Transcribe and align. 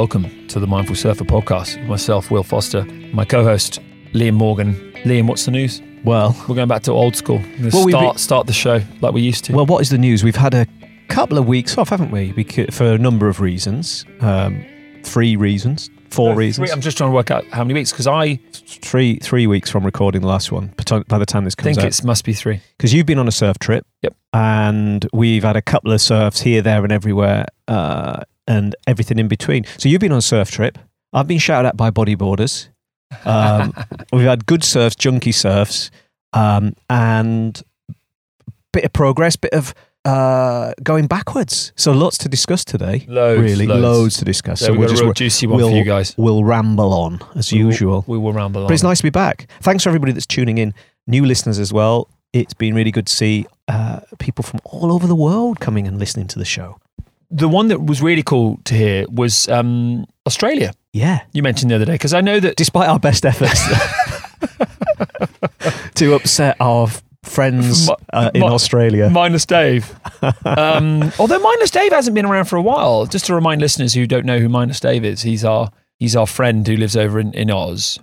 welcome 0.00 0.46
to 0.48 0.58
the 0.58 0.66
Mindful 0.66 0.96
Surfer 0.96 1.24
podcast. 1.24 1.86
Myself, 1.86 2.30
Will 2.30 2.42
Foster, 2.42 2.86
my 3.12 3.22
co-host 3.26 3.80
Liam 4.14 4.32
Morgan. 4.32 4.72
Liam, 5.04 5.26
what's 5.28 5.44
the 5.44 5.50
news? 5.50 5.82
Well, 6.04 6.34
We're 6.48 6.54
going 6.54 6.68
back 6.68 6.82
to 6.84 6.92
old 6.92 7.16
school. 7.16 7.42
Well, 7.60 7.70
start 7.86 7.90
been- 8.14 8.16
start 8.18 8.46
the 8.46 8.54
show 8.54 8.80
like 9.02 9.12
we 9.12 9.20
used 9.20 9.44
to. 9.44 9.52
well, 9.52 9.66
what 9.66 9.82
is 9.82 9.90
the 9.90 9.98
news? 9.98 10.24
We've 10.24 10.34
had 10.36 10.54
a 10.54 10.66
couple 11.08 11.36
of 11.36 11.46
weeks 11.46 11.76
off, 11.76 11.90
haven't 11.90 12.12
we? 12.12 12.32
Because, 12.32 12.74
for 12.74 12.84
a 12.94 12.96
number 12.96 13.28
of 13.28 13.40
reasons. 13.42 14.06
Um, 14.22 14.64
three 15.02 15.36
reasons, 15.36 15.90
four 16.08 16.32
Uh, 16.32 16.36
reasons. 16.36 16.66
three- 16.70 16.72
I'm 16.72 16.80
just 16.80 16.96
trying 16.96 17.10
to 17.10 17.14
work 17.14 17.30
out 17.30 17.44
how 17.52 17.62
many 17.62 17.74
weeks 17.74 17.92
because 17.92 18.06
I 18.06 18.36
three 18.54 19.18
three 19.18 19.46
weeks 19.46 19.68
from 19.68 19.84
recording 19.84 20.22
the 20.22 20.28
last 20.28 20.50
one. 20.50 20.72
By 21.08 21.18
the 21.18 21.26
time 21.26 21.44
this 21.44 21.54
comes 21.54 21.76
I 21.76 21.82
think 21.82 21.92
it 21.92 22.04
must 22.06 22.24
be 22.24 22.32
three. 22.32 22.60
because 22.78 22.94
you've 22.94 23.04
been 23.04 23.18
on 23.18 23.28
a 23.28 23.32
surf 23.32 23.58
trip. 23.58 23.84
Yep. 24.00 24.16
And 24.32 25.06
we've 25.12 25.44
had 25.44 25.56
a 25.56 25.62
couple 25.62 25.92
of 25.92 26.00
surfs 26.00 26.40
here, 26.40 26.62
there, 26.62 26.84
and 26.84 26.90
everywhere, 26.90 27.44
uh, 27.68 28.22
and 28.50 28.74
everything 28.86 29.18
in 29.18 29.28
between. 29.28 29.64
So 29.78 29.88
you've 29.88 30.00
been 30.00 30.12
on 30.12 30.20
surf 30.20 30.50
trip. 30.50 30.76
I've 31.12 31.28
been 31.28 31.38
shouted 31.38 31.68
at 31.68 31.76
by 31.76 31.90
bodyboarders. 31.90 32.68
Um, 33.24 33.72
we've 34.12 34.26
had 34.26 34.44
good 34.46 34.64
surfs, 34.64 34.96
junky 34.96 35.32
surfs, 35.32 35.90
um, 36.32 36.74
and 36.88 37.60
bit 38.72 38.84
of 38.84 38.92
progress, 38.92 39.36
bit 39.36 39.52
of 39.52 39.74
uh, 40.04 40.72
going 40.82 41.06
backwards. 41.06 41.72
So 41.76 41.92
lots 41.92 42.18
to 42.18 42.28
discuss 42.28 42.64
today. 42.64 43.04
Loads, 43.08 43.42
really, 43.42 43.66
loads. 43.66 44.16
to 44.18 44.24
discuss. 44.24 44.60
So, 44.60 44.66
So 44.66 44.72
we've 44.72 44.80
we'll 44.80 44.88
got 44.88 44.92
a 44.92 44.94
just 44.94 45.02
real 45.04 45.12
juicy 45.12 45.46
one 45.46 45.60
for 45.60 45.66
we'll- 45.66 45.76
you 45.76 45.84
guys. 45.84 46.14
we'll 46.16 46.44
ramble 46.44 46.92
on 46.92 47.20
as 47.36 47.52
We 47.52 47.58
will- 47.60 47.66
usual. 47.70 48.04
We 48.06 48.18
will 48.18 48.32
ramble 48.32 48.62
on. 48.62 48.68
But 48.68 48.74
it's 48.74 48.82
nice 48.82 48.98
to 48.98 49.02
be 49.04 49.10
back. 49.10 49.48
Thanks 49.60 49.84
for 49.84 49.90
everybody 49.90 50.12
that's 50.12 50.26
tuning 50.26 50.58
in, 50.58 50.74
new 51.06 51.24
listeners 51.24 51.58
as 51.58 51.72
well. 51.72 52.08
It's 52.32 52.54
been 52.54 52.74
really 52.74 52.92
good 52.92 53.06
to 53.08 53.12
see 53.14 53.46
uh, 53.68 54.00
people 54.20 54.42
from 54.44 54.60
all 54.64 54.92
over 54.92 55.06
the 55.06 55.16
world 55.16 55.58
coming 55.60 55.86
and 55.88 55.98
listening 55.98 56.28
to 56.28 56.38
the 56.38 56.44
show. 56.44 56.78
The 57.30 57.48
one 57.48 57.68
that 57.68 57.82
was 57.82 58.02
really 58.02 58.22
cool 58.22 58.58
to 58.64 58.74
hear 58.74 59.06
was 59.08 59.48
um, 59.48 60.06
Australia. 60.26 60.72
Yeah, 60.92 61.20
You 61.32 61.42
mentioned 61.44 61.70
the 61.70 61.76
other 61.76 61.84
day 61.84 61.92
because 61.92 62.14
I 62.14 62.20
know 62.20 62.40
that 62.40 62.56
despite 62.56 62.88
our 62.88 62.98
best 62.98 63.24
efforts 63.24 63.60
to 65.94 66.14
upset 66.14 66.56
our 66.60 66.86
f- 66.88 67.02
friends 67.22 67.88
uh, 68.12 68.30
in 68.34 68.42
Australia. 68.42 69.08
minus 69.10 69.46
Dave. 69.46 69.94
Um, 70.44 71.12
although 71.18 71.38
minus 71.38 71.70
Dave 71.70 71.92
hasn't 71.92 72.14
been 72.14 72.26
around 72.26 72.46
for 72.46 72.56
a 72.56 72.62
while. 72.62 73.06
Just 73.06 73.26
to 73.26 73.34
remind 73.34 73.60
listeners 73.60 73.94
who 73.94 74.06
don't 74.06 74.26
know 74.26 74.38
who 74.38 74.48
minus 74.48 74.80
Dave 74.80 75.04
is, 75.04 75.22
he's 75.22 75.44
our 75.44 75.70
he's 75.98 76.16
our 76.16 76.26
friend 76.26 76.66
who 76.66 76.76
lives 76.76 76.96
over 76.96 77.20
in, 77.20 77.32
in 77.34 77.50
Oz, 77.50 77.98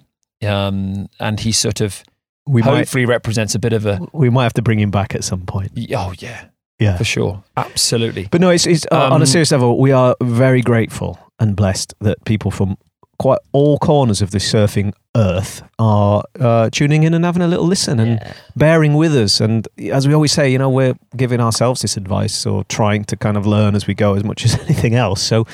um, 0.48 1.10
and 1.20 1.40
he 1.42 1.52
sort 1.52 1.82
of 1.82 2.04
we 2.46 2.62
might 2.62 2.78
hopefully 2.78 3.06
represents 3.06 3.54
a 3.56 3.60
bit 3.60 3.74
of 3.74 3.86
a 3.86 4.00
we 4.14 4.30
might 4.30 4.44
have 4.44 4.54
to 4.54 4.62
bring 4.62 4.80
him 4.80 4.92
back 4.92 5.14
at 5.14 5.24
some 5.24 5.42
point. 5.46 5.72
oh 5.94 6.14
yeah 6.20 6.46
Yeah, 6.80 6.98
for 6.98 7.04
sure 7.04 7.44
absolutely 7.56 8.28
but 8.32 8.40
no, 8.42 8.50
it's, 8.52 8.68
it's 8.68 8.86
uh, 8.92 9.06
on 9.06 9.14
Um, 9.14 9.22
a 9.22 9.26
serious 9.26 9.52
level. 9.52 9.80
We 9.80 9.92
are 9.92 10.16
very 10.22 10.62
grateful 10.62 11.18
and 11.40 11.56
blessed 11.56 11.94
that 12.02 12.24
people 12.26 12.52
from 12.52 12.78
quite 13.20 13.40
all 13.52 13.80
corners 13.80 14.22
of 14.22 14.30
the 14.30 14.38
surfing 14.38 14.94
earth 15.16 15.64
are 15.80 16.24
uh, 16.40 16.70
tuning 16.70 17.02
in 17.04 17.16
and 17.16 17.26
having 17.26 17.42
a 17.42 17.48
little 17.48 17.66
listen 17.66 18.00
and 18.00 18.20
bearing 18.56 18.94
with 18.94 19.16
us. 19.16 19.42
And 19.42 19.68
as 19.92 20.08
we 20.08 20.14
always 20.14 20.32
say, 20.32 20.52
you 20.52 20.60
know, 20.60 20.70
we're 20.70 20.94
giving 21.16 21.40
ourselves 21.42 21.82
this 21.82 21.98
advice 21.98 22.46
or 22.46 22.64
trying 22.66 23.06
to 23.06 23.16
kind 23.18 23.38
of 23.38 23.48
learn 23.48 23.74
as 23.74 23.88
we 23.88 23.96
go 23.96 24.14
as 24.14 24.24
much 24.24 24.46
as 24.46 24.54
anything 24.66 24.94
else. 24.94 25.20
So 25.24 25.48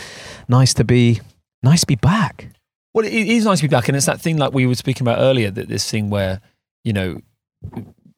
nice 0.49 0.73
to 0.73 0.83
be 0.83 1.21
nice 1.61 1.81
to 1.81 1.87
be 1.87 1.95
back. 1.95 2.49
Well, 2.93 3.05
it 3.05 3.13
is 3.13 3.45
nice 3.45 3.59
to 3.61 3.67
be 3.69 3.73
back, 3.75 3.87
and 3.87 3.95
it's 3.95 4.05
that 4.07 4.19
thing 4.19 4.35
like 4.37 4.53
we 4.53 4.67
were 4.67 4.75
speaking 4.75 5.07
about 5.07 5.19
earlier. 5.19 5.49
That 5.49 5.69
this 5.69 5.89
thing 5.89 6.09
where 6.09 6.41
you 6.83 6.91
know 6.91 7.21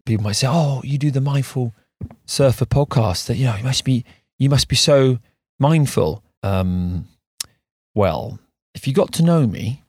people 0.06 0.24
might 0.24 0.34
say, 0.38 0.48
"Oh, 0.50 0.82
you 0.84 0.98
do 0.98 1.12
the 1.12 1.22
mindful 1.22 1.74
surfer 2.26 2.66
podcast. 2.66 3.28
That 3.28 3.38
you 3.38 3.46
know 3.46 3.56
you 3.56 3.64
must 3.64 3.84
be 3.84 4.06
you 4.38 4.50
must 4.50 4.68
be 4.68 4.76
so 4.76 5.20
mindful." 5.60 6.24
Um, 6.44 7.08
well, 7.96 8.40
if 8.76 8.88
you 8.88 8.94
got 8.94 9.12
to 9.14 9.24
know 9.24 9.48
me 9.48 9.84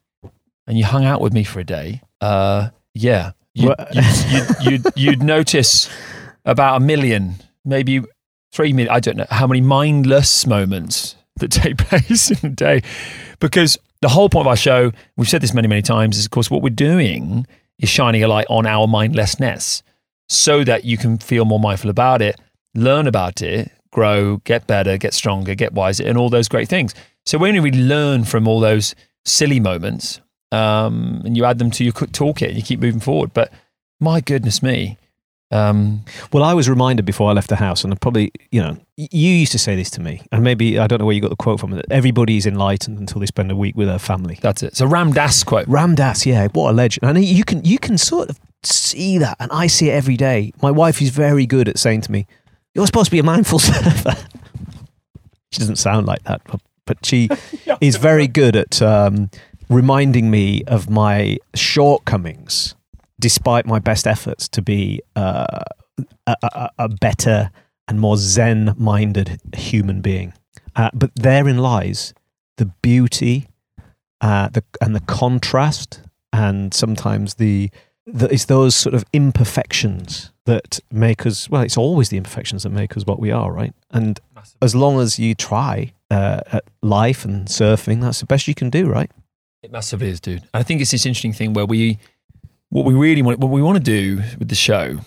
and 0.65 0.77
you 0.77 0.85
hung 0.85 1.05
out 1.05 1.21
with 1.21 1.33
me 1.33 1.43
for 1.43 1.59
a 1.59 1.63
day, 1.63 2.01
uh, 2.21 2.69
yeah, 2.93 3.31
you'd, 3.53 3.75
you'd, 3.91 4.05
you'd, 4.31 4.71
you'd, 4.71 4.85
you'd 4.95 5.23
notice 5.23 5.89
about 6.45 6.77
a 6.77 6.79
million, 6.79 7.35
maybe 7.65 8.01
three 8.51 8.73
million. 8.73 8.93
I 8.93 8.99
don't 8.99 9.17
know 9.17 9.27
how 9.29 9.45
many 9.45 9.61
mindless 9.61 10.47
moments 10.47 11.15
that 11.39 11.51
take 11.51 11.77
place 11.77 12.31
in 12.31 12.51
a 12.51 12.53
day, 12.53 12.81
because 13.39 13.77
the 14.01 14.09
whole 14.09 14.29
point 14.29 14.43
of 14.43 14.47
our 14.47 14.57
show, 14.57 14.91
we've 15.15 15.29
said 15.29 15.41
this 15.41 15.53
many, 15.53 15.67
many 15.67 15.81
times, 15.81 16.17
is 16.17 16.25
of 16.25 16.31
course 16.31 16.49
what 16.49 16.61
we're 16.61 16.69
doing 16.69 17.45
is 17.79 17.89
shining 17.89 18.23
a 18.23 18.27
light 18.27 18.47
on 18.49 18.65
our 18.65 18.87
mindlessness 18.87 19.83
so 20.29 20.63
that 20.63 20.85
you 20.85 20.97
can 20.97 21.17
feel 21.17 21.45
more 21.45 21.59
mindful 21.59 21.89
about 21.89 22.21
it, 22.21 22.39
learn 22.75 23.07
about 23.07 23.41
it, 23.41 23.71
grow, 23.91 24.37
get 24.43 24.67
better, 24.67 24.97
get 24.97 25.13
stronger, 25.13 25.55
get 25.55 25.73
wiser, 25.73 26.05
and 26.05 26.17
all 26.17 26.29
those 26.29 26.47
great 26.47 26.67
things. 26.67 26.93
So 27.25 27.37
when 27.37 27.55
you 27.55 27.61
really 27.61 27.81
learn 27.81 28.23
from 28.25 28.47
all 28.47 28.59
those 28.59 28.95
silly 29.25 29.59
moments 29.59 30.21
um, 30.51 31.21
and 31.25 31.35
you 31.35 31.45
add 31.45 31.59
them 31.59 31.71
to 31.71 31.83
your 31.83 31.93
toolkit 31.93 32.47
and 32.49 32.55
you 32.55 32.63
keep 32.63 32.79
moving 32.79 33.01
forward. 33.01 33.33
But 33.33 33.51
my 33.99 34.21
goodness 34.21 34.63
me. 34.63 34.97
Um, 35.49 36.03
Well, 36.33 36.43
I 36.43 36.53
was 36.53 36.69
reminded 36.69 37.05
before 37.05 37.29
I 37.29 37.33
left 37.33 37.47
the 37.47 37.55
house, 37.55 37.85
and 37.85 37.93
I 37.93 37.97
probably, 37.97 38.31
you 38.51 38.61
know, 38.61 38.77
you 38.97 39.31
used 39.31 39.53
to 39.53 39.59
say 39.59 39.77
this 39.77 39.89
to 39.91 40.01
me, 40.01 40.21
and 40.31 40.43
maybe 40.43 40.77
I 40.77 40.87
don't 40.87 40.99
know 40.99 41.05
where 41.05 41.15
you 41.15 41.21
got 41.21 41.29
the 41.29 41.37
quote 41.37 41.61
from. 41.61 41.71
That 41.71 41.85
everybody 41.89 42.35
is 42.35 42.45
enlightened 42.45 42.99
until 42.99 43.21
they 43.21 43.27
spend 43.27 43.49
a 43.49 43.55
week 43.55 43.75
with 43.77 43.87
their 43.87 43.99
family. 43.99 44.39
that's 44.41 44.61
it. 44.61 44.67
It's 44.67 44.81
a 44.81 44.87
Ram 44.87 45.13
Dass 45.13 45.43
quote. 45.45 45.65
Ram 45.67 45.95
Dass, 45.95 46.25
yeah, 46.25 46.47
what 46.51 46.71
a 46.71 46.73
legend. 46.73 47.09
And 47.09 47.23
you 47.23 47.45
can 47.45 47.63
you 47.63 47.79
can 47.79 47.97
sort 47.97 48.29
of 48.29 48.39
see 48.67 49.17
that, 49.17 49.37
and 49.39 49.51
I 49.51 49.67
see 49.67 49.89
it 49.89 49.93
every 49.93 50.17
day. 50.17 50.53
My 50.61 50.71
wife 50.71 51.01
is 51.01 51.09
very 51.09 51.45
good 51.45 51.67
at 51.67 51.77
saying 51.77 52.01
to 52.01 52.11
me, 52.11 52.27
"You're 52.73 52.85
supposed 52.85 53.07
to 53.07 53.11
be 53.11 53.19
a 53.19 53.23
mindful 53.23 53.59
surfer." 53.69 54.15
she 55.51 55.59
doesn't 55.59 55.77
sound 55.77 56.07
like 56.07 56.23
that, 56.23 56.41
but, 56.45 56.61
but 56.85 57.05
she 57.05 57.29
is 57.81 57.95
very 57.95 58.27
good 58.27 58.55
at 58.55 58.81
um, 58.81 59.29
reminding 59.69 60.29
me 60.29 60.63
of 60.65 60.89
my 60.89 61.37
shortcomings, 61.55 62.75
despite 63.19 63.65
my 63.65 63.79
best 63.79 64.05
efforts 64.07 64.47
to 64.49 64.61
be 64.61 65.01
uh, 65.15 65.63
a, 66.25 66.35
a, 66.43 66.69
a 66.79 66.89
better 66.89 67.51
and 67.87 67.99
more 67.99 68.17
zen-minded 68.17 69.39
human 69.55 70.01
being. 70.01 70.33
Uh, 70.75 70.89
but 70.93 71.11
therein 71.15 71.57
lies 71.57 72.13
the 72.57 72.65
beauty 72.81 73.47
uh, 74.21 74.49
the, 74.49 74.63
and 74.81 74.95
the 74.95 75.01
contrast, 75.01 76.01
and 76.33 76.73
sometimes 76.73 77.35
the, 77.35 77.69
the 78.07 78.31
it's 78.33 78.45
those 78.45 78.75
sort 78.75 78.95
of 78.95 79.03
imperfections 79.13 80.31
that 80.45 80.79
make 80.91 81.25
us. 81.25 81.49
Well, 81.49 81.61
it's 81.61 81.77
always 81.77 82.09
the 82.09 82.17
imperfections 82.17 82.63
that 82.63 82.69
make 82.69 82.95
us 82.97 83.05
what 83.05 83.19
we 83.19 83.31
are, 83.31 83.51
right? 83.51 83.73
And 83.91 84.19
as 84.61 84.73
long 84.75 84.99
as 84.99 85.19
you 85.19 85.35
try 85.35 85.93
uh, 86.09 86.41
at 86.51 86.63
life 86.81 87.25
and 87.25 87.47
surfing, 87.47 88.01
that's 88.01 88.19
the 88.21 88.25
best 88.25 88.47
you 88.47 88.55
can 88.55 88.69
do, 88.69 88.87
right? 88.87 89.11
It 89.61 89.71
massively 89.71 90.09
is, 90.09 90.19
dude. 90.19 90.43
I 90.53 90.63
think 90.63 90.81
it's 90.81 90.91
this 90.91 91.05
interesting 91.05 91.33
thing 91.33 91.53
where 91.53 91.65
we, 91.65 91.97
what 92.69 92.85
we 92.85 92.93
really 92.93 93.21
want, 93.21 93.39
what 93.39 93.51
we 93.51 93.61
want 93.61 93.77
to 93.77 93.83
do 93.83 94.17
with 94.39 94.47
the 94.47 94.55
show 94.55 94.99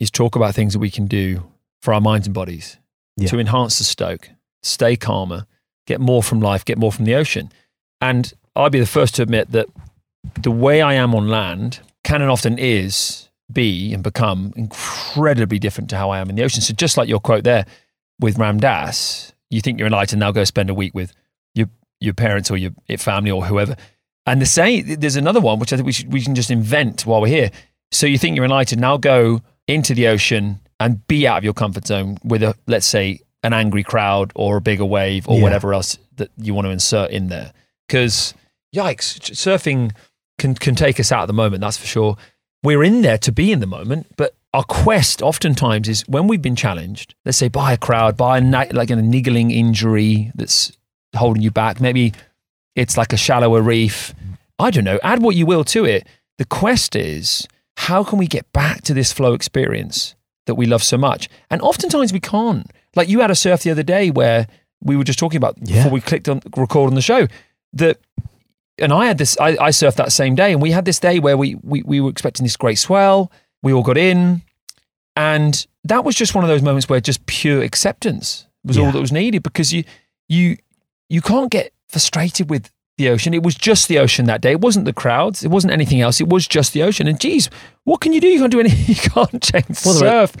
is 0.00 0.10
talk 0.10 0.36
about 0.36 0.54
things 0.54 0.72
that 0.72 0.78
we 0.78 0.90
can 0.90 1.06
do 1.06 1.44
for 1.82 1.92
our 1.92 2.00
minds 2.00 2.26
and 2.26 2.34
bodies 2.34 2.78
Yeah. 3.16 3.28
to 3.28 3.38
enhance 3.38 3.78
the 3.78 3.84
stoke, 3.84 4.30
stay 4.62 4.96
calmer, 4.96 5.46
get 5.86 6.00
more 6.00 6.22
from 6.22 6.40
life, 6.40 6.64
get 6.64 6.78
more 6.78 6.92
from 6.92 7.04
the 7.04 7.14
ocean. 7.14 7.50
And 8.00 8.32
I'd 8.56 8.72
be 8.72 8.80
the 8.80 8.86
first 8.86 9.16
to 9.16 9.22
admit 9.22 9.50
that 9.52 9.66
the 10.40 10.50
way 10.50 10.80
I 10.80 10.94
am 10.94 11.14
on 11.14 11.28
land 11.28 11.80
can 12.08 12.22
and 12.22 12.30
often 12.30 12.58
is 12.58 13.28
be 13.52 13.92
and 13.94 14.02
become 14.02 14.52
incredibly 14.56 15.58
different 15.58 15.90
to 15.90 15.96
how 15.96 16.10
I 16.10 16.18
am 16.20 16.30
in 16.30 16.36
the 16.36 16.42
ocean. 16.42 16.60
So 16.62 16.74
just 16.74 16.96
like 16.96 17.08
your 17.08 17.20
quote 17.20 17.44
there 17.44 17.66
with 18.20 18.38
Ram 18.38 18.58
Dass, 18.58 19.32
you 19.50 19.60
think 19.60 19.78
you're 19.78 19.86
enlightened, 19.86 20.20
now 20.20 20.32
go 20.32 20.44
spend 20.44 20.70
a 20.70 20.74
week 20.74 20.94
with 20.94 21.12
your 21.54 21.68
your 22.00 22.14
parents 22.14 22.50
or 22.50 22.56
your 22.56 22.72
family 22.98 23.30
or 23.30 23.44
whoever. 23.44 23.76
And 24.26 24.40
the 24.42 24.46
same, 24.46 24.84
there's 25.00 25.16
another 25.16 25.40
one 25.40 25.58
which 25.58 25.72
I 25.72 25.76
think 25.76 25.86
we 25.86 25.92
should, 25.92 26.12
we 26.12 26.20
can 26.20 26.34
just 26.34 26.50
invent 26.50 27.06
while 27.06 27.20
we're 27.20 27.28
here. 27.28 27.50
So 27.90 28.06
you 28.06 28.18
think 28.18 28.36
you're 28.36 28.44
enlightened, 28.44 28.80
now 28.80 28.96
go 28.98 29.40
into 29.66 29.94
the 29.94 30.08
ocean 30.08 30.60
and 30.80 31.06
be 31.08 31.26
out 31.26 31.38
of 31.38 31.44
your 31.44 31.54
comfort 31.54 31.86
zone 31.86 32.18
with 32.24 32.42
a 32.42 32.54
let's 32.66 32.86
say 32.86 33.20
an 33.42 33.52
angry 33.52 33.82
crowd 33.82 34.32
or 34.34 34.56
a 34.58 34.60
bigger 34.60 34.84
wave 34.84 35.28
or 35.28 35.36
Yeah. 35.36 35.42
whatever 35.42 35.72
else 35.74 35.98
that 36.16 36.30
you 36.36 36.54
want 36.54 36.66
to 36.66 36.70
insert 36.70 37.10
in 37.10 37.28
there. 37.28 37.52
Because 37.86 38.34
yikes, 38.74 39.18
surfing 39.32 39.92
can 40.38 40.54
can 40.54 40.74
take 40.74 40.98
us 41.00 41.12
out 41.12 41.22
of 41.22 41.26
the 41.28 41.32
moment. 41.34 41.60
That's 41.60 41.76
for 41.76 41.86
sure. 41.86 42.16
We're 42.62 42.82
in 42.82 43.02
there 43.02 43.18
to 43.18 43.30
be 43.32 43.52
in 43.52 43.60
the 43.60 43.66
moment, 43.66 44.06
but 44.16 44.34
our 44.52 44.64
quest 44.64 45.22
oftentimes 45.22 45.88
is 45.88 46.02
when 46.08 46.26
we've 46.26 46.42
been 46.42 46.56
challenged. 46.56 47.14
Let's 47.24 47.38
say 47.38 47.48
by 47.48 47.72
a 47.72 47.76
crowd, 47.76 48.16
by 48.16 48.38
a 48.38 48.40
like 48.72 48.90
a 48.90 48.96
niggling 48.96 49.50
injury 49.50 50.32
that's 50.34 50.72
holding 51.16 51.42
you 51.42 51.50
back. 51.50 51.80
Maybe 51.80 52.12
it's 52.74 52.96
like 52.96 53.12
a 53.12 53.16
shallower 53.16 53.62
reef. 53.62 54.14
I 54.58 54.70
don't 54.70 54.84
know. 54.84 54.98
Add 55.02 55.22
what 55.22 55.36
you 55.36 55.46
will 55.46 55.64
to 55.64 55.84
it. 55.84 56.06
The 56.38 56.44
quest 56.44 56.96
is 56.96 57.46
how 57.76 58.02
can 58.02 58.18
we 58.18 58.26
get 58.26 58.50
back 58.52 58.82
to 58.82 58.94
this 58.94 59.12
flow 59.12 59.34
experience 59.34 60.14
that 60.46 60.54
we 60.56 60.66
love 60.66 60.82
so 60.82 60.98
much? 60.98 61.28
And 61.50 61.60
oftentimes 61.62 62.12
we 62.12 62.20
can't. 62.20 62.68
Like 62.96 63.08
you 63.08 63.20
had 63.20 63.30
a 63.30 63.36
surf 63.36 63.62
the 63.62 63.70
other 63.70 63.82
day 63.84 64.10
where 64.10 64.48
we 64.82 64.96
were 64.96 65.04
just 65.04 65.18
talking 65.18 65.36
about 65.36 65.56
Yeah. 65.62 65.76
before 65.76 65.92
we 65.92 66.00
clicked 66.00 66.28
on 66.28 66.40
record 66.56 66.88
on 66.88 66.94
the 66.94 67.02
show 67.02 67.28
that 67.74 67.98
and 68.78 68.92
I 68.92 69.06
had 69.06 69.18
this 69.18 69.36
I, 69.40 69.48
I 69.60 69.70
surfed 69.70 69.96
that 69.96 70.12
same 70.12 70.34
day 70.34 70.52
and 70.52 70.62
we 70.62 70.70
had 70.70 70.84
this 70.84 70.98
day 70.98 71.18
where 71.18 71.36
we, 71.36 71.56
we 71.62 71.82
we 71.82 72.00
were 72.00 72.10
expecting 72.10 72.44
this 72.44 72.56
great 72.56 72.78
swell. 72.78 73.30
We 73.62 73.72
all 73.72 73.82
got 73.82 73.98
in 73.98 74.42
and 75.16 75.66
that 75.84 76.04
was 76.04 76.14
just 76.14 76.34
one 76.34 76.44
of 76.44 76.48
those 76.48 76.62
moments 76.62 76.88
where 76.88 77.00
just 77.00 77.24
pure 77.26 77.62
acceptance 77.62 78.46
was 78.64 78.76
all 78.78 78.92
that 78.92 79.00
was 79.00 79.12
needed 79.12 79.42
because 79.42 79.72
you 79.72 79.84
you 80.28 80.56
you 81.08 81.20
can't 81.20 81.50
get 81.50 81.72
frustrated 81.88 82.50
with 82.50 82.70
the 82.98 83.08
ocean. 83.08 83.32
It 83.32 83.42
was 83.42 83.54
just 83.54 83.88
the 83.88 83.98
ocean 83.98 84.26
that 84.26 84.40
day. 84.40 84.50
It 84.52 84.60
wasn't 84.60 84.84
the 84.84 84.92
crowds. 84.92 85.44
It 85.44 85.48
wasn't 85.48 85.72
anything 85.72 86.00
else. 86.00 86.20
It 86.20 86.28
was 86.28 86.46
just 86.48 86.72
the 86.72 86.82
ocean. 86.82 87.06
And 87.06 87.18
geez, 87.20 87.48
what 87.84 88.00
can 88.00 88.12
you 88.12 88.20
do? 88.20 88.26
You 88.26 88.40
can't 88.40 88.50
do 88.52 88.60
anything. 88.60 88.84
You 88.88 89.10
can't 89.10 89.42
change 89.42 89.84
Well, 89.84 89.94
are- 90.04 90.26
surf. 90.26 90.36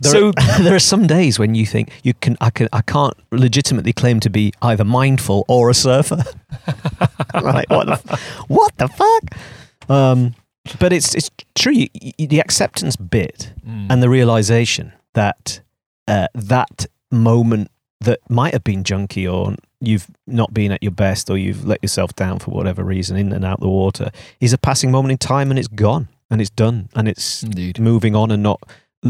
There, 0.00 0.12
so 0.12 0.28
are, 0.28 0.32
there 0.62 0.74
are 0.74 0.78
some 0.80 1.06
days 1.06 1.38
when 1.38 1.54
you 1.54 1.64
think 1.66 1.90
you 2.02 2.12
can 2.14 2.36
I 2.40 2.50
can 2.50 2.68
I 2.72 2.82
can't 2.82 3.14
legitimately 3.32 3.92
claim 3.92 4.20
to 4.20 4.30
be 4.30 4.52
either 4.62 4.84
mindful 4.84 5.44
or 5.48 5.70
a 5.70 5.74
surfer. 5.74 6.22
Like 7.34 7.68
what 7.70 7.86
the, 7.86 8.20
what 8.48 8.76
the 8.78 8.88
fuck? 8.88 9.90
Um, 9.90 10.34
but 10.78 10.92
it's 10.92 11.14
it's 11.14 11.30
true. 11.54 11.72
You, 11.72 11.88
you- 12.18 12.26
the 12.26 12.40
acceptance 12.40 12.96
bit 12.96 13.52
Mm. 13.66 13.86
and 13.90 14.02
the 14.02 14.08
realization 14.08 14.92
that 15.14 15.60
uh, 16.08 16.28
that 16.34 16.86
moment 17.10 17.70
that 18.00 18.20
might 18.30 18.52
have 18.52 18.62
been 18.64 18.84
junky 18.84 19.30
or 19.32 19.56
you've 19.80 20.06
not 20.26 20.54
been 20.54 20.70
at 20.72 20.82
your 20.82 20.92
best 20.92 21.28
or 21.30 21.36
you've 21.36 21.64
let 21.66 21.82
yourself 21.82 22.14
down 22.14 22.38
for 22.38 22.52
whatever 22.52 22.84
reason 22.84 23.16
in 23.16 23.32
and 23.32 23.44
out 23.44 23.58
the 23.60 23.68
water 23.68 24.10
is 24.40 24.52
a 24.52 24.58
passing 24.58 24.90
moment 24.92 25.10
in 25.12 25.18
time 25.18 25.50
and 25.50 25.58
it's 25.58 25.68
gone 25.68 26.08
and 26.30 26.40
it's 26.40 26.50
done 26.50 26.88
and 26.94 27.08
it's 27.08 27.42
indeed. 27.42 27.80
moving 27.80 28.14
on 28.14 28.30
and 28.30 28.42
not 28.42 28.60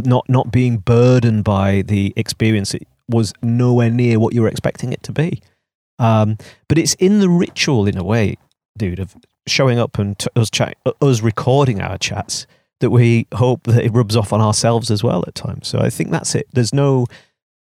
not 0.05 0.29
not 0.29 0.51
being 0.51 0.79
burdened 0.79 1.45
by 1.45 1.83
the 1.83 2.13
experience 2.17 2.75
it 2.75 2.87
was 3.09 3.33
nowhere 3.43 3.91
near 3.91 4.19
what 4.19 4.35
you 4.35 4.43
were 4.43 4.49
expecting 4.49 4.93
it 4.93 5.03
to 5.05 5.13
be. 5.13 5.41
Um, 5.99 6.37
but 6.69 6.79
it's 6.79 6.95
in 6.95 7.21
the 7.21 7.29
ritual 7.29 7.87
in 7.87 7.97
a 7.97 8.05
way 8.05 8.37
dude 8.77 8.99
of 8.99 9.17
showing 9.47 9.79
up 9.79 9.99
and 9.99 10.19
t- 10.19 10.29
us 10.37 10.51
chat 10.51 10.77
us 11.01 11.23
recording 11.23 11.81
our 11.81 11.97
chats 11.97 12.47
that 12.81 12.91
we 12.91 13.27
hope 13.33 13.63
that 13.65 13.83
it 13.83 13.93
rubs 13.93 14.17
off 14.17 14.33
on 14.33 14.41
ourselves 14.41 14.91
as 14.91 15.03
well 15.03 15.25
at 15.27 15.35
times. 15.35 15.69
So 15.69 15.79
i 15.79 15.89
think 15.91 16.11
that's 16.11 16.35
it. 16.35 16.47
There's 16.53 16.75
no 16.75 17.07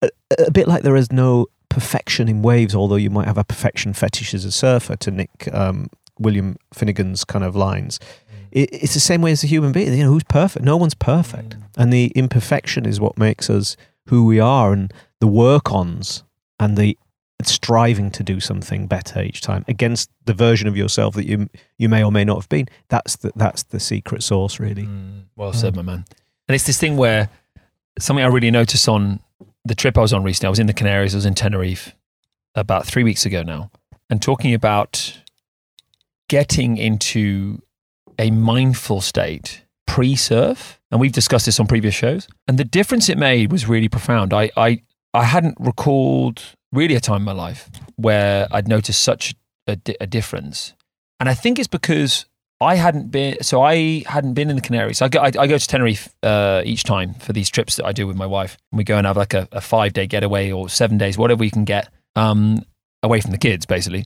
a, 0.03 0.11
a 0.47 0.51
bit 0.51 0.69
like 0.69 0.83
there 0.83 0.97
is 0.97 1.11
no 1.11 1.47
perfection 1.69 2.29
in 2.29 2.43
waves 2.43 2.75
although 2.75 2.97
you 2.97 3.11
might 3.11 3.27
have 3.27 3.39
a 3.39 3.45
perfection 3.45 3.93
fetish 3.93 4.35
as 4.35 4.45
a 4.45 4.51
surfer 4.51 4.97
to 4.97 5.11
nick 5.11 5.49
um, 5.53 5.89
william 6.19 6.57
finnegan's 6.73 7.25
kind 7.25 7.45
of 7.45 7.55
lines 7.55 8.01
it, 8.53 8.71
it's 8.73 8.95
the 8.95 9.00
same 9.00 9.23
way 9.23 9.33
as 9.33 9.45
a 9.45 9.47
human 9.47 9.73
being. 9.73 9.93
You 9.93 10.05
know, 10.05 10.11
who's 10.11 10.25
perfect? 10.25 10.65
No 10.65 10.77
one's 10.77 10.95
perfect, 10.95 11.56
and 11.77 11.93
the 11.93 12.06
imperfection 12.15 12.87
is 12.87 13.00
what 13.00 13.19
makes 13.19 13.50
us 13.50 13.77
who 14.06 14.25
we 14.25 14.41
are, 14.41 14.73
and 14.73 14.93
the 15.21 15.27
work-ons 15.27 16.25
and 16.59 16.77
the 16.77 16.99
striving 17.45 18.11
to 18.11 18.25
do 18.25 18.41
something 18.41 18.89
better 18.89 19.23
each 19.23 19.41
time 19.41 19.65
against 19.69 20.11
the 20.25 20.35
version 20.35 20.67
of 20.67 20.77
yourself 20.77 21.15
that 21.15 21.25
you 21.27 21.49
you 21.77 21.89
may 21.89 22.03
or 22.03 22.11
may 22.11 22.25
not 22.25 22.37
have 22.37 22.49
been. 22.49 22.67
That's 22.89 23.17
the 23.17 23.33
that's 23.37 23.62
the 23.65 23.81
secret 23.81 24.23
sauce, 24.23 24.59
really. 24.59 24.85
Mm, 24.85 25.25
well 25.37 25.53
said, 25.53 25.77
my 25.77 25.83
man. 25.83 26.05
And 26.49 26.55
it's 26.55 26.67
this 26.67 26.79
thing 26.79 26.97
where 26.97 27.29
something 27.99 28.25
I 28.25 28.29
really 28.29 28.51
noticed 28.51 28.89
on 28.89 29.21
the 29.65 29.75
trip 29.75 29.99
I 29.99 30.01
was 30.01 30.12
on 30.12 30.25
recently. 30.25 30.47
I 30.47 30.51
was 30.51 30.59
in 30.59 30.67
the 30.67 30.73
Canaries. 30.73 31.15
I 31.15 31.19
was 31.19 31.27
in 31.27 31.35
Tenerife 31.35 31.94
about 32.55 32.87
three 32.87 33.05
weeks 33.05 33.25
ago 33.25 33.43
now, 33.43 33.71
and 34.11 34.21
talking 34.21 34.55
about 34.55 35.21
getting 36.29 36.77
into 36.77 37.62
a 38.19 38.31
mindful 38.31 39.00
state 39.00 39.65
pre-surf. 39.87 40.81
And 40.91 41.00
we've 41.00 41.12
discussed 41.12 41.47
this 41.47 41.61
on 41.61 41.67
previous 41.67 41.94
shows. 41.94 42.29
And 42.47 42.59
the 42.59 42.65
difference 42.65 43.09
it 43.09 43.19
made 43.19 43.53
was 43.53 43.69
really 43.69 43.88
profound. 43.88 44.32
I 44.32 44.50
I, 44.56 44.82
I 45.12 45.25
hadn't 45.25 45.56
recalled 45.59 46.43
really 46.73 46.94
a 46.94 47.00
time 47.00 47.23
in 47.23 47.25
my 47.25 47.32
life 47.32 47.70
where 47.97 48.47
I'd 48.50 48.69
noticed 48.69 49.03
such 49.03 49.35
a, 49.67 49.76
di- 49.76 49.97
a 50.00 50.06
difference. 50.06 50.75
And 51.20 51.29
I 51.29 51.35
think 51.35 51.59
it's 51.59 51.69
because 51.69 52.26
I 52.61 52.75
hadn't 52.75 53.11
been, 53.11 53.43
so 53.43 53.62
I 53.62 54.03
hadn't 54.06 54.35
been 54.35 54.50
in 54.50 54.56
the 54.56 54.62
Canaries. 54.62 55.00
I 55.00 55.09
go, 55.09 55.20
I, 55.20 55.26
I 55.38 55.47
go 55.47 55.59
to 55.59 55.67
Tenerife 55.67 56.12
uh, 56.23 56.62
each 56.65 56.85
time 56.85 57.15
for 57.15 57.32
these 57.32 57.49
trips 57.49 57.76
that 57.76 57.87
I 57.87 57.93
do 57.93 58.06
with 58.06 58.17
my 58.17 58.26
wife. 58.26 58.56
We 58.73 58.85
go 58.85 58.97
and 58.97 59.06
have 59.06 59.17
like 59.17 59.35
a, 59.35 59.49
a 59.53 59.61
five 59.61 59.93
day 59.93 60.06
getaway 60.06 60.50
or 60.50 60.69
seven 60.69 60.99
days, 60.99 61.17
whatever 61.17 61.41
we 61.41 61.50
can 61.50 61.65
get 61.65 61.88
um, 62.17 62.65
away 63.03 63.20
from 63.20 63.31
the 63.31 63.38
kids, 63.38 63.65
basically. 63.65 64.05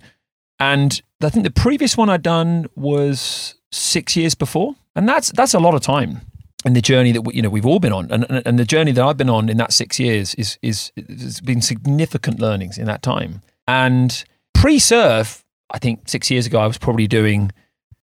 And 0.59 1.01
I 1.23 1.31
think 1.31 1.45
the 1.45 1.51
previous 1.51 1.97
one 1.97 2.11
I'd 2.11 2.23
done 2.23 2.67
was 2.77 3.55
six 3.73 4.17
years 4.17 4.35
before, 4.35 4.77
and 4.95 5.09
that's 5.09 5.33
that's 5.33 5.55
a 5.55 5.61
lot 5.61 5.75
of 5.75 5.81
time 5.81 6.21
in 6.65 6.75
the 6.75 6.81
journey 6.81 7.11
that 7.13 7.23
we, 7.23 7.35
you 7.35 7.43
know 7.43 7.51
we've 7.51 7.67
all 7.67 7.81
been 7.81 7.93
on, 7.93 8.11
and, 8.11 8.25
and 8.29 8.43
and 8.47 8.59
the 8.59 8.65
journey 8.65 8.93
that 8.93 9.05
I've 9.05 9.17
been 9.17 9.31
on 9.31 9.49
in 9.49 9.57
that 9.57 9.73
six 9.73 9.99
years 9.99 10.35
is 10.37 10.59
is 10.63 10.93
has 11.09 11.41
been 11.41 11.61
significant 11.61 12.41
learnings 12.41 12.79
in 12.79 12.87
that 12.87 13.03
time. 13.03 13.43
And 13.67 14.25
pre-surf, 14.55 15.45
I 15.71 15.79
think 15.79 16.09
six 16.09 16.31
years 16.31 16.47
ago 16.47 16.61
I 16.61 16.67
was 16.67 16.79
probably 16.79 17.07
doing 17.07 17.51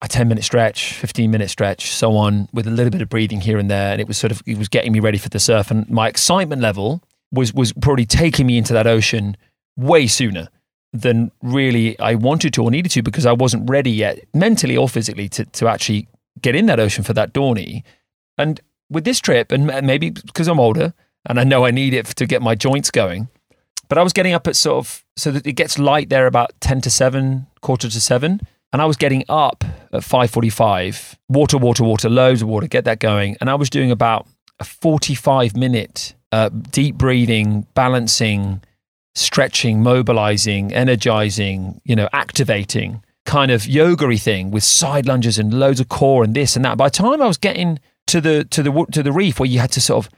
a 0.01 0.07
10 0.07 0.27
minute 0.27 0.43
stretch, 0.43 0.93
15 0.93 1.31
minute 1.31 1.49
stretch, 1.49 1.91
so 1.91 2.15
on, 2.15 2.47
with 2.53 2.67
a 2.67 2.71
little 2.71 2.91
bit 2.91 3.01
of 3.01 3.09
breathing 3.09 3.41
here 3.41 3.57
and 3.57 3.69
there. 3.69 3.91
And 3.91 4.01
it 4.01 4.07
was 4.07 4.17
sort 4.17 4.31
of, 4.31 4.43
it 4.45 4.57
was 4.57 4.67
getting 4.67 4.91
me 4.91 4.99
ready 4.99 5.17
for 5.17 5.29
the 5.29 5.39
surf. 5.39 5.71
And 5.71 5.89
my 5.89 6.07
excitement 6.07 6.61
level 6.61 7.01
was, 7.31 7.53
was 7.53 7.73
probably 7.73 8.05
taking 8.05 8.45
me 8.45 8.57
into 8.57 8.73
that 8.73 8.87
ocean 8.87 9.35
way 9.75 10.07
sooner 10.07 10.49
than 10.93 11.31
really 11.41 11.97
I 11.99 12.15
wanted 12.15 12.53
to 12.53 12.63
or 12.63 12.71
needed 12.71 12.91
to 12.91 13.01
because 13.01 13.25
I 13.25 13.33
wasn't 13.33 13.69
ready 13.69 13.91
yet, 13.91 14.19
mentally 14.33 14.77
or 14.77 14.87
physically, 14.89 15.29
to, 15.29 15.45
to 15.45 15.67
actually 15.67 16.07
get 16.41 16.55
in 16.55 16.65
that 16.67 16.79
ocean 16.79 17.03
for 17.03 17.13
that 17.13 17.33
Dawny. 17.33 17.83
And 18.37 18.59
with 18.89 19.03
this 19.03 19.19
trip, 19.19 19.51
and 19.51 19.65
maybe 19.85 20.11
because 20.11 20.47
I'm 20.47 20.59
older 20.59 20.93
and 21.25 21.39
I 21.39 21.43
know 21.43 21.65
I 21.65 21.71
need 21.71 21.93
it 21.93 22.05
to 22.05 22.25
get 22.25 22.41
my 22.41 22.55
joints 22.55 22.89
going, 22.89 23.27
but 23.89 23.97
I 23.97 24.03
was 24.03 24.13
getting 24.13 24.33
up 24.33 24.47
at 24.47 24.55
sort 24.55 24.77
of, 24.77 25.03
so 25.15 25.31
that 25.31 25.45
it 25.45 25.53
gets 25.53 25.77
light 25.77 26.09
there 26.09 26.27
about 26.27 26.51
10 26.61 26.81
to 26.81 26.89
7, 26.89 27.47
quarter 27.61 27.89
to 27.89 28.01
7 28.01 28.41
and 28.73 28.81
I 28.81 28.85
was 28.85 28.97
getting 28.97 29.23
up 29.29 29.63
at 29.93 30.03
5:45, 30.03 31.17
water, 31.29 31.57
water, 31.57 31.83
water, 31.83 32.09
loads 32.09 32.41
of 32.41 32.47
water, 32.47 32.67
get 32.67 32.85
that 32.85 32.99
going, 32.99 33.37
and 33.39 33.49
I 33.49 33.55
was 33.55 33.69
doing 33.69 33.91
about 33.91 34.27
a 34.59 34.63
45 34.63 35.55
minute 35.55 36.13
uh, 36.31 36.49
deep 36.49 36.95
breathing, 36.95 37.65
balancing, 37.73 38.61
stretching, 39.17 39.81
mobilizing, 39.81 40.73
energizing, 40.73 41.81
you 41.83 41.95
know, 41.95 42.09
activating 42.13 43.03
kind 43.25 43.51
of 43.51 43.67
yoga 43.67 44.15
thing 44.17 44.51
with 44.51 44.63
side 44.63 45.05
lunges 45.05 45.37
and 45.37 45.53
loads 45.53 45.79
of 45.79 45.89
core 45.89 46.23
and 46.23 46.33
this 46.33 46.55
and 46.55 46.63
that. 46.63 46.77
By 46.77 46.87
the 46.87 46.91
time 46.91 47.21
I 47.21 47.27
was 47.27 47.37
getting 47.37 47.79
to 48.07 48.21
the 48.21 48.45
to 48.45 48.63
the 48.63 48.85
to 48.91 49.03
the 49.03 49.11
reef 49.11 49.39
where 49.39 49.49
you 49.49 49.59
had 49.59 49.71
to 49.73 49.81
sort 49.81 50.05
of 50.05 50.11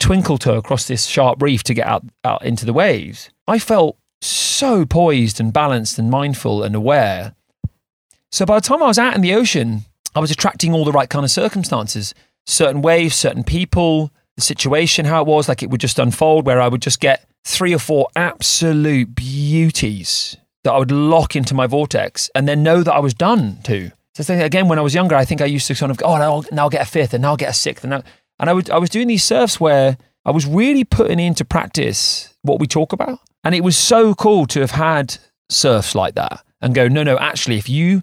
twinkle 0.00 0.38
toe 0.38 0.56
across 0.56 0.86
this 0.86 1.06
sharp 1.06 1.42
reef 1.42 1.62
to 1.64 1.74
get 1.74 1.86
out 1.86 2.04
out 2.24 2.44
into 2.44 2.64
the 2.64 2.72
waves, 2.72 3.30
I 3.46 3.58
felt 3.58 3.98
so 4.20 4.86
poised 4.86 5.40
and 5.40 5.52
balanced 5.52 5.98
and 5.98 6.10
mindful 6.10 6.62
and 6.62 6.74
aware 6.74 7.34
so 8.34 8.44
by 8.44 8.56
the 8.56 8.66
time 8.66 8.82
I 8.82 8.88
was 8.88 8.98
out 8.98 9.14
in 9.14 9.20
the 9.20 9.32
ocean, 9.32 9.84
I 10.12 10.18
was 10.18 10.32
attracting 10.32 10.72
all 10.72 10.84
the 10.84 10.90
right 10.90 11.08
kind 11.08 11.24
of 11.24 11.30
circumstances, 11.30 12.16
certain 12.46 12.82
waves, 12.82 13.14
certain 13.14 13.44
people, 13.44 14.10
the 14.34 14.42
situation, 14.42 15.04
how 15.04 15.20
it 15.22 15.28
was, 15.28 15.48
like 15.48 15.62
it 15.62 15.70
would 15.70 15.80
just 15.80 16.00
unfold, 16.00 16.44
where 16.44 16.60
I 16.60 16.66
would 16.66 16.82
just 16.82 16.98
get 16.98 17.28
three 17.44 17.74
or 17.74 17.78
four 17.78 18.08
absolute 18.16 19.14
beauties 19.14 20.36
that 20.64 20.72
I 20.72 20.78
would 20.78 20.90
lock 20.90 21.36
into 21.36 21.54
my 21.54 21.66
vortex 21.66 22.30
and 22.34 22.48
then 22.48 22.62
know 22.62 22.82
that 22.82 22.92
I 22.92 22.98
was 22.98 23.14
done 23.14 23.58
to. 23.64 23.90
So 24.14 24.34
again, 24.34 24.68
when 24.68 24.78
I 24.78 24.82
was 24.82 24.94
younger, 24.94 25.14
I 25.14 25.24
think 25.24 25.40
I 25.40 25.46
used 25.46 25.66
to 25.66 25.74
sort 25.74 25.90
of, 25.90 26.00
oh, 26.04 26.16
now 26.16 26.32
I'll, 26.34 26.44
now 26.52 26.62
I'll 26.62 26.70
get 26.70 26.82
a 26.82 26.90
fifth 26.90 27.14
and 27.14 27.22
now 27.22 27.30
I'll 27.30 27.36
get 27.36 27.50
a 27.50 27.54
sixth. 27.54 27.84
And, 27.84 27.90
now, 27.90 28.02
and 28.38 28.48
I, 28.48 28.52
would, 28.52 28.70
I 28.70 28.78
was 28.78 28.90
doing 28.90 29.08
these 29.08 29.24
surfs 29.24 29.60
where 29.60 29.98
I 30.24 30.30
was 30.30 30.46
really 30.46 30.84
putting 30.84 31.20
into 31.20 31.44
practice 31.44 32.34
what 32.42 32.60
we 32.60 32.66
talk 32.66 32.92
about. 32.92 33.18
And 33.42 33.54
it 33.54 33.62
was 33.62 33.76
so 33.76 34.14
cool 34.14 34.46
to 34.46 34.60
have 34.60 34.70
had 34.70 35.18
surfs 35.50 35.94
like 35.94 36.14
that 36.14 36.42
and 36.62 36.74
go, 36.74 36.88
no, 36.88 37.02
no, 37.02 37.18
actually, 37.18 37.58
if 37.58 37.68
you 37.68 38.02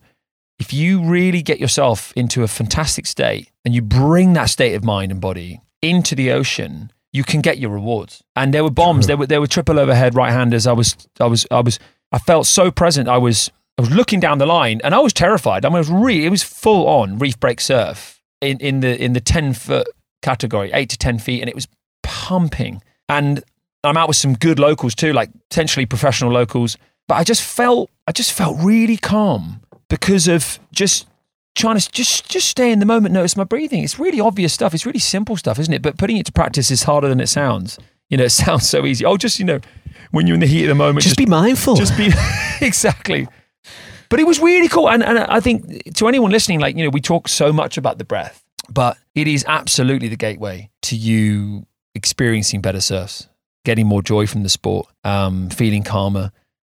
if 0.59 0.71
you 0.71 1.03
really 1.03 1.41
get 1.41 1.59
yourself 1.59 2.13
into 2.15 2.43
a 2.43 2.47
fantastic 2.47 3.07
state 3.07 3.49
and 3.65 3.73
you 3.73 3.81
bring 3.81 4.33
that 4.33 4.47
state 4.51 4.75
of 4.75 4.83
mind 4.83 5.11
and 5.11 5.19
body 5.19 5.59
into 5.81 6.13
the 6.13 6.31
ocean, 6.31 6.91
you 7.13 7.23
can 7.23 7.41
get 7.41 7.57
your 7.57 7.71
rewards. 7.71 8.23
And 8.35 8.53
there 8.53 8.63
were 8.63 8.71
bombs, 8.71 9.07
there 9.07 9.17
were 9.17 9.27
there 9.27 9.41
were 9.41 9.47
triple 9.47 9.79
overhead 9.79 10.15
right 10.15 10.31
handers. 10.31 10.67
I 10.67 10.73
was 10.73 10.95
I 11.19 11.25
was 11.25 11.45
I 11.51 11.61
was 11.61 11.79
I 12.11 12.19
felt 12.19 12.47
so 12.47 12.71
present. 12.71 13.07
I 13.07 13.17
was 13.17 13.51
I 13.77 13.81
was 13.81 13.91
looking 13.91 14.19
down 14.19 14.37
the 14.37 14.45
line 14.45 14.81
and 14.83 14.93
I 14.93 14.99
was 14.99 15.13
terrified. 15.13 15.65
I 15.65 15.69
mean, 15.69 15.77
it 15.77 15.79
was 15.79 15.89
really 15.89 16.25
it 16.25 16.29
was 16.29 16.43
full 16.43 16.87
on 16.87 17.19
reef 17.19 17.39
break 17.39 17.59
surf 17.59 18.21
in, 18.41 18.59
in 18.59 18.79
the 18.79 19.01
in 19.01 19.13
the 19.13 19.21
ten 19.21 19.53
foot 19.53 19.87
category, 20.21 20.71
eight 20.73 20.89
to 20.89 20.97
ten 20.97 21.19
feet, 21.19 21.41
and 21.41 21.49
it 21.49 21.55
was 21.55 21.67
pumping. 22.03 22.81
And 23.09 23.43
I'm 23.83 23.97
out 23.97 24.07
with 24.07 24.17
some 24.17 24.35
good 24.35 24.59
locals 24.59 24.95
too, 24.95 25.13
like 25.13 25.31
potentially 25.49 25.85
professional 25.85 26.31
locals. 26.31 26.77
But 27.07 27.15
I 27.15 27.23
just 27.23 27.41
felt 27.41 27.89
I 28.07 28.11
just 28.11 28.31
felt 28.31 28.57
really 28.61 28.97
calm 28.97 29.61
because 29.89 30.27
of 30.27 30.59
just 30.71 31.07
trying 31.55 31.77
to 31.77 31.91
just 31.91 32.29
just 32.29 32.47
stay 32.47 32.71
in 32.71 32.79
the 32.79 32.85
moment, 32.85 33.13
notice 33.13 33.35
my 33.35 33.43
breathing. 33.43 33.83
It's 33.83 33.99
really 33.99 34.19
obvious 34.19 34.53
stuff. 34.53 34.73
It's 34.73 34.85
really 34.85 34.99
simple 34.99 35.37
stuff, 35.37 35.59
isn't 35.59 35.73
it? 35.73 35.81
But 35.81 35.97
putting 35.97 36.17
it 36.17 36.25
to 36.27 36.31
practice 36.31 36.71
is 36.71 36.83
harder 36.83 37.07
than 37.09 37.19
it 37.19 37.27
sounds. 37.27 37.77
You 38.09 38.17
know, 38.17 38.23
it 38.25 38.29
sounds 38.31 38.67
so 38.69 38.85
easy. 38.85 39.05
Oh, 39.05 39.17
just 39.17 39.39
you 39.39 39.45
know, 39.45 39.59
when 40.11 40.27
you're 40.27 40.35
in 40.35 40.39
the 40.41 40.47
heat 40.47 40.63
of 40.63 40.69
the 40.69 40.75
moment, 40.75 41.03
Just, 41.03 41.17
be 41.17 41.25
mindful. 41.25 41.75
just 41.75 41.97
be 41.97 42.09
exactly. 42.61 43.27
But 44.09 44.19
it 44.19 44.27
was 44.27 44.39
really 44.41 44.67
cool, 44.67 44.89
and 44.89 45.01
and 45.03 45.19
I 45.19 45.39
think 45.39 45.93
to 45.95 46.07
anyone 46.07 46.31
listening, 46.31 46.59
like 46.59 46.75
you 46.75 46.83
know, 46.83 46.89
we 46.89 46.99
talk 47.01 47.27
so 47.29 47.53
much 47.53 47.77
about 47.77 47.97
the 47.97 48.03
breath, 48.03 48.43
but 48.69 48.97
it 49.15 49.27
is 49.27 49.45
absolutely 49.47 50.09
the 50.09 50.17
gateway 50.17 50.69
to 50.83 50.95
you 50.97 51.65
experiencing 51.95 52.59
better 52.61 52.81
surfs, 52.81 53.27
getting 53.63 53.87
more 53.87 54.01
joy 54.01 54.27
from 54.27 54.43
the 54.43 54.49
sport, 54.49 54.87
um, 55.05 55.49
feeling 55.49 55.83
calmer, 55.83 56.31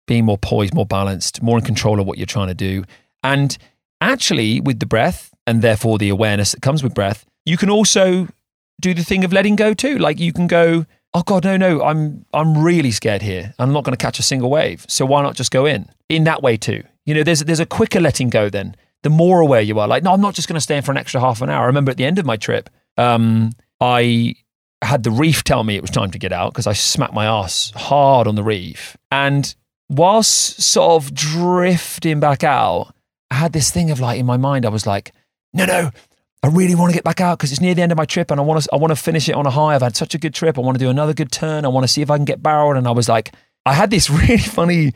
being 0.08 0.26
more 0.26 0.38
poised, 0.38 0.76
more 0.76 0.86
balanced, 0.86 1.42
more 1.42 1.58
in 1.58 1.64
control 1.64 2.00
of 2.00 2.06
what 2.06 2.18
you're 2.20 2.28
trying 2.28 2.50
to 2.50 2.54
do, 2.54 2.84
and 3.24 3.58
actually 4.04 4.60
with 4.62 4.80
the 4.80 4.86
breath 4.86 5.34
and 5.48 5.62
therefore 5.62 5.98
the 5.98 6.10
awareness 6.10 6.52
that 6.52 6.62
comes 6.62 6.84
with 6.84 6.94
breath, 6.94 7.26
you 7.46 7.58
can 7.58 7.70
also 7.70 8.28
do 8.82 8.94
the 8.94 9.04
thing 9.04 9.24
of 9.24 9.34
letting 9.34 9.56
go 9.56 9.74
too. 9.74 9.98
Like 9.98 10.20
you 10.20 10.34
can 10.34 10.48
go, 10.48 10.86
oh 11.14 11.24
God, 11.24 11.44
no, 11.44 11.58
no, 11.58 11.84
I'm 11.84 12.26
I'm 12.34 12.58
really 12.58 12.92
scared 12.92 13.22
here. 13.22 13.54
I'm 13.60 13.74
not 13.74 13.84
going 13.84 13.96
to 13.96 14.04
catch 14.04 14.20
a 14.20 14.24
single 14.24 14.50
wave. 14.50 14.86
So 14.88 15.06
why 15.06 15.22
not 15.22 15.36
just 15.36 15.52
go 15.52 15.66
in? 15.66 15.90
In 16.10 16.24
that 16.26 16.42
way 16.42 16.58
too. 16.58 16.84
You 17.06 17.14
know, 17.14 17.24
there's 17.24 17.44
there's 17.44 17.60
a 17.60 17.66
quicker 17.66 18.00
letting 18.00 18.30
go 18.30 18.50
then. 18.50 18.76
The 19.04 19.10
more 19.10 19.42
aware 19.42 19.60
you 19.60 19.80
are, 19.80 19.88
like, 19.88 20.02
no, 20.02 20.14
I'm 20.14 20.22
not 20.22 20.34
just 20.34 20.48
going 20.48 20.56
to 20.56 20.62
stay 20.62 20.78
in 20.78 20.82
for 20.82 20.92
an 20.92 20.98
extra 20.98 21.20
half 21.20 21.42
an 21.42 21.50
hour. 21.50 21.64
I 21.64 21.68
remember 21.68 21.92
at 21.92 21.98
the 21.98 22.06
end 22.06 22.20
of 22.20 22.26
my 22.26 22.38
trip, 22.38 22.70
um, 22.98 23.52
I 23.82 24.36
had 24.82 25.04
the 25.04 25.12
reef 25.12 25.44
tell 25.44 25.66
me 25.66 25.76
it 25.76 25.82
was 25.82 25.92
time 25.92 26.12
to 26.12 26.20
get 26.20 26.32
out 26.32 26.54
because 26.54 26.68
I 26.68 26.74
smacked 26.74 27.14
my 27.14 27.26
ass 27.26 27.72
hard 27.76 28.28
on 28.28 28.36
the 28.36 28.44
reef. 28.44 28.96
And 29.12 29.54
whilst 29.90 30.62
sort 30.62 31.04
of 31.04 31.14
drifting 31.14 32.22
back 32.22 32.46
out, 32.46 32.94
I 33.32 33.36
had 33.36 33.54
this 33.54 33.72
thing 33.72 33.92
of 33.92 34.00
like 34.00 34.20
in 34.20 34.26
my 34.26 34.38
mind, 34.38 34.66
I 34.66 34.70
was 34.70 34.86
like, 34.86 35.12
no, 35.54 35.66
no, 35.66 35.92
I 36.44 36.48
really 36.48 36.76
want 36.76 36.92
to 36.92 36.94
get 36.94 37.06
back 37.06 37.22
out 37.22 37.38
because 37.38 37.52
it's 37.52 37.62
near 37.62 37.74
the 37.74 37.82
end 37.82 37.92
of 37.92 37.98
my 37.98 38.06
trip 38.06 38.30
and 38.30 38.40
I 38.40 38.44
want 38.44 38.62
to 38.62 38.70
I 38.74 38.76
want 38.76 38.92
to 38.92 38.96
finish 38.96 39.30
it 39.30 39.36
on 39.36 39.46
a 39.46 39.50
high. 39.50 39.76
I've 39.76 39.82
had 39.82 39.96
such 39.96 40.14
a 40.14 40.18
good 40.18 40.34
trip. 40.34 40.58
I 40.58 40.62
want 40.62 40.78
to 40.78 40.84
do 40.84 40.90
another 40.90 41.14
good 41.14 41.32
turn. 41.32 41.64
I 41.64 41.70
want 41.70 41.86
to 41.86 41.88
see 41.88 42.02
if 42.02 42.12
I 42.12 42.18
can 42.18 42.26
get 42.26 42.44
barreled. 42.44 42.76
And 42.76 42.88
I 42.88 42.92
was 42.92 43.08
like, 43.08 43.34
I 43.66 43.74
had 43.74 43.92
this 43.92 44.10
really 44.10 44.38
funny 44.38 44.94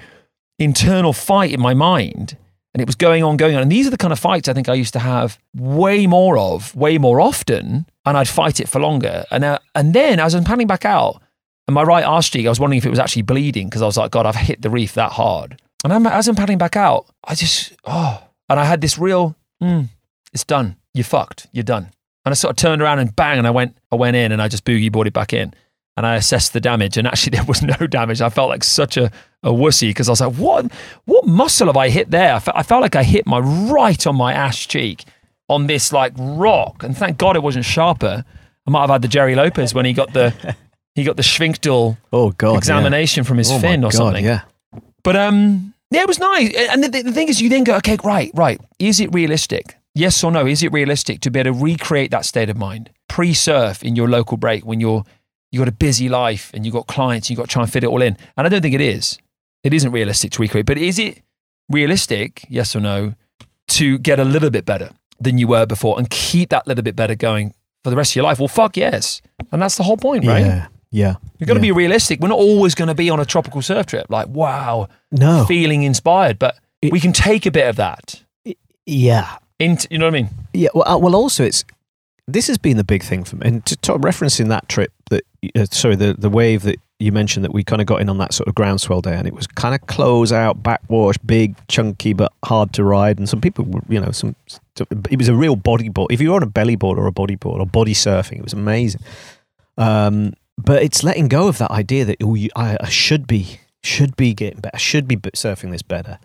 internal 0.59 1.13
fight 1.13 1.53
in 1.53 1.61
my 1.61 1.73
mind. 1.73 2.37
And 2.73 2.81
it 2.81 2.85
was 2.85 2.95
going 2.95 3.23
on, 3.23 3.37
going 3.37 3.55
on. 3.55 3.61
And 3.61 3.71
these 3.71 3.87
are 3.87 3.91
the 3.91 3.97
kind 3.97 4.11
of 4.11 4.19
fights 4.19 4.47
I 4.47 4.53
think 4.53 4.69
I 4.69 4.73
used 4.73 4.93
to 4.93 4.99
have 4.99 5.39
way 5.55 6.05
more 6.05 6.37
of, 6.37 6.75
way 6.75 6.97
more 6.97 7.19
often. 7.21 7.85
And 8.05 8.17
I'd 8.17 8.27
fight 8.27 8.59
it 8.59 8.69
for 8.69 8.79
longer. 8.79 9.23
And, 9.31 9.43
uh, 9.43 9.59
and 9.73 9.93
then 9.93 10.19
as 10.19 10.35
I'm 10.35 10.43
panning 10.43 10.67
back 10.67 10.85
out, 10.85 11.21
and 11.67 11.73
my 11.73 11.83
right 11.83 12.03
arse 12.03 12.29
cheek, 12.29 12.45
I 12.45 12.49
was 12.49 12.59
wondering 12.59 12.77
if 12.77 12.85
it 12.85 12.89
was 12.89 12.99
actually 12.99 13.23
bleeding 13.23 13.67
because 13.67 13.81
I 13.81 13.85
was 13.85 13.97
like, 13.97 14.11
God, 14.11 14.25
I've 14.25 14.35
hit 14.35 14.61
the 14.61 14.69
reef 14.69 14.93
that 14.93 15.13
hard. 15.13 15.61
And 15.83 15.93
I'm, 15.93 16.05
as 16.07 16.27
I'm 16.27 16.35
paddling 16.35 16.57
back 16.57 16.75
out, 16.75 17.05
I 17.23 17.35
just, 17.35 17.73
oh, 17.85 18.23
and 18.49 18.59
I 18.59 18.65
had 18.65 18.81
this 18.81 18.97
real, 18.97 19.35
mm, 19.61 19.87
it's 20.33 20.43
done. 20.43 20.75
You're 20.93 21.03
fucked. 21.03 21.47
You're 21.51 21.63
done. 21.63 21.91
And 22.25 22.31
I 22.31 22.33
sort 22.33 22.51
of 22.51 22.57
turned 22.57 22.81
around 22.81 22.99
and 22.99 23.15
bang, 23.15 23.37
and 23.37 23.47
I 23.47 23.51
went, 23.51 23.77
I 23.91 23.95
went 23.95 24.15
in 24.15 24.31
and 24.31 24.41
I 24.41 24.47
just 24.47 24.65
boogie 24.65 24.91
boarded 24.91 25.13
back 25.13 25.33
in. 25.33 25.53
And 25.95 26.05
I 26.05 26.15
assessed 26.15 26.53
the 26.53 26.59
damage, 26.59 26.97
and 26.97 27.07
actually 27.07 27.31
there 27.37 27.45
was 27.45 27.61
no 27.61 27.75
damage. 27.87 28.21
I 28.21 28.29
felt 28.29 28.49
like 28.49 28.63
such 28.63 28.97
a, 28.97 29.11
a 29.43 29.49
wussy 29.49 29.89
because 29.89 30.09
I 30.09 30.11
was 30.11 30.21
like, 30.21 30.33
what, 30.35 30.71
what 31.05 31.25
muscle 31.25 31.67
have 31.67 31.77
I 31.77 31.89
hit 31.89 32.11
there? 32.11 32.33
I 32.35 32.39
felt, 32.39 32.57
I 32.57 32.63
felt 32.63 32.81
like 32.81 32.95
I 32.95 33.03
hit 33.03 33.25
my 33.25 33.39
right 33.39 34.05
on 34.05 34.15
my 34.15 34.33
ass 34.33 34.57
cheek 34.65 35.05
on 35.49 35.67
this 35.67 35.93
like 35.93 36.13
rock. 36.17 36.83
And 36.83 36.97
thank 36.97 37.17
God 37.17 37.35
it 37.35 37.43
wasn't 37.43 37.65
sharper. 37.65 38.25
I 38.65 38.69
might 38.71 38.81
have 38.81 38.89
had 38.89 39.01
the 39.01 39.07
Gerry 39.07 39.33
Lopez 39.35 39.73
when 39.73 39.85
he 39.85 39.93
got 39.93 40.11
the 40.13 40.33
he 40.95 41.03
got 41.03 41.15
the 41.15 41.23
Schwinktel 41.23 41.97
Oh 42.11 42.31
God. 42.31 42.57
examination 42.57 43.23
from 43.23 43.37
his. 43.37 43.49
Oh, 43.51 43.59
fin 43.59 43.83
or 43.83 43.89
God, 43.89 43.93
something. 43.93 44.25
Yeah. 44.25 44.41
But 45.07 45.15
um, 45.15 45.73
yeah, 45.89 46.01
it 46.01 46.07
was 46.09 46.19
nice. 46.19 46.53
And 46.69 46.83
the, 46.83 46.89
the 46.89 47.13
thing 47.13 47.29
is, 47.29 47.41
you 47.41 47.47
then 47.47 47.63
go, 47.63 47.77
okay, 47.77 47.95
right, 48.03 48.29
right. 48.33 48.59
Is 48.77 48.99
it 48.99 49.13
realistic? 49.13 49.77
Yes 49.95 50.21
or 50.21 50.33
no? 50.33 50.45
Is 50.45 50.63
it 50.63 50.73
realistic 50.73 51.21
to 51.21 51.31
be 51.31 51.39
able 51.39 51.53
to 51.53 51.63
recreate 51.63 52.11
that 52.11 52.25
state 52.25 52.49
of 52.49 52.57
mind 52.57 52.89
pre-surf 53.07 53.83
in 53.83 53.95
your 53.95 54.09
local 54.09 54.35
break 54.35 54.65
when 54.65 54.81
you're 54.81 55.05
you 55.49 55.59
got 55.59 55.69
a 55.69 55.71
busy 55.71 56.09
life 56.09 56.51
and 56.53 56.65
you've 56.65 56.73
got 56.73 56.87
clients, 56.87 57.29
you've 57.29 57.37
got 57.37 57.47
to 57.47 57.53
try 57.53 57.63
and 57.63 57.71
fit 57.71 57.85
it 57.85 57.87
all 57.87 58.01
in? 58.01 58.17
And 58.35 58.45
I 58.45 58.49
don't 58.49 58.61
think 58.61 58.75
it 58.75 58.81
is. 58.81 59.17
It 59.63 59.73
isn't 59.73 59.93
realistic 59.93 60.33
to 60.33 60.41
recreate. 60.41 60.65
But 60.65 60.77
is 60.77 60.99
it 60.99 61.21
realistic? 61.69 62.45
Yes 62.49 62.75
or 62.75 62.81
no? 62.81 63.13
To 63.69 63.97
get 63.99 64.19
a 64.19 64.25
little 64.25 64.49
bit 64.49 64.65
better 64.65 64.89
than 65.21 65.37
you 65.37 65.47
were 65.47 65.65
before 65.65 65.97
and 65.97 66.09
keep 66.09 66.49
that 66.49 66.67
little 66.67 66.83
bit 66.83 66.97
better 66.97 67.15
going 67.15 67.53
for 67.85 67.91
the 67.91 67.95
rest 67.95 68.11
of 68.11 68.17
your 68.17 68.25
life? 68.25 68.39
Well, 68.39 68.49
fuck 68.49 68.75
yes. 68.75 69.21
And 69.53 69.61
that's 69.61 69.77
the 69.77 69.83
whole 69.83 69.95
point, 69.95 70.25
right? 70.25 70.45
Yeah. 70.45 70.67
Yeah. 70.91 71.15
We've 71.39 71.47
got 71.47 71.55
to 71.55 71.59
Yeah. 71.59 71.63
be 71.63 71.71
realistic. 71.73 72.19
We're 72.21 72.29
not 72.29 72.39
always 72.39 72.73
going 72.75 72.87
to 72.87 72.95
be 72.95 73.09
on 73.09 73.19
a 73.19 73.25
tropical 73.25 73.61
surf 73.61 73.85
trip, 73.87 74.05
like 74.09 74.27
wow, 74.29 74.87
No. 75.11 75.45
feeling 75.45 75.83
inspired. 75.83 76.39
But 76.39 76.55
It- 76.81 76.91
we 76.91 76.99
can 76.99 77.13
take 77.13 77.45
a 77.45 77.51
bit 77.51 77.67
of 77.67 77.75
that. 77.77 78.21
Yeah. 78.85 79.37
Into, 79.59 79.87
you 79.91 79.97
know 79.97 80.05
what 80.05 80.13
I 80.15 80.21
mean? 80.21 80.29
Yeah, 80.53 80.69
well, 80.73 80.87
uh, 80.87 80.97
well, 80.97 81.15
also 81.15 81.43
it's 81.43 81.65
this 82.29 82.47
has 82.47 82.57
been 82.57 82.75
the 82.77 82.83
big 82.83 83.03
thing 83.03 83.23
for 83.23 83.37
me, 83.37 83.41
and 83.47 83.65
to, 83.65 83.75
to 83.77 83.93
referencing 83.93 84.49
that 84.49 84.67
trip 84.67 84.91
that 85.09 85.23
uh, 85.55 85.65
sorry 85.71 85.95
the 85.95 86.13
the 86.13 86.29
wave 86.29 86.61
that 86.63 86.77
you 86.99 87.11
mentioned 87.11 87.43
that 87.45 87.53
we 87.53 87.63
kind 87.63 87.79
of 87.81 87.85
got 87.87 88.01
in 88.01 88.09
on 88.09 88.17
that 88.17 88.33
sort 88.33 88.47
of 88.47 88.55
groundswell 88.55 89.01
day, 89.01 89.13
and 89.15 89.27
it 89.27 89.33
was 89.33 89.47
kind 89.47 89.73
of 89.73 89.81
close 89.87 90.31
out, 90.33 90.61
backwash, 90.61 91.15
big, 91.25 91.55
chunky, 91.67 92.11
but 92.13 92.31
hard 92.43 92.73
to 92.73 92.83
ride, 92.83 93.17
and 93.17 93.29
some 93.29 93.39
people, 93.39 93.63
were, 93.65 93.81
you 93.87 93.99
know, 93.99 94.11
some 94.11 94.35
it 95.09 95.17
was 95.17 95.27
a 95.29 95.35
real 95.35 95.55
bodyboard. 95.55 96.07
If 96.11 96.19
you 96.21 96.29
were 96.31 96.35
on 96.35 96.43
a 96.43 96.47
belly 96.47 96.75
board 96.75 96.99
or 96.99 97.07
a 97.07 97.11
bodyboard 97.11 97.59
or 97.59 97.65
body 97.65 97.93
surfing, 97.93 98.37
it 98.39 98.43
was 98.43 98.53
amazing. 98.53 99.01
Um, 99.77 100.33
but 100.57 100.81
it's 100.81 101.03
letting 101.03 101.27
go 101.27 101.47
of 101.47 101.57
that 101.59 101.71
idea 101.71 102.05
that 102.05 102.17
oh, 102.21 102.35
you, 102.35 102.49
I, 102.55 102.77
I 102.81 102.89
should 102.89 103.27
be 103.27 103.59
should 103.83 104.15
be 104.15 104.33
getting 104.33 104.59
better, 104.59 104.77
should 104.77 105.07
be 105.07 105.15
surfing 105.17 105.71
this 105.71 105.81
better, 105.81 106.19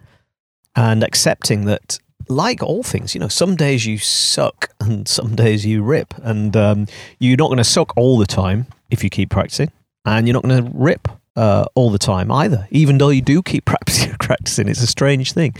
and 0.74 1.02
accepting 1.02 1.64
that 1.66 1.98
like 2.28 2.62
all 2.62 2.82
things, 2.82 3.14
you 3.14 3.20
know, 3.20 3.28
some 3.28 3.56
days 3.56 3.86
you 3.86 3.98
suck 3.98 4.70
and 4.80 5.06
some 5.06 5.34
days 5.34 5.66
you 5.66 5.82
rip, 5.82 6.14
and 6.22 6.56
um, 6.56 6.86
you're 7.18 7.36
not 7.36 7.48
going 7.48 7.58
to 7.58 7.64
suck 7.64 7.92
all 7.96 8.18
the 8.18 8.26
time 8.26 8.66
if 8.90 9.04
you 9.04 9.10
keep 9.10 9.30
practicing, 9.30 9.70
and 10.04 10.26
you're 10.26 10.34
not 10.34 10.42
going 10.42 10.64
to 10.64 10.70
rip 10.74 11.08
uh, 11.36 11.64
all 11.74 11.90
the 11.90 11.98
time 11.98 12.30
either. 12.30 12.66
Even 12.70 12.98
though 12.98 13.10
you 13.10 13.22
do 13.22 13.42
keep 13.42 13.64
practicing, 13.66 14.14
practicing, 14.18 14.68
it's 14.68 14.82
a 14.82 14.86
strange 14.86 15.32
thing, 15.32 15.54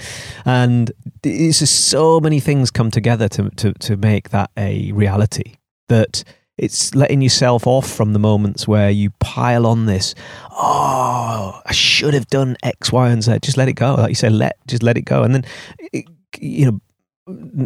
and 0.45 0.93
it's 1.23 1.59
just 1.59 1.89
so 1.89 2.21
many 2.21 2.41
things 2.41 2.71
come 2.71 2.91
together 2.91 3.29
to 3.29 3.51
to 3.51 3.73
to 3.75 3.97
make 3.97 4.31
that 4.31 4.51
a 4.57 4.93
reality 4.93 5.57
that. 5.89 6.25
It's 6.59 6.95
letting 6.95 7.23
yourself 7.23 7.67
off 7.67 7.91
from 7.91 8.13
the 8.13 8.19
moments 8.19 8.69
where 8.69 8.91
you 8.91 9.11
pile 9.21 9.67
on 9.67 9.87
this. 9.87 10.15
Oh, 10.51 11.61
I 11.65 11.73
should 11.73 12.15
have 12.15 12.27
done 12.27 12.57
X, 12.63 12.93
Y, 12.93 13.09
and 13.09 13.23
Z. 13.23 13.39
Just 13.43 13.57
let 13.57 13.69
it 13.69 13.73
go. 13.75 13.95
Like 13.95 14.11
you 14.11 14.15
said, 14.15 14.33
let 14.33 14.57
just 14.67 14.83
let 14.83 14.99
it 14.99 15.03
go, 15.03 15.23
and 15.23 15.35
then 15.35 15.45
it, 15.93 16.05
you 16.39 16.67
know 16.67 16.81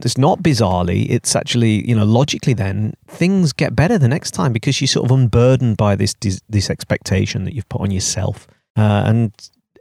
it's 0.02 0.19
not 0.19 0.43
bizarrely 0.43 1.07
it's 1.09 1.35
actually 1.35 1.88
you 1.88 1.95
know 1.95 2.05
logically 2.05 2.52
then 2.52 2.93
things 3.07 3.55
get 3.55 3.75
better 3.75 3.97
the 3.97 4.09
next 4.09 4.33
time 4.33 4.52
because 4.52 4.81
you're 4.81 4.88
sort 4.88 5.07
of 5.07 5.11
unburdened 5.11 5.78
by 5.78 5.97
this 5.97 6.14
this, 6.21 6.43
this 6.49 6.69
expectation 6.69 7.45
that 7.45 7.55
you've 7.55 7.69
put 7.71 7.81
on 7.81 7.90
yourself 7.90 8.47
uh, 8.76 9.05
and 9.07 9.33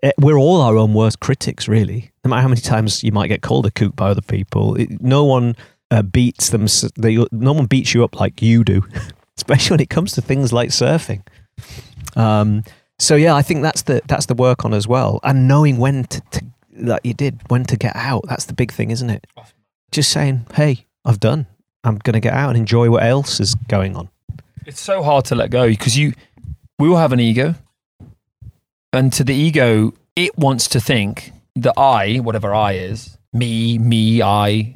eh, 0.02 0.12
we're 0.18 0.38
all 0.38 0.62
our 0.62 0.78
own 0.78 0.94
worst 0.94 1.20
critics 1.20 1.68
really 1.68 2.12
no 2.24 2.30
matter 2.30 2.42
how 2.42 2.48
many 2.48 2.62
times 2.62 3.04
you 3.04 3.12
might 3.12 3.28
get 3.28 3.42
called 3.42 3.66
a 3.66 3.72
kook 3.72 3.96
by 3.98 4.10
other 4.10 4.22
people 4.22 4.76
it, 4.76 5.02
no 5.02 5.26
one 5.26 5.56
uh, 5.92 6.02
beats 6.02 6.50
them 6.50 6.66
they, 6.96 7.24
no 7.32 7.54
one 7.54 7.66
beats 7.66 7.94
you 7.94 8.04
up 8.04 8.20
like 8.20 8.42
you 8.42 8.64
do 8.64 8.84
especially 9.38 9.76
when 9.76 9.82
it 9.82 9.90
comes 9.90 10.14
to 10.14 10.22
things 10.22 10.54
like 10.54 10.70
surfing. 10.70 11.22
Um, 12.16 12.64
so 12.98 13.18
yeah 13.18 13.36
i 13.36 13.42
think 13.42 13.62
that's 13.62 13.82
the 13.82 14.02
that's 14.08 14.28
the 14.28 14.36
work 14.36 14.66
on 14.66 14.74
as 14.74 14.88
well. 14.88 15.20
And 15.24 15.48
knowing 15.48 15.78
when 15.78 16.06
to, 16.06 16.22
to 16.32 16.46
like 16.78 17.02
you 17.04 17.14
did 17.14 17.42
when 17.50 17.64
to 17.66 17.78
get 17.78 17.96
out 17.96 18.24
that's 18.28 18.46
the 18.46 18.54
big 18.54 18.72
thing 18.72 18.92
isn't 18.92 19.10
it? 19.10 19.28
Just 19.92 20.12
saying 20.12 20.46
hey 20.54 20.86
i've 21.04 21.20
done. 21.20 21.48
I'm 21.86 21.98
going 22.00 22.16
to 22.16 22.20
get 22.20 22.34
out 22.34 22.50
and 22.50 22.58
enjoy 22.58 22.90
what 22.90 23.04
else 23.04 23.40
is 23.40 23.54
going 23.54 23.96
on. 23.96 24.10
It's 24.66 24.82
so 24.82 25.04
hard 25.04 25.26
to 25.26 25.36
let 25.36 25.52
go 25.52 25.70
because 25.70 25.96
you, 25.96 26.14
we 26.80 26.90
all 26.90 26.98
have 26.98 27.14
an 27.14 27.20
ego, 27.20 27.54
and 28.92 29.14
to 29.14 29.24
the 29.24 29.36
ego, 29.36 29.94
it 30.16 30.36
wants 30.38 30.68
to 30.70 30.80
think 30.80 31.32
that 31.56 31.78
I, 31.78 32.18
whatever 32.18 32.56
I 32.56 32.74
is, 32.74 33.18
me, 33.32 33.78
me, 33.78 34.24
I, 34.24 34.74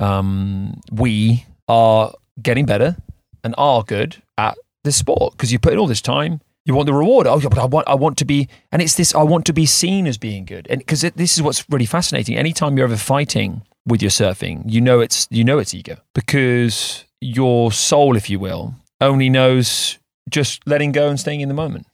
um, 0.00 0.80
we 0.90 1.44
are 1.68 2.12
getting 2.42 2.66
better 2.66 2.96
and 3.44 3.54
are 3.58 3.82
good 3.82 4.22
at 4.38 4.56
this 4.84 4.96
sport 4.96 5.32
because 5.32 5.52
you 5.52 5.58
put 5.58 5.72
in 5.72 5.78
all 5.78 5.86
this 5.86 6.02
time. 6.02 6.40
You 6.66 6.74
want 6.74 6.86
the 6.86 6.94
reward. 6.94 7.26
Oh, 7.26 7.38
yeah, 7.38 7.48
but 7.48 7.58
I 7.58 7.64
want, 7.64 7.88
I 7.88 7.94
want 7.94 8.18
to 8.18 8.24
be, 8.24 8.48
and 8.70 8.82
it's 8.82 8.94
this. 8.94 9.14
I 9.14 9.22
want 9.22 9.46
to 9.46 9.52
be 9.52 9.66
seen 9.66 10.06
as 10.06 10.18
being 10.18 10.44
good, 10.44 10.66
and 10.68 10.78
because 10.78 11.00
this 11.00 11.36
is 11.36 11.42
what's 11.42 11.64
really 11.70 11.86
fascinating. 11.86 12.36
Anytime 12.36 12.76
you're 12.76 12.84
ever 12.84 12.96
fighting 12.96 13.62
with 13.86 14.02
your 14.02 14.10
surfing, 14.10 14.62
you 14.66 14.80
know 14.80 15.00
it's 15.00 15.26
you 15.30 15.42
know 15.42 15.58
it's 15.58 15.72
ego 15.72 15.96
because 16.14 17.04
your 17.20 17.72
soul, 17.72 18.14
if 18.14 18.28
you 18.28 18.38
will, 18.38 18.74
only 19.00 19.30
knows 19.30 19.98
just 20.28 20.64
letting 20.66 20.92
go 20.92 21.08
and 21.08 21.18
staying 21.18 21.40
in 21.40 21.48
the 21.48 21.54
moment. 21.54 21.86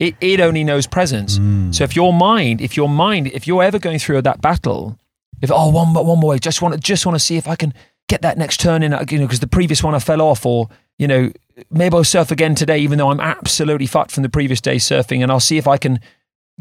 It 0.00 0.16
it 0.20 0.40
only 0.40 0.64
knows 0.64 0.86
presence. 0.86 1.38
So 1.76 1.84
if 1.84 1.94
your 1.94 2.12
mind, 2.12 2.60
if 2.62 2.76
your 2.76 2.88
mind, 2.88 3.28
if 3.28 3.46
you're 3.46 3.62
ever 3.62 3.78
going 3.78 3.98
through 3.98 4.22
that 4.22 4.40
battle, 4.40 4.98
if 5.42 5.50
oh 5.52 5.70
one 5.70 5.88
more 5.92 6.04
one 6.04 6.18
more 6.20 6.30
way, 6.30 6.38
just 6.38 6.62
want 6.62 6.74
to 6.74 6.80
just 6.80 7.06
want 7.06 7.16
to 7.16 7.24
see 7.24 7.36
if 7.36 7.46
I 7.48 7.56
can 7.56 7.72
get 8.08 8.22
that 8.22 8.36
next 8.38 8.60
turn 8.60 8.82
in, 8.82 8.92
you 9.10 9.18
know, 9.18 9.24
because 9.26 9.40
the 9.40 9.46
previous 9.46 9.82
one 9.82 9.94
I 9.94 9.98
fell 9.98 10.20
off, 10.20 10.44
or 10.46 10.68
you 10.98 11.08
know, 11.08 11.32
maybe 11.70 11.96
I'll 11.96 12.04
surf 12.04 12.30
again 12.30 12.54
today, 12.54 12.78
even 12.78 12.98
though 12.98 13.10
I'm 13.10 13.20
absolutely 13.20 13.86
fucked 13.86 14.10
from 14.12 14.22
the 14.22 14.28
previous 14.28 14.60
day 14.60 14.76
surfing, 14.76 15.22
and 15.22 15.30
I'll 15.30 15.40
see 15.40 15.58
if 15.58 15.66
I 15.66 15.76
can 15.76 16.00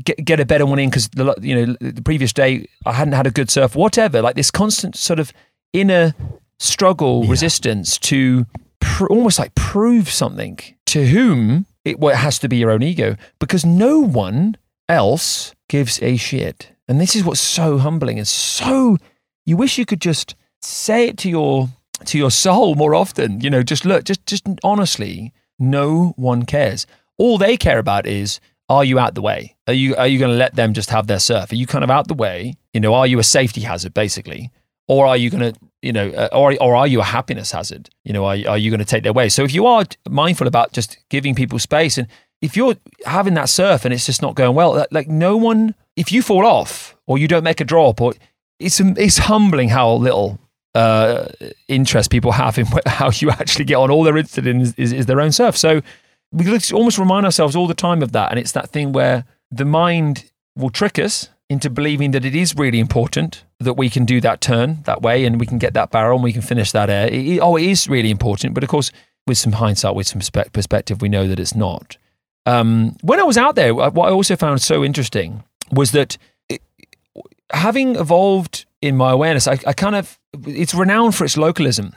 get 0.04 0.18
get 0.24 0.40
a 0.40 0.46
better 0.46 0.66
one 0.66 0.80
in 0.80 0.90
because 0.90 1.08
the 1.10 1.36
you 1.42 1.56
know 1.66 1.76
the 1.80 2.02
previous 2.02 2.34
day 2.34 2.68
I 2.86 2.94
hadn't 2.94 3.14
had 3.14 3.28
a 3.28 3.32
good 3.32 3.50
surf, 3.52 3.76
whatever. 3.76 4.22
Like 4.22 4.36
this 4.36 4.52
constant 4.52 4.96
sort 4.96 5.20
of 5.20 5.32
inner 5.74 6.14
struggle, 6.60 7.24
Yeah. 7.26 7.32
resistance 7.32 7.98
to 8.00 8.46
pr- 8.80 9.08
almost 9.08 9.40
like 9.40 9.54
prove 9.56 10.10
something 10.10 10.60
to 10.88 11.06
whom 11.08 11.66
it, 11.84 12.00
well, 12.00 12.14
it 12.14 12.18
has 12.20 12.40
to 12.40 12.48
be 12.48 12.58
your 12.58 12.72
own 12.72 12.82
ego 12.84 13.18
because 13.40 13.66
no 13.66 14.00
one 14.00 14.56
else 14.88 15.54
gives 15.68 16.02
a 16.02 16.16
shit. 16.18 16.70
And 16.88 17.00
this 17.00 17.16
is 17.16 17.24
what's 17.24 17.42
so 17.42 17.78
humbling 17.78 18.18
and 18.18 18.28
so 18.28 18.98
you 19.46 19.58
wish 19.58 19.78
you 19.78 19.86
could 19.86 20.02
just 20.02 20.36
say 20.62 21.08
it 21.08 21.18
to 21.20 21.30
your 21.30 21.70
to 22.06 22.18
your 22.18 22.32
soul 22.32 22.76
more 22.76 22.96
often. 22.96 23.42
You 23.42 23.50
know, 23.50 23.64
just 23.64 23.86
look, 23.86 24.04
just 24.04 24.26
just 24.26 24.44
honestly, 24.64 25.34
no 25.60 26.14
one 26.18 26.46
cares. 26.46 26.86
All 27.18 27.38
they 27.38 27.58
care 27.58 27.80
about 27.80 28.06
is 28.06 28.40
are 28.70 28.84
you 28.84 29.00
out 29.00 29.16
the 29.16 29.22
way? 29.22 29.56
Are 29.68 29.74
you 29.74 29.96
are 29.96 30.08
you 30.08 30.20
going 30.20 30.32
to 30.32 30.38
let 30.38 30.56
them 30.56 30.74
just 30.74 30.90
have 30.90 31.08
their 31.08 31.20
surf? 31.20 31.52
Are 31.52 31.56
you 31.56 31.68
kind 31.68 31.84
of 31.84 31.92
out 31.92 32.08
the 32.08 32.14
way? 32.14 32.56
You 32.74 32.80
know, 32.80 32.94
are 32.94 33.08
you 33.08 33.20
a 33.20 33.24
safety 33.24 33.62
hazard 33.62 33.94
basically, 33.94 34.52
or 34.88 35.06
are 35.06 35.18
you 35.18 35.30
going 35.30 35.54
to 35.54 35.60
you 35.82 35.92
know, 35.92 36.10
uh, 36.12 36.30
or 36.32 36.56
or 36.62 36.76
are 36.76 36.88
you 36.88 37.02
a 37.02 37.04
happiness 37.06 37.52
hazard? 37.52 37.90
You 38.04 38.14
know, 38.14 38.26
are 38.26 38.38
are 38.48 38.58
you 38.58 38.72
going 38.72 38.80
to 38.80 38.86
take 38.86 39.04
their 39.04 39.14
way? 39.14 39.30
So 39.30 39.44
if 39.44 39.54
you 39.54 39.66
are 39.66 39.86
mindful 40.10 40.48
about 40.48 40.72
just 40.72 40.98
giving 41.10 41.36
people 41.36 41.60
space 41.60 41.98
and 41.98 42.08
if 42.42 42.58
you're 42.58 42.76
having 43.06 43.36
that 43.36 43.48
surf 43.48 43.86
and 43.86 43.94
it's 43.94 44.06
just 44.06 44.22
not 44.22 44.36
going 44.36 44.54
well, 44.54 44.86
like 44.92 45.08
no 45.08 45.38
one, 45.38 45.76
if 45.96 46.12
you 46.12 46.22
fall 46.22 46.46
off 46.46 46.96
or 47.08 47.18
you 47.18 47.28
don't 47.28 47.44
make 47.44 47.62
a 47.62 47.66
drop, 47.66 48.02
or 48.02 48.14
it's 48.60 48.80
it's 48.80 49.18
humbling 49.18 49.70
how 49.70 49.94
little 49.94 50.40
uh, 50.76 51.28
interest 51.68 52.10
people 52.10 52.32
have 52.32 52.58
in 52.58 52.66
how 52.86 53.10
you 53.14 53.30
actually 53.30 53.66
get 53.66 53.76
on. 53.76 53.92
All 53.92 54.04
they're 54.04 54.18
interested 54.18 54.48
in 54.48 54.62
is, 54.62 54.74
is, 54.76 54.94
is 54.94 55.06
their 55.06 55.22
own 55.22 55.32
surf. 55.32 55.58
So 55.58 55.82
we 56.32 56.60
almost 56.74 56.98
remind 56.98 57.26
ourselves 57.26 57.56
all 57.56 57.68
the 57.68 57.74
time 57.74 58.02
of 58.02 58.12
that, 58.14 58.32
and 58.32 58.40
it's 58.40 58.54
that 58.54 58.70
thing 58.70 58.92
where 58.92 59.26
the 59.52 59.66
mind 59.66 60.32
will 60.56 60.70
trick 60.70 60.98
us 60.98 61.30
into 61.50 61.70
believing 61.70 62.12
that 62.12 62.26
it 62.26 62.36
is 62.36 62.56
really 62.56 62.80
important 62.80 63.44
that 63.60 63.74
we 63.74 63.90
can 63.90 64.06
do 64.06 64.20
that 64.22 64.42
turn 64.42 64.82
that 64.86 65.02
way 65.02 65.26
and 65.26 65.40
we 65.40 65.46
can 65.46 65.58
get 65.58 65.74
that 65.74 65.92
barrel 65.92 66.16
and 66.16 66.24
we 66.24 66.34
can 66.34 66.42
finish 66.42 66.72
that 66.72 66.90
air. 66.90 67.08
It, 67.12 67.40
oh, 67.40 67.56
it 67.56 67.66
is 67.66 67.88
really 67.88 68.10
important, 68.10 68.54
but 68.54 68.64
of 68.64 68.70
course, 68.70 68.92
with 69.28 69.38
some 69.38 69.54
hindsight, 69.54 69.96
with 69.96 70.08
some 70.08 70.22
perspective, 70.52 71.02
we 71.02 71.10
know 71.10 71.28
that 71.28 71.40
it's 71.40 71.56
not. 71.56 71.98
Um, 72.46 72.98
when 73.02 73.20
I 73.20 73.24
was 73.24 73.38
out 73.38 73.56
there, 73.56 73.74
what 73.74 73.98
I 73.98 74.12
also 74.12 74.36
found 74.36 74.62
so 74.62 74.84
interesting 74.84 75.44
was 75.74 75.92
that 75.92 76.18
it, 76.50 76.62
having 77.52 77.96
evolved 77.96 78.66
in 78.82 78.96
my 78.98 79.12
awareness, 79.12 79.48
I, 79.48 79.60
I, 79.66 79.74
kind 79.74 79.96
of 79.96 80.20
it's 80.46 80.74
renowned 80.74 81.16
for 81.16 81.26
its 81.26 81.38
localism. 81.38 81.94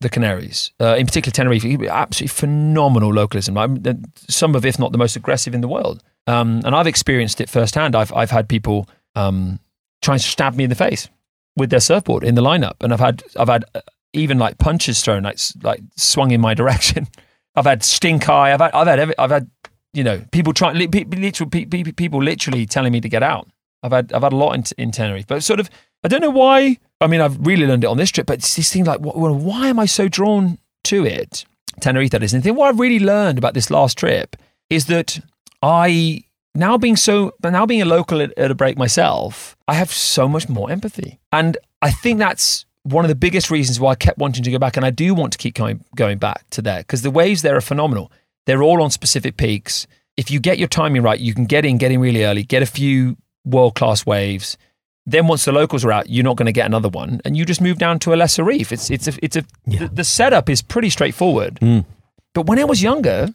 The 0.00 0.08
Canaries, 0.08 0.70
uh, 0.80 0.94
in 0.94 1.06
particular 1.06 1.32
Tenerife, 1.32 1.64
absolutely 1.64 2.28
phenomenal 2.28 3.12
localism. 3.12 3.58
I'm, 3.58 3.82
some 4.14 4.54
of, 4.54 4.64
if 4.64 4.78
not 4.78 4.92
the 4.92 4.98
most 4.98 5.16
aggressive 5.16 5.54
in 5.54 5.60
the 5.60 5.66
world. 5.66 6.04
Um, 6.28 6.60
and 6.64 6.76
I've 6.76 6.86
experienced 6.86 7.40
it 7.40 7.48
firsthand. 7.48 7.96
I've 7.96 8.12
I've 8.12 8.30
had 8.30 8.48
people 8.48 8.88
um, 9.16 9.58
to 10.02 10.18
stab 10.18 10.54
me 10.54 10.64
in 10.64 10.70
the 10.70 10.76
face 10.76 11.08
with 11.56 11.70
their 11.70 11.80
surfboard 11.80 12.22
in 12.22 12.34
the 12.34 12.42
lineup, 12.42 12.74
and 12.80 12.92
I've 12.92 13.00
had 13.00 13.22
I've 13.36 13.48
had 13.48 13.64
uh, 13.74 13.80
even 14.12 14.38
like 14.38 14.58
punches 14.58 15.02
thrown, 15.02 15.22
like 15.22 15.38
like 15.62 15.80
swung 15.96 16.30
in 16.30 16.40
my 16.40 16.54
direction. 16.62 17.08
I've 17.56 17.64
had 17.64 17.82
stink 17.82 18.28
eye. 18.28 18.52
I've 18.52 18.60
had 18.60 18.72
I've 18.74 18.86
had 18.86 18.98
every, 18.98 19.18
I've 19.18 19.30
had 19.30 19.50
you 19.92 20.04
know 20.04 20.22
people 20.32 20.52
trying 20.52 20.76
literally 20.76 21.66
people 21.92 22.22
literally 22.22 22.66
telling 22.66 22.92
me 22.92 23.00
to 23.00 23.08
get 23.08 23.22
out. 23.22 23.48
I've 23.82 23.92
had 23.92 24.12
I've 24.12 24.22
had 24.22 24.32
a 24.32 24.36
lot 24.36 24.54
in, 24.54 24.64
in 24.76 24.90
Tenerife, 24.90 25.26
but 25.26 25.42
sort 25.42 25.60
of 25.60 25.70
I 26.04 26.08
don't 26.08 26.20
know 26.20 26.30
why. 26.30 26.78
I 27.00 27.06
mean, 27.06 27.20
I've 27.20 27.44
really 27.46 27.66
learned 27.66 27.84
it 27.84 27.88
on 27.88 27.96
this 27.96 28.10
trip, 28.10 28.26
but 28.26 28.38
it's 28.38 28.56
this 28.56 28.72
thing 28.72 28.84
like, 28.84 29.00
well, 29.00 29.34
why 29.34 29.68
am 29.68 29.78
I 29.78 29.86
so 29.86 30.08
drawn 30.08 30.58
to 30.84 31.04
it? 31.06 31.44
Tenerife, 31.80 32.10
that 32.10 32.22
is. 32.22 32.34
And 32.34 32.42
the 32.42 32.48
thing 32.48 32.56
what 32.56 32.68
I've 32.68 32.80
really 32.80 32.98
learned 32.98 33.38
about 33.38 33.54
this 33.54 33.70
last 33.70 33.98
trip 33.98 34.36
is 34.68 34.86
that 34.86 35.20
I 35.62 36.24
now 36.54 36.76
being 36.76 36.96
so 36.96 37.32
now 37.42 37.66
being 37.66 37.82
a 37.82 37.86
local 37.86 38.20
at, 38.20 38.36
at 38.36 38.50
a 38.50 38.54
break 38.54 38.76
myself, 38.76 39.56
I 39.66 39.74
have 39.74 39.92
so 39.92 40.28
much 40.28 40.48
more 40.48 40.70
empathy, 40.70 41.18
and 41.32 41.56
I 41.82 41.90
think 41.90 42.18
that's 42.18 42.66
one 42.82 43.04
of 43.04 43.08
the 43.08 43.14
biggest 43.14 43.50
reasons 43.50 43.78
why 43.78 43.92
I 43.92 43.94
kept 43.94 44.18
wanting 44.18 44.42
to 44.44 44.50
go 44.50 44.58
back, 44.58 44.76
and 44.76 44.84
I 44.84 44.90
do 44.90 45.14
want 45.14 45.32
to 45.32 45.38
keep 45.38 45.54
going 45.54 45.84
going 45.94 46.18
back 46.18 46.48
to 46.50 46.62
there 46.62 46.78
because 46.78 47.02
the 47.02 47.10
waves 47.10 47.42
there 47.42 47.56
are 47.56 47.60
phenomenal. 47.60 48.12
They're 48.48 48.62
all 48.62 48.80
on 48.80 48.90
specific 48.90 49.36
peaks. 49.36 49.86
If 50.16 50.30
you 50.30 50.40
get 50.40 50.58
your 50.58 50.68
timing 50.68 51.02
right, 51.02 51.20
you 51.20 51.34
can 51.34 51.44
get 51.44 51.66
in, 51.66 51.76
get 51.76 51.92
in 51.92 52.00
really 52.00 52.24
early, 52.24 52.44
get 52.44 52.62
a 52.62 52.66
few 52.66 53.18
world 53.44 53.74
class 53.74 54.06
waves. 54.06 54.56
Then 55.04 55.26
once 55.26 55.44
the 55.44 55.52
locals 55.52 55.84
are 55.84 55.92
out, 55.92 56.08
you're 56.08 56.24
not 56.24 56.36
going 56.36 56.46
to 56.46 56.52
get 56.52 56.64
another 56.64 56.88
one, 56.88 57.20
and 57.26 57.36
you 57.36 57.44
just 57.44 57.60
move 57.60 57.76
down 57.76 57.98
to 57.98 58.14
a 58.14 58.16
lesser 58.16 58.42
reef. 58.42 58.72
It's 58.72 58.90
it's 58.90 59.06
a 59.06 59.12
it's 59.20 59.36
a 59.36 59.44
yeah. 59.66 59.80
the, 59.80 59.88
the, 59.88 60.04
setup 60.04 60.48
is 60.48 60.62
pretty 60.62 60.88
straightforward. 60.88 61.60
Mm. 61.60 61.84
But 62.32 62.46
when 62.46 62.58
I 62.58 62.64
was 62.64 62.82
younger, 62.82 63.28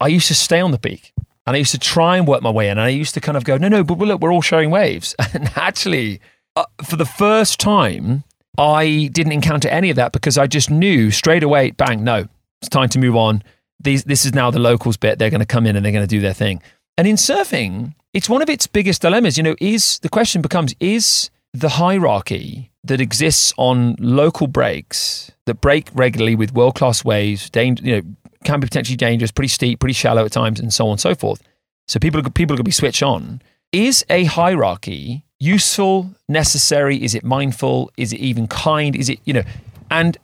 I 0.00 0.08
used 0.08 0.26
to 0.26 0.34
stay 0.34 0.60
on 0.60 0.72
the 0.72 0.78
peak. 0.78 1.12
And 1.46 1.54
I 1.54 1.58
used 1.60 1.70
to 1.70 1.78
try 1.78 2.16
and 2.16 2.26
work 2.26 2.42
my 2.42 2.50
way 2.50 2.66
in. 2.66 2.72
And 2.72 2.80
I 2.80 2.88
used 2.88 3.14
to 3.14 3.20
kind 3.20 3.36
of 3.36 3.44
go, 3.44 3.56
no, 3.56 3.68
no, 3.68 3.84
but 3.84 3.98
look, 3.98 4.20
we're 4.20 4.32
all 4.32 4.42
sharing 4.42 4.70
waves. 4.70 5.14
And 5.32 5.48
actually, 5.54 6.20
uh, 6.56 6.64
for 6.84 6.96
the 6.96 7.06
first 7.06 7.60
time, 7.60 8.24
I 8.58 9.10
didn't 9.12 9.32
encounter 9.32 9.68
any 9.68 9.90
of 9.90 9.96
that 9.96 10.10
because 10.10 10.36
I 10.36 10.48
just 10.48 10.70
knew 10.70 11.12
straight 11.12 11.44
away, 11.44 11.70
bang, 11.70 12.02
no, 12.02 12.26
it's 12.60 12.68
time 12.68 12.88
to 12.90 12.98
move 12.98 13.14
on. 13.14 13.42
These, 13.80 14.04
this 14.04 14.24
is 14.24 14.34
now 14.34 14.50
the 14.50 14.58
locals 14.58 14.96
bit. 14.96 15.18
They're 15.18 15.30
going 15.30 15.40
to 15.40 15.46
come 15.46 15.66
in 15.66 15.76
and 15.76 15.84
they're 15.84 15.92
going 15.92 16.04
to 16.04 16.08
do 16.08 16.20
their 16.20 16.34
thing. 16.34 16.62
And 16.98 17.08
in 17.08 17.16
surfing, 17.16 17.94
it's 18.12 18.28
one 18.28 18.42
of 18.42 18.50
its 18.50 18.66
biggest 18.66 19.02
dilemmas. 19.02 19.36
You 19.36 19.42
know, 19.42 19.56
is 19.60 19.98
the 20.00 20.08
question 20.08 20.42
becomes 20.42 20.74
is 20.80 21.30
the 21.52 21.70
hierarchy 21.70 22.70
that 22.84 23.00
exists 23.00 23.52
on 23.56 23.96
local 23.98 24.46
breaks 24.46 25.30
that 25.46 25.60
break 25.60 25.88
regularly 25.94 26.34
with 26.34 26.54
world 26.54 26.74
class 26.74 27.04
waves, 27.04 27.50
you 27.54 27.74
know, 27.74 28.02
can 28.44 28.60
be 28.60 28.66
potentially 28.66 28.96
dangerous, 28.96 29.30
pretty 29.30 29.48
steep, 29.48 29.80
pretty 29.80 29.92
shallow 29.92 30.24
at 30.24 30.32
times, 30.32 30.60
and 30.60 30.72
so 30.72 30.86
on 30.86 30.92
and 30.92 31.00
so 31.00 31.14
forth. 31.14 31.42
So 31.88 31.98
people 31.98 32.22
people 32.22 32.54
are 32.54 32.56
going 32.56 32.58
to 32.58 32.64
be 32.64 32.70
switched 32.70 33.02
on. 33.02 33.42
Is 33.72 34.04
a 34.08 34.24
hierarchy 34.24 35.24
useful, 35.38 36.10
necessary? 36.28 37.02
Is 37.02 37.14
it 37.14 37.24
mindful? 37.24 37.90
Is 37.96 38.12
it 38.12 38.20
even 38.20 38.46
kind? 38.46 38.94
Is 38.94 39.08
it, 39.08 39.20
you 39.24 39.32
know, 39.32 39.42
and 39.90 40.16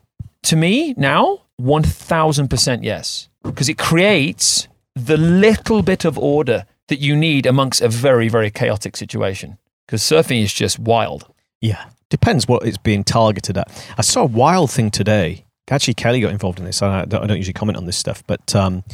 to 0.45 0.57
me 0.57 0.95
now, 0.97 1.43
1000% 1.61 2.85
yes, 2.85 3.29
because 3.47 3.69
it 3.69 3.79
creates 3.79 4.69
the 4.95 5.17
little 5.17 5.83
bit 5.83 6.05
of 6.05 6.19
order 6.19 6.65
that 6.89 7.01
you 7.01 7.17
need 7.17 7.47
amongst 7.47 7.81
a 7.81 7.89
very, 7.89 8.29
very 8.29 8.51
chaotic 8.51 8.97
situation. 8.97 9.59
Because 9.87 10.03
surfing 10.03 10.43
is 10.43 10.53
just 10.53 10.79
wild. 10.79 11.33
Yeah. 11.61 11.85
Depends 12.09 12.47
what 12.47 12.65
it's 12.65 12.79
being 12.79 13.03
targeted 13.05 13.59
at. 13.59 13.85
I 13.99 14.03
saw 14.03 14.23
a 14.23 14.27
wild 14.27 14.71
thing 14.71 14.91
today 14.91 15.47
actually 15.71 15.95
Kelly 15.95 16.21
got 16.21 16.33
involved 16.33 16.59
in 16.59 16.65
this. 16.65 16.83
I 16.83 17.05
don't, 17.05 17.25
I 17.25 17.27
don't 17.27 17.37
usually 17.37 17.53
comment 17.53 17.77
on 17.77 17.87
this 17.87 17.97
stuff, 17.97 18.23
but 18.27 18.55
um, 18.55 18.85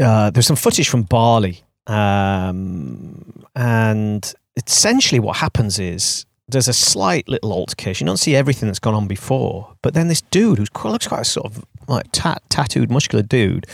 uh, 0.00 0.30
there's 0.30 0.46
some 0.46 0.56
footage 0.56 0.88
from 0.88 1.02
Bali, 1.02 1.62
um, 1.86 3.44
and 3.54 4.34
essentially 4.56 5.20
what 5.20 5.36
happens 5.36 5.78
is 5.78 6.26
there's 6.48 6.68
a 6.68 6.74
slight 6.74 7.28
little 7.28 7.52
altercation. 7.52 8.06
You 8.06 8.10
don't 8.10 8.18
see 8.18 8.36
everything 8.36 8.68
that's 8.68 8.78
gone 8.78 8.94
on 8.94 9.06
before, 9.06 9.74
but 9.82 9.94
then 9.94 10.08
this 10.08 10.20
dude 10.20 10.58
who 10.58 10.64
looks 10.90 11.06
quite 11.06 11.20
a 11.20 11.24
sort 11.24 11.46
of 11.46 11.64
like 11.88 12.06
tat- 12.12 12.42
tattooed, 12.48 12.90
muscular 12.90 13.22
dude 13.22 13.66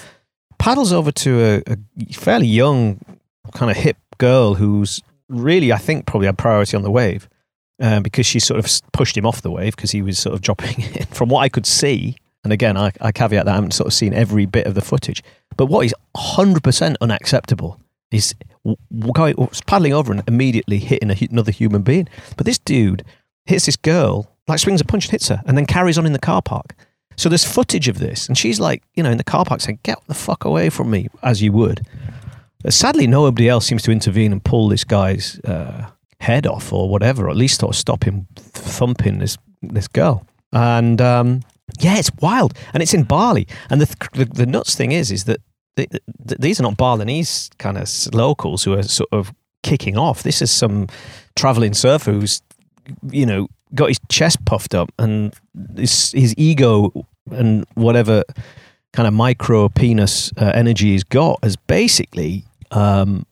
paddles 0.61 0.92
over 0.92 1.11
to 1.11 1.40
a, 1.66 1.73
a 1.73 2.12
fairly 2.12 2.46
young, 2.46 3.01
kind 3.55 3.70
of 3.70 3.77
hip 3.77 3.96
girl 4.18 4.55
who's 4.55 5.03
really, 5.29 5.73
I 5.73 5.79
think, 5.79 6.07
probably 6.07 6.27
had 6.27 6.38
priority 6.38 6.77
on 6.77 6.83
the 6.85 6.90
wave 6.90 7.29
uh, 7.83 8.01
because 8.01 8.27
she 8.27 8.38
sort 8.38 8.62
of 8.62 8.70
pushed 8.92 9.16
him 9.16 9.27
off 9.27 9.42
the 9.42 9.51
wave 9.51 9.75
because 9.75 9.90
he 9.90 10.03
was 10.03 10.18
sort 10.18 10.35
of 10.35 10.42
dropping 10.42 10.83
in. 10.94 11.07
From 11.07 11.31
what 11.31 11.40
I 11.40 11.49
could 11.49 11.66
see, 11.66 12.16
and 12.44 12.53
again, 12.53 12.77
I, 12.77 12.92
I 13.01 13.11
caveat 13.11 13.46
that 13.46 13.53
I 13.53 13.55
haven't 13.55 13.73
sort 13.73 13.88
of 13.88 13.94
seen 13.94 14.12
every 14.12 14.46
bit 14.46 14.66
of 14.66 14.75
the 14.75 14.83
footage, 14.83 15.25
but 15.57 15.66
what 15.66 15.85
is 15.85 15.94
100% 16.16 16.96
unacceptable 17.01 17.81
is 18.11 18.35
going, 19.14 19.35
paddling 19.66 19.94
over 19.94 20.12
and 20.12 20.23
immediately 20.29 20.79
hitting 20.79 21.11
a, 21.11 21.16
another 21.31 21.53
human 21.53 21.81
being. 21.83 22.07
But 22.37 22.44
this 22.44 22.59
dude 22.59 23.03
hits 23.46 23.64
this 23.64 23.77
girl, 23.77 24.31
like 24.46 24.59
swings 24.59 24.83
a 24.83 24.85
punch 24.85 25.07
and 25.07 25.12
hits 25.12 25.29
her, 25.29 25.40
and 25.46 25.57
then 25.57 25.64
carries 25.64 25.96
on 25.96 26.05
in 26.05 26.12
the 26.12 26.18
car 26.18 26.42
park. 26.42 26.75
So 27.20 27.28
there's 27.28 27.44
footage 27.44 27.87
of 27.87 27.98
this, 27.98 28.28
and 28.28 28.38
she's 28.38 28.59
like, 28.59 28.83
you 28.94 29.02
know, 29.02 29.11
in 29.11 29.18
the 29.18 29.24
car 29.24 29.44
park 29.44 29.61
saying, 29.61 29.80
"Get 29.83 29.98
the 30.06 30.14
fuck 30.14 30.46
away 30.46 30.70
from 30.70 30.90
me," 30.90 31.09
as 31.22 31.42
you 31.42 31.52
would. 31.52 31.87
But 32.62 32.72
sadly, 32.72 33.06
nobody 33.06 33.46
else 33.46 33.66
seems 33.66 33.83
to 33.83 33.92
intervene 33.92 34.33
and 34.33 34.42
pull 34.42 34.68
this 34.68 34.85
guy's 34.85 35.38
uh, 35.40 35.90
head 36.20 36.46
off 36.46 36.72
or 36.72 36.88
whatever, 36.88 37.26
or 37.26 37.30
at 37.30 37.37
least 37.37 37.62
stop 37.72 38.04
him 38.04 38.26
thumping 38.37 39.18
this 39.18 39.37
this 39.61 39.87
girl. 39.87 40.26
And 40.54 41.02
um, 41.02 41.42
yeah, 41.78 41.98
it's 41.98 42.11
wild, 42.22 42.54
and 42.72 42.83
it's 42.83 42.94
in 42.94 43.02
Bali. 43.02 43.46
And 43.68 43.83
the 43.83 44.09
the, 44.14 44.24
the 44.24 44.46
nuts 44.46 44.74
thing 44.74 44.92
is, 44.92 45.11
is 45.11 45.24
that 45.24 45.40
the, 45.76 45.88
the, 46.24 46.37
these 46.38 46.59
are 46.59 46.62
not 46.62 46.78
Balinese 46.78 47.50
kind 47.59 47.76
of 47.76 47.87
locals 48.14 48.64
who 48.64 48.72
are 48.72 48.83
sort 48.83 49.11
of 49.12 49.35
kicking 49.62 49.98
off. 49.98 50.22
This 50.22 50.40
is 50.40 50.50
some 50.50 50.87
traveling 51.37 51.74
surfer 51.74 52.12
who's 52.12 52.40
you 53.11 53.26
know 53.26 53.48
got 53.74 53.88
his 53.88 54.00
chest 54.09 54.42
puffed 54.46 54.74
up 54.74 54.90
and 54.98 55.35
his 55.76 56.12
his 56.12 56.35
ego 56.38 57.06
and 57.30 57.66
whatever 57.74 58.24
kind 58.92 59.06
of 59.06 59.14
micro 59.14 59.68
penis 59.68 60.33
uh, 60.37 60.52
energy 60.54 60.92
he's 60.92 61.04
got 61.04 61.38
has 61.42 61.56
basically 61.56 62.44
um, 62.70 63.24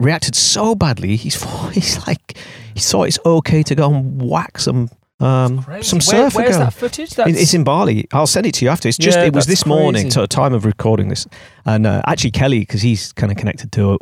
reacted 0.00 0.34
so 0.34 0.74
badly. 0.74 1.16
He's 1.16 1.42
he's 1.72 2.06
like 2.06 2.36
he 2.74 2.80
thought 2.80 3.04
it's 3.04 3.18
okay 3.24 3.62
to 3.62 3.74
go 3.74 3.92
and 3.92 4.20
whack 4.22 4.58
some 4.58 4.90
um, 5.18 5.64
some 5.80 6.00
Where, 6.12 6.28
Where's 6.28 6.58
that 6.58 6.74
footage? 6.74 7.10
That's... 7.10 7.30
It's 7.30 7.54
in 7.54 7.64
Bali. 7.64 8.06
I'll 8.12 8.26
send 8.26 8.44
it 8.46 8.52
to 8.56 8.66
you 8.66 8.70
after. 8.70 8.86
It's 8.88 8.98
just 8.98 9.16
yeah, 9.16 9.24
it 9.24 9.32
was 9.32 9.46
this 9.46 9.62
crazy. 9.62 9.74
morning, 9.74 10.10
so 10.10 10.20
the 10.20 10.26
time 10.26 10.52
of 10.52 10.66
recording 10.66 11.08
this, 11.08 11.26
and 11.64 11.86
uh, 11.86 12.02
actually 12.06 12.32
Kelly, 12.32 12.60
because 12.60 12.82
he's 12.82 13.12
kind 13.14 13.32
of 13.32 13.38
connected 13.38 13.72
to 13.72 13.96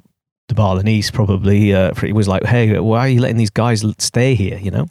the 0.48 0.54
Balinese, 0.54 1.12
probably 1.12 1.72
uh, 1.72 1.94
he 1.94 2.12
was 2.12 2.26
like, 2.26 2.44
"Hey, 2.44 2.80
why 2.80 2.98
are 3.00 3.08
you 3.08 3.20
letting 3.20 3.36
these 3.36 3.50
guys 3.50 3.84
stay 3.98 4.34
here?" 4.34 4.58
You 4.58 4.72
know. 4.72 4.86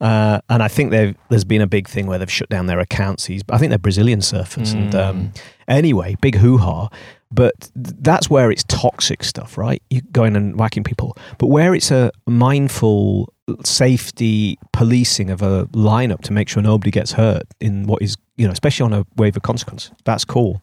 Uh, 0.00 0.40
and 0.48 0.62
I 0.62 0.68
think 0.68 0.90
there's 0.90 1.44
been 1.44 1.60
a 1.60 1.66
big 1.66 1.88
thing 1.88 2.06
where 2.06 2.18
they've 2.18 2.30
shut 2.30 2.48
down 2.48 2.66
their 2.66 2.80
accounts. 2.80 3.26
He's, 3.26 3.42
I 3.50 3.58
think 3.58 3.70
they're 3.70 3.78
Brazilian 3.78 4.20
surfers. 4.20 4.74
Mm. 4.74 4.74
And 4.74 4.94
um, 4.94 5.16
hmm. 5.16 5.28
anyway, 5.68 6.16
big 6.20 6.36
hoo 6.36 6.58
ha. 6.58 6.88
But 7.30 7.70
th- 7.74 7.96
that's 8.00 8.28
where 8.28 8.50
it's 8.50 8.64
toxic 8.64 9.22
stuff, 9.22 9.56
right? 9.56 9.82
You 9.90 10.00
going 10.12 10.36
and 10.36 10.58
whacking 10.58 10.84
people. 10.84 11.16
But 11.38 11.46
where 11.48 11.74
it's 11.74 11.90
a 11.90 12.10
mindful 12.26 13.32
safety 13.64 14.58
policing 14.72 15.30
of 15.30 15.42
a 15.42 15.66
lineup 15.66 16.22
to 16.22 16.32
make 16.32 16.48
sure 16.48 16.62
nobody 16.62 16.90
gets 16.90 17.12
hurt 17.12 17.42
in 17.60 17.86
what 17.86 18.02
is, 18.02 18.16
you 18.36 18.46
know, 18.46 18.52
especially 18.52 18.84
on 18.84 18.92
a 18.92 19.06
wave 19.16 19.36
of 19.36 19.42
consequence, 19.42 19.90
that's 20.04 20.24
cool. 20.24 20.62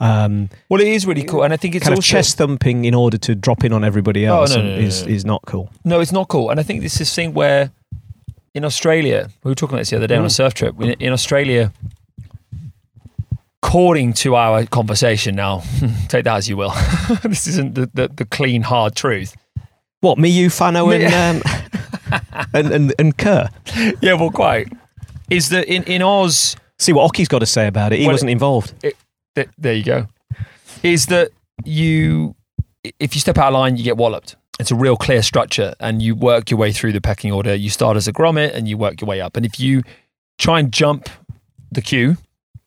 Um, 0.00 0.48
well, 0.68 0.80
it 0.80 0.86
is 0.86 1.06
really 1.06 1.24
cool, 1.24 1.42
and 1.42 1.52
I 1.52 1.56
think 1.56 1.74
it's 1.74 1.84
kind 1.84 1.96
also, 1.96 2.00
of 2.00 2.04
chest 2.04 2.38
thumping 2.38 2.84
in 2.84 2.94
order 2.94 3.18
to 3.18 3.34
drop 3.34 3.64
in 3.64 3.72
on 3.72 3.82
everybody 3.82 4.24
else 4.24 4.54
oh, 4.54 4.60
no, 4.60 4.62
no, 4.62 4.76
no, 4.76 4.80
is 4.80 5.04
is 5.06 5.24
not 5.24 5.42
cool. 5.44 5.72
No, 5.84 5.98
it's 6.00 6.12
not 6.12 6.28
cool, 6.28 6.50
and 6.50 6.60
I 6.60 6.62
think 6.62 6.82
this 6.82 7.00
is 7.00 7.12
thing 7.12 7.34
where 7.34 7.72
in 8.58 8.64
Australia 8.64 9.30
we 9.42 9.50
were 9.50 9.54
talking 9.54 9.74
about 9.74 9.80
this 9.80 9.90
the 9.90 9.96
other 9.96 10.06
day 10.06 10.16
mm. 10.16 10.20
on 10.20 10.24
a 10.24 10.28
mm. 10.28 10.32
surf 10.32 10.54
trip. 10.54 10.74
In 10.80 11.12
Australia, 11.12 11.72
according 13.62 14.12
to 14.14 14.34
our 14.34 14.66
conversation 14.66 15.34
now, 15.34 15.62
take 16.08 16.24
that 16.24 16.36
as 16.36 16.48
you 16.48 16.56
will. 16.56 16.70
this 17.22 17.46
isn't 17.46 17.74
the, 17.74 17.90
the, 17.94 18.08
the 18.08 18.24
clean, 18.26 18.62
hard 18.62 18.94
truth. 18.94 19.34
What 20.00 20.18
me, 20.18 20.28
you, 20.28 20.50
Fano, 20.50 20.90
and 20.90 21.42
um, 21.42 21.42
and, 22.54 22.72
and 22.72 22.94
and 22.98 23.16
Kerr? 23.16 23.48
Yeah, 24.00 24.14
well, 24.14 24.30
quite. 24.30 24.72
Is 25.28 25.48
that 25.48 25.66
in, 25.66 25.82
in 25.84 26.02
Oz, 26.02 26.56
See 26.78 26.92
what 26.92 27.04
Oki's 27.04 27.28
got 27.28 27.40
to 27.40 27.46
say 27.46 27.66
about 27.66 27.92
it. 27.92 27.98
He 27.98 28.06
Well, 28.06 28.14
wasn't 28.14 28.30
involved. 28.30 28.72
th- 28.80 29.48
there 29.58 29.74
you 29.74 29.82
go, 29.82 30.06
is 30.82 31.06
that 31.06 31.30
you, 31.64 32.36
if 33.00 33.14
you 33.14 33.20
step 33.20 33.36
out 33.36 33.48
of 33.48 33.54
line, 33.54 33.76
you 33.76 33.82
get 33.82 33.96
walloped. 33.96 34.36
It's 34.58 34.70
a 34.70 34.74
real 34.74 34.96
clear 34.96 35.22
structure 35.22 35.74
and 35.78 36.02
you 36.02 36.14
work 36.14 36.50
your 36.50 36.58
way 36.58 36.72
through 36.72 36.92
the 36.92 37.00
pecking 37.00 37.32
order. 37.32 37.54
You 37.54 37.70
start 37.70 37.96
as 37.96 38.08
a 38.08 38.12
grommet 38.12 38.54
and 38.54 38.66
you 38.68 38.76
work 38.76 39.00
your 39.00 39.08
way 39.08 39.20
up. 39.20 39.36
And 39.36 39.46
if 39.46 39.60
you 39.60 39.82
try 40.38 40.58
and 40.58 40.72
jump 40.72 41.08
the 41.70 41.80
queue, 41.80 42.16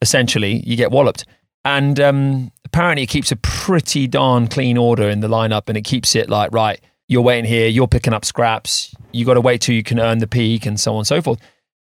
essentially, 0.01 0.62
you 0.65 0.77
get 0.77 0.91
walloped. 0.91 1.25
And 1.65 1.99
um, 1.99 2.51
apparently, 2.63 3.04
it 3.04 3.10
keeps 3.10 3.32
a 3.32 3.36
pretty 3.36 4.08
darn 4.08 4.47
clean 4.47 4.77
order 4.77 5.10
in 5.10 5.19
the 5.19 5.27
lineup 5.27 5.63
and 5.67 5.77
it 5.77 5.84
keeps 5.84 6.15
it 6.15 6.30
like, 6.30 6.51
right, 6.54 6.80
you're 7.08 7.21
waiting 7.21 7.45
here, 7.45 7.67
you're 7.67 7.88
picking 7.88 8.13
up 8.13 8.23
scraps, 8.23 8.95
you 9.12 9.25
got 9.25 9.34
to 9.34 9.41
wait 9.41 9.60
till 9.60 9.75
you 9.75 9.84
can 9.84 9.99
earn 9.99 10.19
the 10.19 10.27
peak 10.27 10.65
and 10.65 10.80
so 10.80 10.93
on 10.93 10.99
and 10.99 11.08
so 11.08 11.21
forth. 11.21 11.39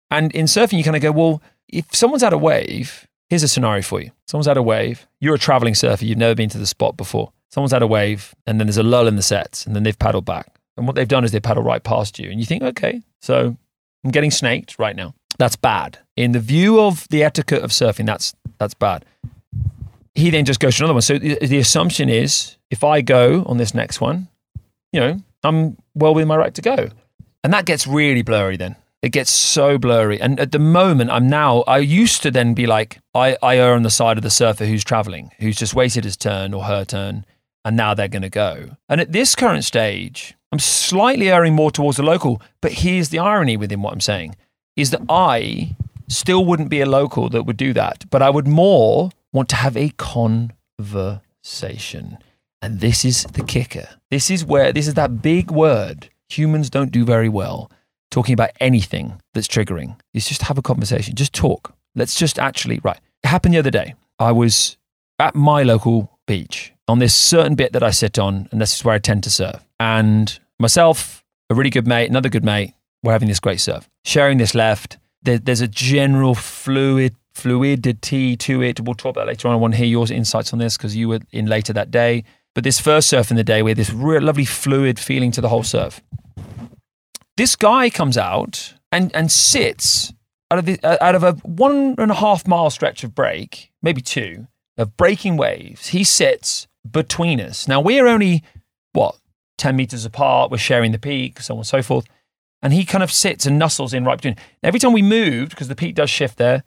And 0.09 0.31
in 0.33 0.45
surfing, 0.45 0.77
you 0.77 0.83
kind 0.83 0.97
of 0.97 1.01
go, 1.01 1.11
well, 1.13 1.41
if 1.69 1.85
someone's 1.95 2.21
had 2.21 2.33
a 2.33 2.37
wave, 2.37 3.07
here's 3.29 3.43
a 3.43 3.47
scenario 3.47 3.81
for 3.81 4.01
you. 4.01 4.11
Someone's 4.27 4.47
had 4.47 4.57
a 4.57 4.63
wave, 4.63 5.07
you're 5.21 5.35
a 5.35 5.39
traveling 5.39 5.73
surfer, 5.73 6.03
you've 6.03 6.17
never 6.17 6.35
been 6.35 6.49
to 6.49 6.57
the 6.57 6.67
spot 6.67 6.97
before. 6.97 7.31
Someone's 7.53 7.73
had 7.73 7.81
a 7.81 7.87
wave, 7.87 8.33
and 8.47 8.59
then 8.59 8.67
there's 8.67 8.77
a 8.77 8.83
lull 8.83 9.07
in 9.07 9.17
the 9.17 9.21
sets, 9.21 9.65
and 9.65 9.75
then 9.75 9.83
they've 9.83 9.97
paddled 9.99 10.25
back. 10.25 10.47
And 10.77 10.87
what 10.87 10.95
they've 10.95 11.07
done 11.07 11.25
is 11.25 11.31
they 11.31 11.39
paddle 11.39 11.63
right 11.63 11.83
past 11.83 12.17
you. 12.17 12.29
And 12.29 12.39
you 12.39 12.45
think, 12.45 12.63
okay, 12.63 13.01
so 13.21 13.57
I'm 14.03 14.11
getting 14.11 14.31
snaked 14.31 14.79
right 14.79 14.95
now. 14.95 15.13
That's 15.37 15.55
bad. 15.55 15.99
In 16.15 16.31
the 16.31 16.39
view 16.39 16.79
of 16.79 17.07
the 17.09 17.23
etiquette 17.23 17.63
of 17.63 17.71
surfing, 17.71 18.05
that's 18.05 18.33
that's 18.57 18.73
bad. 18.73 19.05
He 20.13 20.29
then 20.29 20.45
just 20.45 20.59
goes 20.59 20.75
to 20.77 20.83
another 20.83 20.93
one. 20.93 21.01
So 21.01 21.17
the, 21.17 21.35
the 21.45 21.57
assumption 21.57 22.09
is 22.09 22.57
if 22.69 22.83
I 22.83 23.01
go 23.01 23.43
on 23.45 23.57
this 23.57 23.73
next 23.73 24.01
one, 24.01 24.27
you 24.91 24.99
know, 24.99 25.19
I'm 25.43 25.77
well 25.95 26.13
within 26.13 26.27
my 26.27 26.37
right 26.37 26.53
to 26.53 26.61
go. 26.61 26.89
And 27.43 27.53
that 27.53 27.65
gets 27.65 27.87
really 27.87 28.21
blurry 28.21 28.57
then. 28.57 28.75
It 29.01 29.09
gets 29.09 29.31
so 29.31 29.77
blurry. 29.77 30.21
And 30.21 30.39
at 30.39 30.51
the 30.51 30.59
moment, 30.59 31.09
I'm 31.09 31.27
now, 31.27 31.61
I 31.61 31.79
used 31.79 32.21
to 32.21 32.29
then 32.29 32.53
be 32.53 32.67
like, 32.67 32.99
I, 33.15 33.35
I 33.41 33.57
err 33.57 33.73
on 33.73 33.81
the 33.81 33.89
side 33.89 34.17
of 34.17 34.23
the 34.23 34.29
surfer 34.29 34.65
who's 34.65 34.83
traveling, 34.83 35.31
who's 35.39 35.55
just 35.55 35.73
waited 35.73 36.03
his 36.03 36.15
turn 36.15 36.53
or 36.53 36.65
her 36.65 36.85
turn, 36.85 37.25
and 37.63 37.77
now 37.77 37.93
they're 37.93 38.07
going 38.07 38.21
to 38.21 38.29
go. 38.29 38.77
And 38.89 38.99
at 39.01 39.11
this 39.11 39.35
current 39.35 39.63
stage, 39.63 40.35
I'm 40.51 40.59
slightly 40.59 41.29
erring 41.29 41.55
more 41.55 41.71
towards 41.71 41.97
the 41.97 42.03
local. 42.03 42.41
But 42.61 42.73
here's 42.73 43.09
the 43.09 43.19
irony 43.19 43.57
within 43.57 43.81
what 43.81 43.93
I'm 43.93 44.01
saying 44.01 44.35
is 44.75 44.91
that 44.91 45.01
I 45.09 45.75
still 46.07 46.45
wouldn't 46.45 46.69
be 46.69 46.81
a 46.81 46.85
local 46.85 47.29
that 47.29 47.43
would 47.43 47.57
do 47.57 47.73
that, 47.73 48.05
but 48.09 48.21
I 48.21 48.29
would 48.29 48.47
more 48.47 49.11
want 49.33 49.49
to 49.49 49.55
have 49.57 49.75
a 49.77 49.89
conversation. 49.97 50.49
And 52.61 52.79
this 52.79 53.03
is 53.05 53.23
the 53.23 53.43
kicker. 53.43 53.87
This 54.09 54.29
is 54.29 54.45
where, 54.45 54.71
this 54.71 54.87
is 54.87 54.93
that 54.95 55.21
big 55.21 55.51
word 55.51 56.09
humans 56.29 56.69
don't 56.69 56.91
do 56.91 57.03
very 57.05 57.29
well 57.29 57.71
talking 58.09 58.33
about 58.33 58.51
anything 58.59 59.21
that's 59.33 59.47
triggering. 59.47 59.97
Is 60.13 60.27
just 60.27 60.43
have 60.43 60.57
a 60.57 60.61
conversation, 60.61 61.15
just 61.15 61.33
talk. 61.33 61.73
Let's 61.95 62.15
just 62.15 62.37
actually, 62.39 62.79
right. 62.83 62.99
It 63.23 63.27
happened 63.27 63.53
the 63.53 63.59
other 63.59 63.71
day. 63.71 63.95
I 64.19 64.31
was 64.31 64.77
at 65.19 65.35
my 65.35 65.63
local 65.63 66.17
beach 66.27 66.73
on 66.91 66.99
this 66.99 67.15
certain 67.15 67.55
bit 67.55 67.71
that 67.71 67.83
I 67.83 67.91
sit 67.91 68.19
on, 68.19 68.49
and 68.51 68.59
this 68.59 68.75
is 68.75 68.83
where 68.83 68.93
I 68.93 68.99
tend 68.99 69.23
to 69.23 69.29
surf. 69.29 69.65
And 69.79 70.37
myself, 70.59 71.23
a 71.49 71.55
really 71.55 71.69
good 71.69 71.87
mate, 71.87 72.09
another 72.09 72.27
good 72.27 72.43
mate, 72.43 72.73
we're 73.01 73.13
having 73.13 73.29
this 73.29 73.39
great 73.39 73.61
surf. 73.61 73.89
Sharing 74.03 74.37
this 74.37 74.53
left, 74.53 74.97
there, 75.23 75.37
there's 75.37 75.61
a 75.61 75.67
general 75.67 76.35
fluid 76.35 77.15
fluidity 77.33 78.35
to 78.35 78.61
it. 78.61 78.81
We'll 78.81 78.95
talk 78.95 79.11
about 79.11 79.21
that 79.21 79.27
later 79.27 79.47
on. 79.47 79.53
I 79.53 79.57
want 79.57 79.73
to 79.73 79.77
hear 79.77 79.87
your 79.87 80.05
insights 80.11 80.51
on 80.51 80.59
this 80.59 80.75
because 80.75 80.93
you 80.95 81.07
were 81.07 81.21
in 81.31 81.45
later 81.45 81.71
that 81.71 81.91
day. 81.91 82.25
But 82.53 82.65
this 82.65 82.81
first 82.81 83.07
surf 83.07 83.31
in 83.31 83.37
the 83.37 83.43
day, 83.43 83.63
we 83.63 83.71
had 83.71 83.77
this 83.77 83.93
real 83.93 84.21
lovely 84.21 84.43
fluid 84.43 84.99
feeling 84.99 85.31
to 85.31 85.39
the 85.39 85.47
whole 85.47 85.63
surf. 85.63 86.01
This 87.37 87.55
guy 87.55 87.89
comes 87.89 88.17
out 88.17 88.73
and 88.91 89.15
and 89.15 89.31
sits 89.31 90.11
out 90.51 90.59
of 90.59 90.65
the, 90.65 90.77
uh, 90.83 90.97
out 90.99 91.15
of 91.15 91.23
a 91.23 91.31
one 91.43 91.95
and 91.97 92.11
a 92.11 92.15
half 92.15 92.45
mile 92.45 92.69
stretch 92.69 93.05
of 93.05 93.15
break, 93.15 93.71
maybe 93.81 94.01
two 94.01 94.47
of 94.77 94.97
breaking 94.97 95.37
waves. 95.37 95.87
He 95.87 96.03
sits 96.03 96.67
between 96.89 97.39
us. 97.39 97.67
Now 97.67 97.81
we're 97.81 98.07
only 98.07 98.43
what 98.93 99.15
ten 99.57 99.75
meters 99.75 100.05
apart. 100.05 100.51
We're 100.51 100.57
sharing 100.57 100.91
the 100.91 100.99
peak, 100.99 101.39
so 101.41 101.53
on 101.53 101.59
and 101.59 101.67
so 101.67 101.81
forth. 101.81 102.05
And 102.61 102.73
he 102.73 102.85
kind 102.85 103.03
of 103.03 103.11
sits 103.11 103.45
and 103.45 103.59
nuzzles 103.59 103.93
in 103.93 104.05
right 104.05 104.17
between. 104.17 104.35
Every 104.61 104.79
time 104.79 104.93
we 104.93 105.01
moved, 105.01 105.51
because 105.51 105.67
the 105.67 105.75
peak 105.75 105.95
does 105.95 106.09
shift 106.09 106.37
there, 106.37 106.63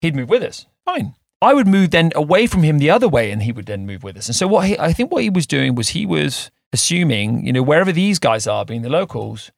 he'd 0.00 0.16
move 0.16 0.28
with 0.28 0.42
us. 0.42 0.66
Fine. 0.84 1.14
I 1.40 1.54
would 1.54 1.66
move 1.66 1.90
then 1.90 2.12
away 2.14 2.46
from 2.46 2.62
him 2.62 2.78
the 2.78 2.90
other 2.90 3.08
way, 3.08 3.30
and 3.30 3.42
he 3.42 3.52
would 3.52 3.66
then 3.66 3.86
move 3.86 4.02
with 4.02 4.16
us. 4.16 4.26
And 4.26 4.34
so 4.34 4.48
what 4.48 4.66
he, 4.66 4.78
I 4.78 4.92
think 4.92 5.12
what 5.12 5.22
he 5.22 5.30
was 5.30 5.46
doing 5.46 5.74
was 5.74 5.90
he 5.90 6.06
was 6.06 6.50
assuming, 6.72 7.46
you 7.46 7.52
know, 7.52 7.62
wherever 7.62 7.92
these 7.92 8.18
guys 8.18 8.46
are, 8.46 8.64
being 8.64 8.82
the 8.82 8.88
locals, 8.88 9.50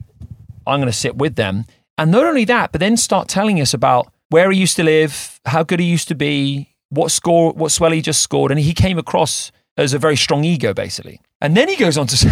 I'm 0.67 0.81
going 0.81 0.87
to 0.87 0.93
sit 0.93 1.17
with 1.17 1.37
them. 1.37 1.65
And 1.97 2.11
not 2.11 2.25
only 2.25 2.45
that, 2.45 2.73
but 2.73 2.81
then 2.81 2.97
start 2.97 3.29
telling 3.29 3.61
us 3.61 3.73
about 3.73 4.13
where 4.29 4.51
he 4.51 4.59
used 4.59 4.77
to 4.77 4.85
live, 4.85 5.41
how 5.47 5.63
good 5.63 5.81
he 5.81 5.87
used 5.87 6.09
to 6.09 6.15
be, 6.15 6.75
what 6.91 7.11
score, 7.11 7.53
what 7.53 7.73
swell 7.73 7.93
he 7.93 8.03
just 8.03 8.21
scored, 8.21 8.51
and 8.51 8.61
he 8.61 8.75
came 8.75 8.99
across 8.99 9.51
as 9.79 9.95
a 9.95 9.99
very 9.99 10.17
strong 10.17 10.45
ego, 10.45 10.75
basically. 10.75 11.21
And 11.41 11.57
then 11.57 11.69
he 11.69 11.77
goes 11.77 11.97
on 11.97 12.07
to 12.09 12.17
say, 12.17 12.31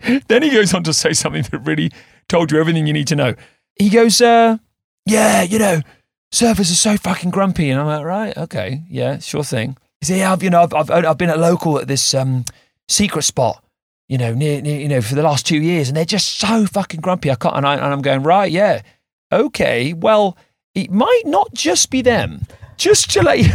then 0.28 0.42
he 0.42 0.50
goes 0.50 0.72
on 0.74 0.84
to 0.84 0.92
say 0.92 1.12
something 1.12 1.42
that 1.42 1.58
really 1.60 1.90
told 2.28 2.52
you 2.52 2.60
everything 2.60 2.86
you 2.86 2.92
need 2.92 3.08
to 3.08 3.16
know. 3.16 3.34
He 3.76 3.88
goes, 3.88 4.20
uh, 4.20 4.58
"Yeah, 5.06 5.42
you 5.42 5.58
know, 5.58 5.80
surfers 6.32 6.60
are 6.60 6.64
so 6.64 6.96
fucking 6.96 7.30
grumpy," 7.30 7.70
and 7.70 7.80
I'm 7.80 7.86
like, 7.86 8.04
"Right, 8.04 8.36
okay, 8.36 8.82
yeah, 8.88 9.18
sure 9.18 9.44
thing." 9.44 9.76
He 10.00 10.06
said, 10.06 10.18
"Yeah, 10.18 10.32
I've, 10.32 10.42
you 10.42 10.50
know, 10.50 10.62
I've, 10.62 10.74
I've, 10.74 10.90
I've 10.90 11.18
been 11.18 11.30
a 11.30 11.36
local 11.36 11.78
at 11.78 11.88
this 11.88 12.14
um, 12.14 12.44
secret 12.88 13.22
spot." 13.22 13.64
You 14.08 14.16
know, 14.16 14.32
near, 14.32 14.62
near, 14.62 14.80
you 14.80 14.88
know, 14.88 15.02
for 15.02 15.14
the 15.14 15.22
last 15.22 15.46
two 15.46 15.60
years, 15.60 15.88
and 15.88 15.96
they're 15.96 16.04
just 16.04 16.38
so 16.38 16.66
fucking 16.66 17.00
grumpy. 17.00 17.30
I 17.30 17.34
can't, 17.34 17.56
and, 17.56 17.66
I, 17.66 17.74
and 17.74 17.84
I'm 17.84 18.00
going 18.02 18.22
right, 18.22 18.50
yeah, 18.50 18.80
okay. 19.30 19.92
Well, 19.92 20.36
it 20.74 20.90
might 20.90 21.22
not 21.24 21.52
just 21.52 21.90
be 21.90 22.02
them. 22.02 22.42
Just 22.78 23.10
to 23.12 23.22
let 23.22 23.40
you, 23.40 23.52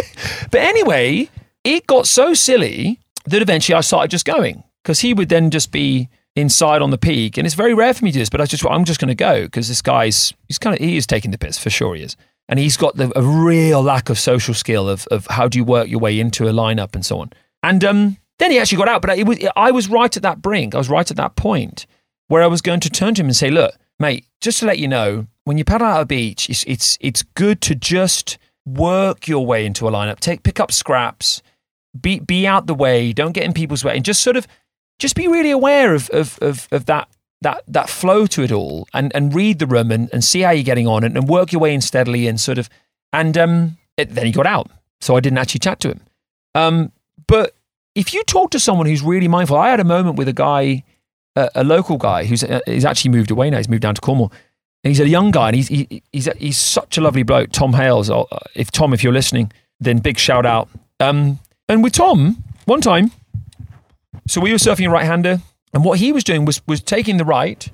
but 0.50 0.60
anyway, 0.60 1.30
it 1.66 1.86
got 1.86 2.06
so 2.06 2.34
silly 2.34 3.00
that 3.26 3.42
eventually 3.42 3.74
I 3.74 3.80
started 3.80 4.10
just 4.10 4.24
going 4.24 4.62
because 4.82 5.00
he 5.00 5.12
would 5.12 5.28
then 5.28 5.50
just 5.50 5.72
be 5.72 6.08
inside 6.36 6.82
on 6.82 6.90
the 6.90 6.98
peak, 6.98 7.38
and 7.38 7.46
it's 7.46 7.54
very 7.54 7.74
rare 7.74 7.94
for 7.94 8.04
me 8.04 8.10
to 8.10 8.14
do 8.14 8.20
this. 8.20 8.28
But 8.30 8.40
I 8.40 8.46
just, 8.46 8.64
I'm 8.66 8.84
just 8.84 9.00
going 9.00 9.08
to 9.08 9.14
go 9.14 9.42
because 9.44 9.68
this 9.68 9.82
guy's, 9.82 10.32
he's 10.46 10.58
kind 10.58 10.74
of, 10.74 10.80
he 10.80 10.96
is 10.96 11.06
taking 11.06 11.30
the 11.30 11.38
piss 11.38 11.58
for 11.58 11.70
sure. 11.70 11.94
He 11.94 12.02
is, 12.02 12.16
and 12.48 12.58
he's 12.58 12.76
got 12.76 12.96
the, 12.96 13.10
a 13.18 13.22
real 13.22 13.82
lack 13.82 14.10
of 14.10 14.18
social 14.18 14.54
skill 14.54 14.88
of 14.88 15.06
of 15.08 15.26
how 15.26 15.48
do 15.48 15.58
you 15.58 15.64
work 15.64 15.88
your 15.88 16.00
way 16.00 16.20
into 16.20 16.48
a 16.48 16.52
lineup 16.52 16.94
and 16.94 17.04
so 17.04 17.18
on. 17.18 17.30
And 17.62 17.84
um, 17.84 18.16
then 18.38 18.50
he 18.50 18.58
actually 18.58 18.78
got 18.78 18.88
out, 18.88 19.02
but 19.02 19.18
it 19.18 19.26
was, 19.26 19.38
I 19.56 19.70
was 19.70 19.88
right 19.88 20.14
at 20.16 20.22
that 20.22 20.40
brink. 20.40 20.74
I 20.74 20.78
was 20.78 20.90
right 20.90 21.10
at 21.10 21.16
that 21.16 21.36
point 21.36 21.86
where 22.28 22.42
I 22.42 22.46
was 22.46 22.60
going 22.60 22.80
to 22.80 22.90
turn 22.90 23.14
to 23.14 23.22
him 23.22 23.26
and 23.26 23.36
say, 23.36 23.50
"Look, 23.50 23.74
mate, 23.98 24.26
just 24.40 24.60
to 24.60 24.66
let 24.66 24.78
you 24.78 24.88
know, 24.88 25.26
when 25.44 25.58
you 25.58 25.64
paddle 25.64 25.86
out 25.86 26.02
a 26.02 26.06
beach, 26.06 26.48
it's 26.48 26.64
it's 26.64 26.98
it's 27.00 27.22
good 27.22 27.60
to 27.62 27.74
just 27.74 28.38
work 28.66 29.26
your 29.26 29.46
way 29.46 29.64
into 29.64 29.88
a 29.88 29.90
lineup. 29.90 30.20
Take 30.20 30.42
pick 30.42 30.60
up 30.60 30.70
scraps, 30.70 31.42
be 32.00 32.18
be 32.20 32.46
out 32.46 32.66
the 32.66 32.74
way, 32.74 33.12
don't 33.12 33.32
get 33.32 33.44
in 33.44 33.52
people's 33.52 33.84
way, 33.84 33.96
and 33.96 34.04
just 34.04 34.22
sort 34.22 34.36
of 34.36 34.46
just 34.98 35.14
be 35.14 35.28
really 35.28 35.50
aware 35.50 35.94
of 35.94 36.10
of 36.10 36.38
of, 36.40 36.68
of 36.70 36.86
that." 36.86 37.08
That, 37.42 37.64
that 37.68 37.90
flow 37.90 38.26
to 38.28 38.42
it 38.42 38.50
all 38.50 38.88
and, 38.94 39.14
and 39.14 39.32
read 39.32 39.58
the 39.58 39.66
room 39.66 39.92
and, 39.92 40.08
and 40.10 40.24
see 40.24 40.40
how 40.40 40.52
you're 40.52 40.64
getting 40.64 40.86
on 40.86 41.04
and, 41.04 41.18
and 41.18 41.28
work 41.28 41.52
your 41.52 41.60
way 41.60 41.74
in 41.74 41.82
steadily 41.82 42.26
and 42.26 42.40
sort 42.40 42.56
of 42.56 42.70
and 43.12 43.36
um, 43.36 43.76
it, 43.98 44.14
then 44.14 44.24
he 44.24 44.32
got 44.32 44.46
out 44.46 44.70
so 45.02 45.16
I 45.16 45.20
didn't 45.20 45.36
actually 45.38 45.58
chat 45.58 45.78
to 45.80 45.90
him 45.90 46.00
um, 46.56 46.92
but 47.26 47.54
if 47.94 48.14
you 48.14 48.22
talk 48.24 48.50
to 48.52 48.60
someone 48.60 48.86
who's 48.86 49.02
really 49.02 49.28
mindful, 49.28 49.56
I 49.56 49.68
had 49.68 49.80
a 49.80 49.84
moment 49.84 50.16
with 50.16 50.28
a 50.28 50.32
guy, 50.32 50.84
a, 51.36 51.62
local 51.62 51.98
guy 51.98 52.24
who's 52.24 52.42
uh, 52.42 52.60
he's 52.66 52.84
actually 52.84 53.10
moved 53.10 53.30
away 53.30 53.50
now. 53.50 53.58
He's 53.58 53.68
moved 53.68 53.82
down 53.82 53.94
to 53.94 54.00
Cornwall, 54.00 54.32
and 54.82 54.90
he's 54.90 55.00
a 55.00 55.08
young 55.08 55.30
guy, 55.30 55.48
and 55.48 55.56
he's 55.56 55.68
he, 55.68 56.02
he's 56.12 56.28
he's 56.38 56.58
such 56.58 56.96
a 56.96 57.00
lovely 57.02 57.22
bloke. 57.22 57.50
Tom 57.52 57.74
Hales. 57.74 58.08
Uh, 58.08 58.24
If 58.54 58.70
Tom, 58.70 58.94
if 58.94 59.04
you're 59.04 59.12
listening, 59.12 59.52
then 59.80 59.98
big 59.98 60.18
shout 60.18 60.46
out. 60.46 60.68
Um, 60.98 61.40
and 61.68 61.82
with 61.82 61.92
Tom, 61.92 62.42
one 62.64 62.80
time, 62.80 63.12
so 64.26 64.40
we 64.40 64.52
were 64.52 64.58
surfing 64.58 64.86
a 64.86 64.90
right 64.90 65.06
hander, 65.06 65.40
and 65.72 65.84
what 65.84 65.98
he 65.98 66.12
was 66.12 66.24
doing 66.24 66.44
was 66.44 66.60
was 66.66 66.82
taking 66.82 67.16
the 67.16 67.24
right. 67.24 67.68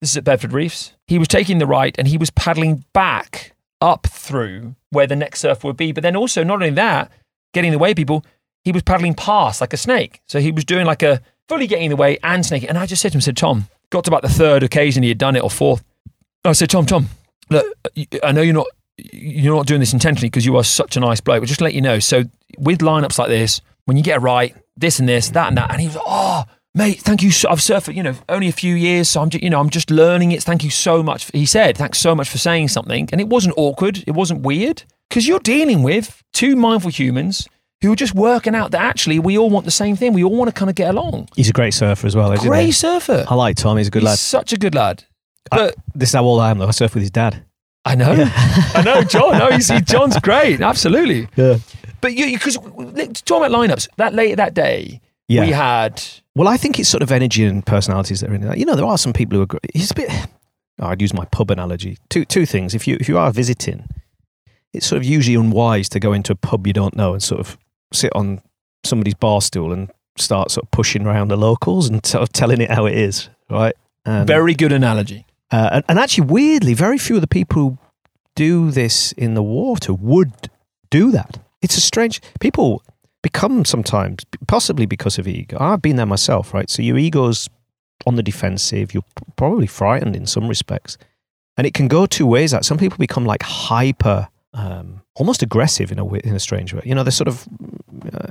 This 0.00 0.10
is 0.10 0.16
at 0.16 0.24
Bedford 0.24 0.52
Reefs. 0.52 0.92
He 1.06 1.18
was 1.18 1.28
taking 1.28 1.58
the 1.58 1.66
right, 1.66 1.94
and 1.98 2.08
he 2.08 2.18
was 2.18 2.30
paddling 2.30 2.84
back 2.92 3.52
up 3.80 4.06
through 4.06 4.74
where 4.90 5.06
the 5.06 5.16
next 5.16 5.40
surf 5.40 5.62
would 5.64 5.76
be. 5.76 5.92
But 5.92 6.02
then 6.02 6.16
also, 6.16 6.42
not 6.42 6.54
only 6.54 6.70
that, 6.70 7.10
getting 7.52 7.68
in 7.68 7.72
the 7.72 7.78
way 7.78 7.94
people, 7.94 8.24
he 8.64 8.72
was 8.72 8.82
paddling 8.82 9.14
past 9.14 9.60
like 9.60 9.72
a 9.72 9.76
snake. 9.76 10.20
So 10.26 10.40
he 10.40 10.52
was 10.52 10.64
doing 10.64 10.86
like 10.86 11.02
a 11.02 11.20
fully 11.48 11.66
getting 11.66 11.86
in 11.86 11.90
the 11.90 11.96
way 11.96 12.18
and 12.22 12.44
snaking. 12.44 12.68
And 12.68 12.78
I 12.78 12.86
just 12.86 13.02
said 13.02 13.12
to 13.12 13.18
him, 13.18 13.20
I 13.20 13.22
said, 13.22 13.36
Tom, 13.36 13.68
got 13.90 14.04
to 14.04 14.10
about 14.10 14.22
the 14.22 14.28
third 14.28 14.62
occasion 14.62 15.02
he 15.02 15.08
had 15.08 15.18
done 15.18 15.36
it 15.36 15.42
or 15.42 15.50
fourth. 15.50 15.84
I 16.44 16.52
said, 16.52 16.70
Tom, 16.70 16.86
Tom, 16.86 17.08
look, 17.50 17.64
uh, 17.86 18.18
I 18.22 18.32
know 18.32 18.42
you're 18.42 18.54
not 18.54 18.66
you're 18.96 19.54
not 19.54 19.66
doing 19.66 19.80
this 19.80 19.92
intentionally 19.92 20.28
because 20.28 20.44
you 20.44 20.56
are 20.56 20.64
such 20.64 20.96
a 20.96 21.00
nice 21.00 21.20
bloke, 21.20 21.40
but 21.40 21.46
just 21.46 21.58
to 21.58 21.64
let 21.64 21.74
you 21.74 21.80
know. 21.80 21.98
So 21.98 22.24
with 22.58 22.78
lineups 22.80 23.18
like 23.18 23.28
this, 23.28 23.60
when 23.84 23.96
you 23.96 24.02
get 24.02 24.16
it 24.16 24.20
right, 24.20 24.54
this 24.76 24.98
and 24.98 25.08
this, 25.08 25.30
that 25.30 25.48
and 25.48 25.56
that, 25.58 25.70
and 25.70 25.80
he 25.80 25.86
was 25.88 25.96
like, 25.96 26.04
oh, 26.06 26.44
mate, 26.74 27.00
thank 27.00 27.22
you. 27.22 27.30
So, 27.30 27.48
I've 27.50 27.58
surfed, 27.58 27.94
you 27.94 28.02
know, 28.02 28.14
only 28.28 28.48
a 28.48 28.52
few 28.52 28.74
years, 28.74 29.08
so 29.08 29.20
I'm 29.22 29.30
just, 29.30 29.42
you 29.44 29.50
know, 29.50 29.60
I'm 29.60 29.70
just 29.70 29.90
learning 29.90 30.32
it. 30.32 30.42
Thank 30.42 30.64
you 30.64 30.70
so 30.70 31.02
much. 31.02 31.30
He 31.32 31.46
said, 31.46 31.76
thanks 31.76 31.98
so 31.98 32.14
much 32.14 32.28
for 32.28 32.38
saying 32.38 32.68
something, 32.68 33.08
and 33.12 33.20
it 33.20 33.28
wasn't 33.28 33.54
awkward. 33.56 34.04
It 34.06 34.12
wasn't 34.12 34.42
weird 34.42 34.84
Because 35.08 35.26
you're 35.28 35.40
dealing 35.40 35.82
with 35.82 36.22
two 36.32 36.56
mindful 36.56 36.90
humans 36.90 37.48
who 37.82 37.92
are 37.92 37.96
just 37.96 38.14
working 38.14 38.54
out 38.54 38.70
that 38.70 38.80
actually 38.80 39.18
we 39.18 39.36
all 39.36 39.50
want 39.50 39.64
the 39.64 39.70
same 39.72 39.96
thing. 39.96 40.12
We 40.12 40.22
all 40.22 40.36
want 40.36 40.48
to 40.48 40.54
kind 40.58 40.70
of 40.70 40.76
get 40.76 40.88
along. 40.90 41.28
He's 41.34 41.50
a 41.50 41.52
great 41.52 41.74
surfer 41.74 42.06
as 42.06 42.14
well. 42.14 42.30
Isn't 42.32 42.46
Great 42.48 42.66
he? 42.66 42.72
surfer. 42.72 43.24
I 43.28 43.34
like 43.34 43.56
Tom. 43.56 43.76
He's 43.76 43.88
a 43.88 43.90
good 43.90 44.02
He's 44.02 44.10
lad. 44.10 44.18
such 44.18 44.52
a 44.52 44.56
good 44.56 44.74
lad. 44.74 45.02
I- 45.50 45.56
But 45.56 45.74
This 45.92 46.10
is 46.10 46.14
how 46.14 46.22
old 46.24 46.40
I 46.40 46.50
am, 46.50 46.58
though. 46.58 46.68
I 46.68 46.70
surf 46.70 46.94
with 46.94 47.02
his 47.02 47.10
dad. 47.10 47.44
I 47.84 47.96
know, 47.96 48.12
I 48.14 48.82
know, 48.84 49.02
John. 49.02 49.36
No, 49.36 49.50
he's, 49.50 49.68
he, 49.68 49.80
John's 49.80 50.16
great. 50.20 50.60
Absolutely. 50.60 51.26
Yeah. 51.34 51.56
But 52.02 52.14
you, 52.14 52.26
because 52.32 52.56
talking 52.56 53.46
about 53.46 53.50
lineups, 53.52 53.88
that 53.96 54.12
late 54.12 54.34
that 54.36 54.52
day, 54.54 55.00
Yeah. 55.28 55.42
we 55.46 55.52
had 55.52 56.02
Well, 56.34 56.48
I 56.48 56.56
think 56.58 56.78
it's 56.78 56.88
sort 56.90 57.02
of 57.02 57.10
energy 57.10 57.44
and 57.46 57.64
personalities 57.64 58.20
that 58.20 58.30
are 58.30 58.34
in 58.34 58.42
that. 58.42 58.58
You 58.58 58.66
know, 58.66 58.74
there 58.74 58.84
are 58.86 58.98
some 58.98 59.12
people 59.14 59.36
who 59.36 59.42
are 59.44 59.46
great. 59.46 59.62
It's 59.74 59.90
a 59.90 59.94
bit. 59.94 60.10
oh, 60.80 60.88
I'd 60.88 61.00
use 61.00 61.14
my 61.14 61.24
pub 61.26 61.50
analogy. 61.50 61.96
Two 62.10 62.24
two 62.26 62.44
things. 62.44 62.74
If 62.74 62.86
you 62.86 62.96
if 63.00 63.08
you 63.08 63.16
are 63.16 63.30
visiting, 63.32 63.88
it's 64.74 64.86
sort 64.86 64.98
of 64.98 65.04
usually 65.04 65.36
unwise 65.36 65.88
to 65.90 66.00
go 66.00 66.12
into 66.12 66.32
a 66.32 66.36
pub 66.36 66.66
you 66.66 66.72
don't 66.72 66.96
know 66.96 67.12
and 67.14 67.22
sort 67.22 67.40
of 67.40 67.56
sit 67.92 68.12
on 68.14 68.40
somebody's 68.84 69.14
bar 69.14 69.40
stool 69.40 69.72
and 69.72 69.90
start 70.18 70.50
sort 70.50 70.64
of 70.64 70.70
pushing 70.72 71.06
around 71.06 71.28
the 71.28 71.36
locals 71.36 71.88
and 71.88 72.04
sort 72.04 72.22
of 72.22 72.32
telling 72.32 72.60
it 72.60 72.70
how 72.70 72.84
it 72.86 72.94
is, 72.96 73.28
right? 73.48 73.74
And, 74.04 74.26
very 74.26 74.54
good 74.54 74.72
analogy. 74.72 75.24
uh, 75.52 75.68
and, 75.74 75.84
and 75.88 75.98
actually, 75.98 76.26
weirdly, 76.26 76.74
very 76.74 76.98
few 76.98 77.14
of 77.16 77.20
the 77.20 77.28
people 77.28 77.62
who 77.62 77.78
do 78.34 78.70
this 78.70 79.12
in 79.12 79.34
the 79.34 79.42
water 79.42 79.92
would 79.94 80.50
do 80.90 81.10
that. 81.12 81.38
It's 81.62 81.76
a 81.76 81.80
strange. 81.80 82.20
People 82.40 82.82
become 83.22 83.64
sometimes, 83.64 84.24
possibly 84.48 84.86
because 84.86 85.18
of 85.18 85.26
ego. 85.26 85.56
I've 85.60 85.80
been 85.80 85.96
there 85.96 86.06
myself, 86.06 86.52
right? 86.52 86.68
So 86.68 86.82
your 86.82 86.98
ego's 86.98 87.48
on 88.06 88.16
the 88.16 88.22
defensive. 88.22 88.92
You're 88.92 89.04
probably 89.36 89.68
frightened 89.68 90.16
in 90.16 90.26
some 90.26 90.48
respects, 90.48 90.98
and 91.56 91.66
it 91.66 91.74
can 91.74 91.88
go 91.88 92.06
two 92.06 92.26
ways. 92.26 92.50
That 92.50 92.64
some 92.64 92.78
people 92.78 92.98
become 92.98 93.24
like 93.24 93.42
hyper. 93.42 94.28
Um, 94.54 95.00
almost 95.14 95.42
aggressive 95.42 95.92
in 95.92 95.98
a 95.98 96.04
way, 96.04 96.20
in 96.24 96.34
a 96.34 96.40
strange 96.40 96.74
way. 96.74 96.82
You 96.84 96.94
know, 96.94 97.02
they're 97.02 97.10
sort 97.10 97.28
of, 97.28 97.46
uh, 98.12 98.28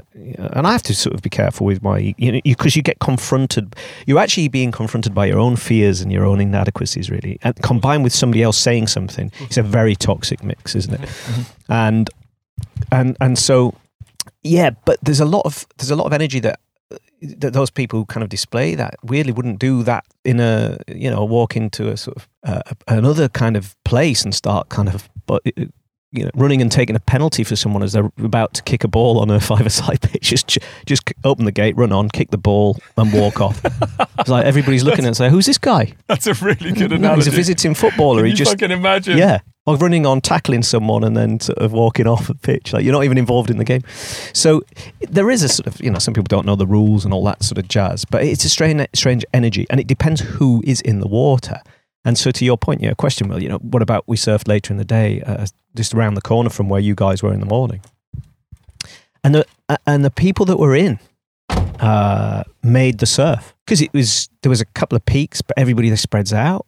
and 0.54 0.68
I 0.68 0.72
have 0.72 0.84
to 0.84 0.96
sort 0.96 1.16
of 1.16 1.22
be 1.22 1.30
careful 1.30 1.66
with 1.66 1.82
my, 1.82 2.14
you 2.18 2.32
know, 2.32 2.40
because 2.44 2.76
you, 2.76 2.82
get 2.82 3.00
confronted. 3.00 3.76
You're 4.06 4.20
actually 4.20 4.48
being 4.48 4.72
confronted 4.72 5.14
by 5.14 5.26
your 5.26 5.40
own 5.40 5.56
fears 5.56 6.02
and 6.02 6.12
your 6.12 6.26
own 6.26 6.40
inadequacies, 6.40 7.10
really, 7.10 7.40
and 7.44 7.56
combined 7.64 8.04
with 8.04 8.14
somebody 8.14 8.44
else 8.44 8.58
saying 8.58 8.88
something. 8.88 9.32
It's 9.42 9.58
a 9.58 9.64
very 9.64 9.96
toxic 9.96 10.44
mix, 10.44 10.76
isn't 10.76 10.94
it? 10.94 11.10
and 11.70 12.10
and 12.92 13.18
and 13.20 13.38
so, 13.38 13.76
yeah. 14.44 14.72
But 14.86 15.00
there's 15.02 15.20
a 15.20 15.26
lot 15.26 15.46
of 15.46 15.66
there's 15.78 15.92
a 15.92 15.96
lot 15.96 16.06
of 16.06 16.14
energy 16.14 16.40
that 16.40 16.60
that 17.22 17.54
those 17.54 17.70
people 17.70 18.00
who 18.00 18.06
kind 18.06 18.24
of 18.24 18.30
display 18.30 18.76
that 18.76 18.96
weirdly 19.04 19.32
wouldn't 19.32 19.60
do 19.60 19.84
that 19.84 20.06
in 20.26 20.40
a 20.40 20.78
you 20.88 21.10
know 21.10 21.24
walk 21.24 21.56
into 21.56 21.90
a 21.90 21.98
sort 21.98 22.18
of 22.18 22.28
uh, 22.44 22.62
another 22.88 23.30
kind 23.30 23.56
of 23.56 23.76
place 23.86 24.24
and 24.24 24.34
start 24.34 24.70
kind 24.70 24.90
of 24.90 25.08
but 25.28 25.42
you 26.12 26.24
know 26.24 26.32
running 26.34 26.62
and 26.62 26.72
taking 26.72 26.96
a 26.96 27.00
penalty 27.00 27.44
for 27.44 27.56
someone 27.56 27.84
as 27.84 27.94
they're 27.94 28.12
about 28.18 28.54
to 28.54 28.64
kick 28.64 28.84
a 28.84 28.88
ball 28.88 29.20
on 29.20 29.30
a 29.30 29.40
five-a-side 29.52 30.02
pitch 30.02 30.30
just 30.30 30.58
just 30.86 31.04
open 31.24 31.46
the 31.46 31.52
gate 31.52 31.76
run 31.78 31.92
on 31.92 32.10
kick 32.10 32.32
the 32.32 32.38
ball 32.38 32.78
and 32.98 33.14
walk 33.14 33.40
off 33.40 33.62
it's 34.20 34.30
like 34.30 34.46
everybody's 34.46 34.84
looking 34.84 35.06
at 35.06 35.10
and 35.10 35.18
say 35.18 35.30
who's 35.30 35.46
this 35.46 35.58
guy 35.58 35.94
That's 36.08 36.28
a 36.28 36.34
really 36.34 36.72
good 36.72 37.00
no, 37.00 37.16
he's 37.16 37.28
a 37.28 37.32
visiting 37.32 37.76
footballer 37.76 38.26
he 38.26 38.34
just 38.34 38.52
fucking 38.52 38.72
imagine? 38.72 39.18
yeah. 39.18 39.40
Or 39.68 39.78
running 39.78 40.08
on, 40.08 40.22
tackling 40.22 40.64
someone, 40.64 41.04
and 41.04 41.16
then 41.16 41.40
sort 41.40 41.60
of 41.60 41.72
walking 41.72 42.08
off 42.08 42.28
the 42.28 42.34
pitch. 42.34 42.74
Like 42.74 42.84
you're 42.84 42.94
not 42.94 43.04
even 43.04 43.20
involved 43.20 43.52
in 43.52 43.58
the 43.58 43.64
game. 43.64 43.84
So 44.34 44.64
there 45.02 45.30
is 45.30 45.44
a 45.44 45.50
sort 45.50 45.68
of, 45.68 45.80
you 45.80 45.92
know, 45.92 46.00
some 46.00 46.16
people 46.16 46.28
don't 46.28 46.48
know 46.48 46.56
the 46.56 46.66
rules 46.66 47.06
and 47.06 47.14
all 47.14 47.24
that 47.26 47.44
sort 47.44 47.60
of 47.60 47.68
jazz, 47.68 48.04
but 48.04 48.24
it's 48.24 48.44
a 48.44 48.50
strange, 48.50 48.88
strange 48.96 49.24
energy, 49.34 49.68
and 49.70 49.80
it 49.80 49.86
depends 49.86 50.22
who 50.22 50.64
is 50.66 50.82
in 50.82 51.00
the 51.00 51.08
water. 51.08 51.60
And 52.04 52.18
so, 52.18 52.32
to 52.32 52.44
your 52.44 52.58
point, 52.58 52.82
yeah, 52.82 52.94
question, 52.96 53.28
Will, 53.28 53.42
you 53.42 53.50
know, 53.50 53.60
what 53.60 53.84
about 53.84 54.04
we 54.08 54.18
surfed 54.18 54.48
later 54.48 54.74
in 54.74 54.78
the 54.78 54.86
day, 54.86 55.22
uh, 55.22 55.46
just 55.76 55.94
around 55.94 56.16
the 56.16 56.22
corner 56.22 56.50
from 56.50 56.68
where 56.68 56.82
you 56.82 56.96
guys 56.96 57.22
were 57.22 57.32
in 57.32 57.40
the 57.40 57.46
morning, 57.46 57.82
and 59.24 59.36
the 59.36 59.46
uh, 59.70 59.78
and 59.86 60.04
the 60.04 60.10
people 60.10 60.46
that 60.48 60.58
were 60.58 60.76
in 60.76 61.00
uh, 61.80 62.44
made 62.64 62.98
the 62.98 63.06
surf 63.06 63.54
because 63.66 63.82
it 63.82 63.94
was 63.94 64.30
there 64.42 64.50
was 64.50 64.62
a 64.62 64.66
couple 64.66 64.96
of 64.96 65.06
peaks, 65.06 65.44
but 65.44 65.56
everybody 65.58 65.92
that 65.92 65.98
spreads 65.98 66.34
out 66.34 66.66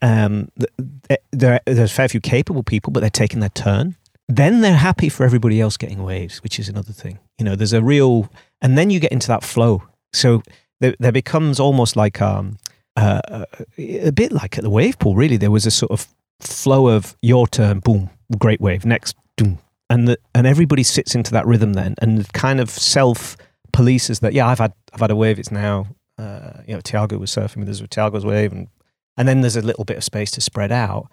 um, 0.00 0.48
th- 0.58 0.90
th- 1.08 1.20
there, 1.30 1.60
there's 1.66 1.92
fair 1.92 2.08
few 2.08 2.20
capable 2.20 2.62
people, 2.62 2.92
but 2.92 3.00
they're 3.00 3.10
taking 3.10 3.40
their 3.40 3.48
turn. 3.50 3.96
Then 4.28 4.60
they're 4.60 4.76
happy 4.76 5.08
for 5.08 5.24
everybody 5.24 5.60
else 5.60 5.76
getting 5.76 6.02
waves, 6.02 6.42
which 6.42 6.58
is 6.58 6.68
another 6.68 6.92
thing. 6.92 7.18
You 7.38 7.44
know, 7.44 7.56
there's 7.56 7.72
a 7.72 7.82
real, 7.82 8.30
and 8.60 8.78
then 8.78 8.90
you 8.90 9.00
get 9.00 9.12
into 9.12 9.28
that 9.28 9.42
flow. 9.42 9.82
So 10.12 10.42
there, 10.80 10.94
there 10.98 11.12
becomes 11.12 11.60
almost 11.60 11.96
like 11.96 12.20
um, 12.22 12.58
uh, 12.96 13.44
a 13.78 14.12
bit 14.12 14.32
like 14.32 14.58
at 14.58 14.64
the 14.64 14.70
wave 14.70 14.98
pool. 14.98 15.14
Really, 15.14 15.36
there 15.36 15.50
was 15.50 15.66
a 15.66 15.70
sort 15.70 15.92
of 15.92 16.06
flow 16.40 16.88
of 16.88 17.16
your 17.22 17.46
turn, 17.46 17.80
boom, 17.80 18.10
great 18.38 18.60
wave, 18.60 18.84
next, 18.84 19.16
boom, 19.36 19.58
and 19.90 20.08
the, 20.08 20.18
and 20.34 20.46
everybody 20.46 20.82
sits 20.82 21.14
into 21.14 21.32
that 21.32 21.46
rhythm 21.46 21.74
then, 21.74 21.94
and 21.98 22.30
kind 22.32 22.60
of 22.60 22.70
self 22.70 23.36
polices 23.72 24.20
that. 24.20 24.32
Yeah, 24.32 24.46
I've 24.46 24.58
had 24.58 24.72
I've 24.92 25.00
had 25.00 25.10
a 25.10 25.16
wave. 25.16 25.38
It's 25.38 25.50
now. 25.52 25.88
Uh, 26.18 26.60
you 26.68 26.74
know, 26.74 26.80
Tiago 26.80 27.18
was 27.18 27.30
surfing 27.34 27.56
with 27.56 27.68
us 27.70 27.80
with 27.80 27.90
Tiago's 27.90 28.24
wave, 28.24 28.52
and 28.52 28.68
and 29.16 29.28
then 29.28 29.40
there's 29.40 29.56
a 29.56 29.62
little 29.62 29.84
bit 29.84 29.96
of 29.96 30.04
space 30.04 30.30
to 30.32 30.40
spread 30.40 30.72
out. 30.72 31.10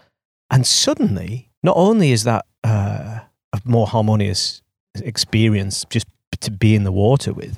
And 0.51 0.65
suddenly, 0.65 1.51
not 1.63 1.75
only 1.77 2.12
is 2.12 2.23
that 2.23 2.45
uh, 2.63 3.19
a 3.53 3.62
more 3.65 3.88
harmonious 3.88 4.62
experience 4.95 5.85
just 5.89 6.07
to 6.39 6.51
be 6.51 6.75
in 6.75 6.83
the 6.83 6.91
water 6.91 7.33
with, 7.33 7.57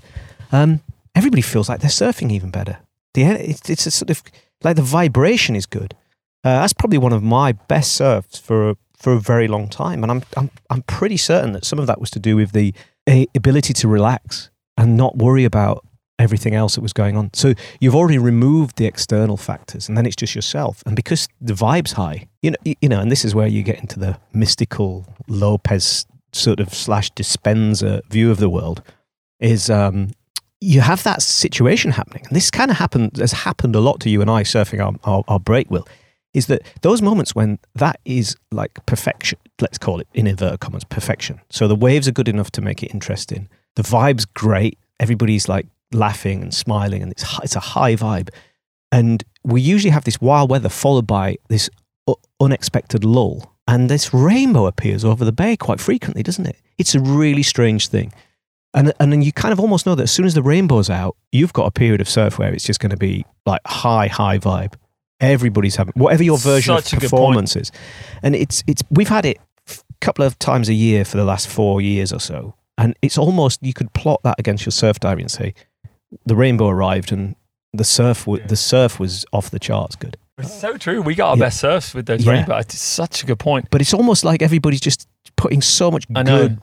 um, 0.52 0.82
everybody 1.16 1.42
feels 1.42 1.70
like 1.70 1.80
they're 1.80 1.90
surfing 1.90 2.32
even 2.32 2.52
better. 2.52 2.80
The 3.14 3.24
it's, 3.24 3.70
it's 3.70 3.86
a 3.86 3.92
sort 3.92 4.10
of 4.10 4.24
like 4.64 4.76
the 4.76 4.82
vibration 4.82 5.56
is 5.56 5.66
good. 5.66 5.96
Uh, 6.44 6.62
that's 6.62 6.74
probably 6.74 6.98
one 6.98 7.14
of 7.14 7.22
my 7.22 7.52
best 7.52 7.94
surfs 7.94 8.40
for 8.40 8.72
a, 8.72 8.78
for 8.98 9.14
a 9.14 9.20
very 9.20 9.48
long 9.48 9.70
time, 9.70 10.04
and 10.04 10.12
I'm 10.12 10.24
I'm 10.36 10.50
I'm 10.70 10.82
pretty 10.84 11.18
certain 11.18 11.52
that 11.54 11.66
some 11.66 11.80
of 11.80 11.88
that 11.88 12.00
was 12.00 12.10
to 12.12 12.20
do 12.20 12.36
with 12.36 12.52
the 12.52 12.74
ability 13.36 13.74
to 13.74 13.88
relax 13.88 14.50
and 14.78 14.98
not 14.98 15.18
worry 15.18 15.44
about 15.44 15.86
everything 16.22 16.56
else 16.56 16.76
that 16.76 16.82
was 16.82 16.94
going 16.94 17.18
on. 17.18 17.32
So 17.34 17.54
you've 17.80 17.96
already 17.96 18.18
removed 18.18 18.78
the 18.78 18.86
external 18.86 19.38
factors, 19.38 19.90
and 19.90 19.98
then 19.98 20.06
it's 20.06 20.16
just 20.16 20.36
yourself. 20.36 20.84
And 20.86 20.96
because 20.96 21.28
the 21.40 21.54
vibe's 21.54 21.94
high, 21.94 22.28
you 22.42 22.52
know, 22.52 22.58
you 22.64 22.90
know, 22.90 23.00
and 23.00 23.12
this 23.12 23.26
is 23.26 23.36
where 23.36 23.48
you 23.48 23.64
get 23.64 23.80
into 23.80 24.00
the 24.00 24.18
mystical 24.34 25.06
Lopez 25.28 26.06
sort 26.34 26.60
of 26.60 26.74
slash 26.74 27.12
Dispenza 27.14 28.02
view 28.10 28.32
of 28.32 28.38
the 28.38 28.50
world. 28.50 28.82
Is 29.40 29.70
um, 29.70 30.12
you 30.60 30.82
have 30.82 31.04
that 31.04 31.22
situation 31.22 31.92
happening, 31.92 32.26
and 32.28 32.36
this 32.36 32.52
kind 32.52 32.70
of 32.70 32.78
happened 32.78 33.18
has 33.18 33.32
happened 33.32 33.76
a 33.76 33.80
lot 33.80 34.00
to 34.02 34.10
you 34.10 34.22
and 34.22 34.30
I 34.30 34.44
surfing 34.44 34.84
our, 34.86 34.94
our, 35.04 35.24
our 35.28 35.40
break 35.40 35.72
will. 35.72 35.88
Is 36.34 36.46
that 36.46 36.62
those 36.82 37.02
moments 37.02 37.36
when 37.36 37.60
that 37.76 38.00
is 38.06 38.38
like 38.52 38.86
perfection? 38.86 39.38
Let's 39.60 39.78
call 39.78 40.00
it 40.00 40.08
in 40.14 40.28
inverted 40.28 40.62
commas 40.62 40.84
perfection. 40.86 41.42
So 41.50 41.68
the 41.68 41.76
waves 41.76 42.08
are 42.08 42.14
good 42.14 42.30
enough 42.30 42.52
to 42.52 42.62
make 42.62 42.84
it 42.84 42.94
interesting. 42.94 43.50
The 43.76 43.84
vibe's 43.84 44.26
great. 44.26 44.78
Everybody's 45.00 45.50
like 45.50 45.66
laughing 45.94 46.42
and 46.42 46.54
smiling, 46.54 47.02
and 47.02 47.12
it's 47.12 47.26
it's 47.44 47.56
a 47.56 47.60
high 47.60 47.96
vibe. 47.96 48.30
And 48.92 49.24
we 49.44 49.62
usually 49.62 49.92
have 49.92 50.04
this 50.04 50.20
wild 50.20 50.50
weather 50.50 50.70
followed 50.70 51.08
by 51.08 51.38
this 51.48 51.70
u- 52.08 52.16
unexpected 52.40 53.04
lull, 53.04 53.54
and 53.68 53.90
this 53.90 54.14
rainbow 54.14 54.66
appears 54.66 55.06
over 55.06 55.24
the 55.24 55.32
bay 55.32 55.56
quite 55.56 55.80
frequently, 55.80 56.24
doesn't 56.24 56.46
it? 56.46 56.58
It's 56.78 56.96
a 56.96 57.00
really 57.00 57.44
strange 57.44 57.88
thing. 57.88 58.12
And, 58.74 58.94
and 59.00 59.12
then 59.12 59.22
you 59.22 59.32
kind 59.34 59.52
of 59.52 59.60
almost 59.60 59.86
know 59.86 59.96
that 59.96 60.04
as 60.04 60.12
soon 60.12 60.26
as 60.26 60.34
the 60.34 60.42
rainbow's 60.42 60.90
out, 60.90 61.18
you've 61.32 61.54
got 61.54 61.66
a 61.66 61.72
period 61.72 62.00
of 62.00 62.08
surf 62.08 62.40
where 62.40 62.54
it's 62.54 62.64
just 62.64 62.80
going 62.80 62.92
to 62.92 62.98
be 62.98 63.26
like 63.46 63.62
high, 63.66 64.08
high 64.08 64.40
vibe. 64.40 64.76
Everybody's 65.20 65.76
having 65.76 65.94
whatever 65.96 66.24
your 66.24 66.38
version 66.38 66.76
Such 66.78 66.94
of 66.94 67.00
performance 67.00 67.56
is, 67.56 67.72
and 68.24 68.36
it's 68.36 68.64
it's 68.66 68.82
we've 68.90 69.08
had 69.08 69.24
it 69.24 69.38
a 69.70 69.76
couple 70.00 70.26
of 70.26 70.40
times 70.40 70.68
a 70.68 70.74
year 70.74 71.06
for 71.06 71.18
the 71.18 71.24
last 71.24 71.48
four 71.48 71.80
years 71.80 72.12
or 72.12 72.20
so, 72.20 72.56
and 72.76 72.98
it's 73.04 73.20
almost 73.20 73.62
you 73.62 73.72
could 73.72 73.94
plot 73.94 74.22
that 74.24 74.40
against 74.40 74.66
your 74.66 74.72
surf 74.72 75.00
diary 75.00 75.22
and 75.22 75.30
say 75.30 75.54
the 76.26 76.36
rainbow 76.36 76.68
arrived 76.68 77.12
and 77.12 77.36
the 77.74 77.84
surf 77.84 78.22
w- 78.26 78.42
Yeah. 78.42 78.48
the 78.48 78.56
surf 78.56 79.00
was 79.00 79.26
off 79.32 79.50
the 79.50 79.60
charts 79.60 79.96
good. 79.96 80.18
It's 80.38 80.54
so 80.60 80.76
true. 80.78 81.02
We 81.02 81.16
got 81.16 81.30
our 81.32 81.38
Yeah. 81.38 81.46
best 81.46 81.60
surfs 81.60 81.94
with 81.94 82.06
those 82.08 82.26
Yeah. 82.26 82.32
rainbow. 82.34 82.58
It's 82.58 82.80
such 82.82 83.24
a 83.24 83.26
good 83.26 83.40
point. 83.40 83.68
But 83.72 83.82
it's 83.82 83.94
almost 83.94 84.24
like 84.26 84.42
everybody's 84.42 84.82
just 84.82 85.08
putting 85.38 85.62
so 85.62 85.92
much 85.92 86.08
good 86.10 86.60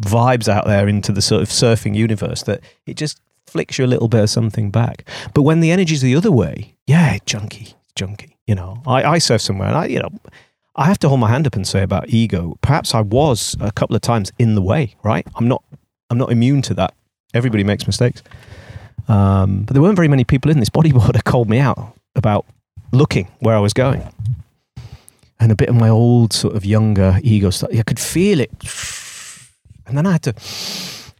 vibes 0.00 0.48
out 0.48 0.66
there 0.66 0.88
into 0.88 1.12
the 1.12 1.22
sort 1.22 1.42
of 1.42 1.48
surfing 1.48 1.94
universe 1.94 2.42
that 2.44 2.60
it 2.86 2.96
just 2.96 3.20
flicks 3.46 3.78
you 3.78 3.84
a 3.84 3.86
little 3.86 4.08
bit 4.08 4.22
of 4.22 4.30
something 4.30 4.70
back. 4.70 5.08
But 5.34 5.42
when 5.42 5.60
the 5.60 5.70
energy's 5.70 6.00
the 6.02 6.16
other 6.16 6.30
way, 6.32 6.74
yeah, 6.86 7.18
junky, 7.26 7.74
junky. 7.96 8.30
You 8.46 8.54
know, 8.54 8.82
I, 8.86 9.04
I 9.04 9.18
surf 9.18 9.42
somewhere 9.42 9.68
and 9.68 9.76
I, 9.76 9.86
you 9.86 9.98
know, 9.98 10.08
I 10.74 10.86
have 10.86 10.98
to 11.00 11.08
hold 11.08 11.20
my 11.20 11.28
hand 11.28 11.46
up 11.46 11.54
and 11.54 11.66
say 11.66 11.82
about 11.82 12.08
ego. 12.08 12.56
Perhaps 12.62 12.94
I 12.94 13.00
was 13.02 13.56
a 13.60 13.70
couple 13.72 13.94
of 13.94 14.00
times 14.02 14.32
in 14.38 14.54
the 14.54 14.62
way, 14.62 14.96
right? 15.02 15.26
I'm 15.36 15.46
not, 15.48 15.62
I'm 16.08 16.18
not 16.18 16.32
immune 16.32 16.62
to 16.62 16.74
that. 16.74 16.94
Everybody 17.34 17.62
makes 17.64 17.86
mistakes. 17.86 18.22
Um, 19.08 19.62
but 19.62 19.72
there 19.72 19.82
weren't 19.82 19.96
very 19.96 20.08
many 20.08 20.24
people 20.24 20.50
in 20.50 20.60
this 20.60 20.68
bodyboarder 20.68 21.24
called 21.24 21.48
me 21.48 21.58
out 21.58 21.94
about 22.14 22.46
looking 22.92 23.28
where 23.40 23.56
I 23.56 23.60
was 23.60 23.72
going 23.72 24.06
and 25.40 25.52
a 25.52 25.56
bit 25.56 25.68
of 25.68 25.74
my 25.74 25.88
old 25.88 26.32
sort 26.32 26.54
of 26.54 26.64
younger 26.64 27.18
ego 27.22 27.50
stuff. 27.50 27.70
I 27.72 27.82
could 27.82 28.00
feel 28.00 28.40
it, 28.40 28.50
and 29.86 29.96
then 29.96 30.06
I 30.06 30.12
had 30.12 30.22
to 30.22 30.34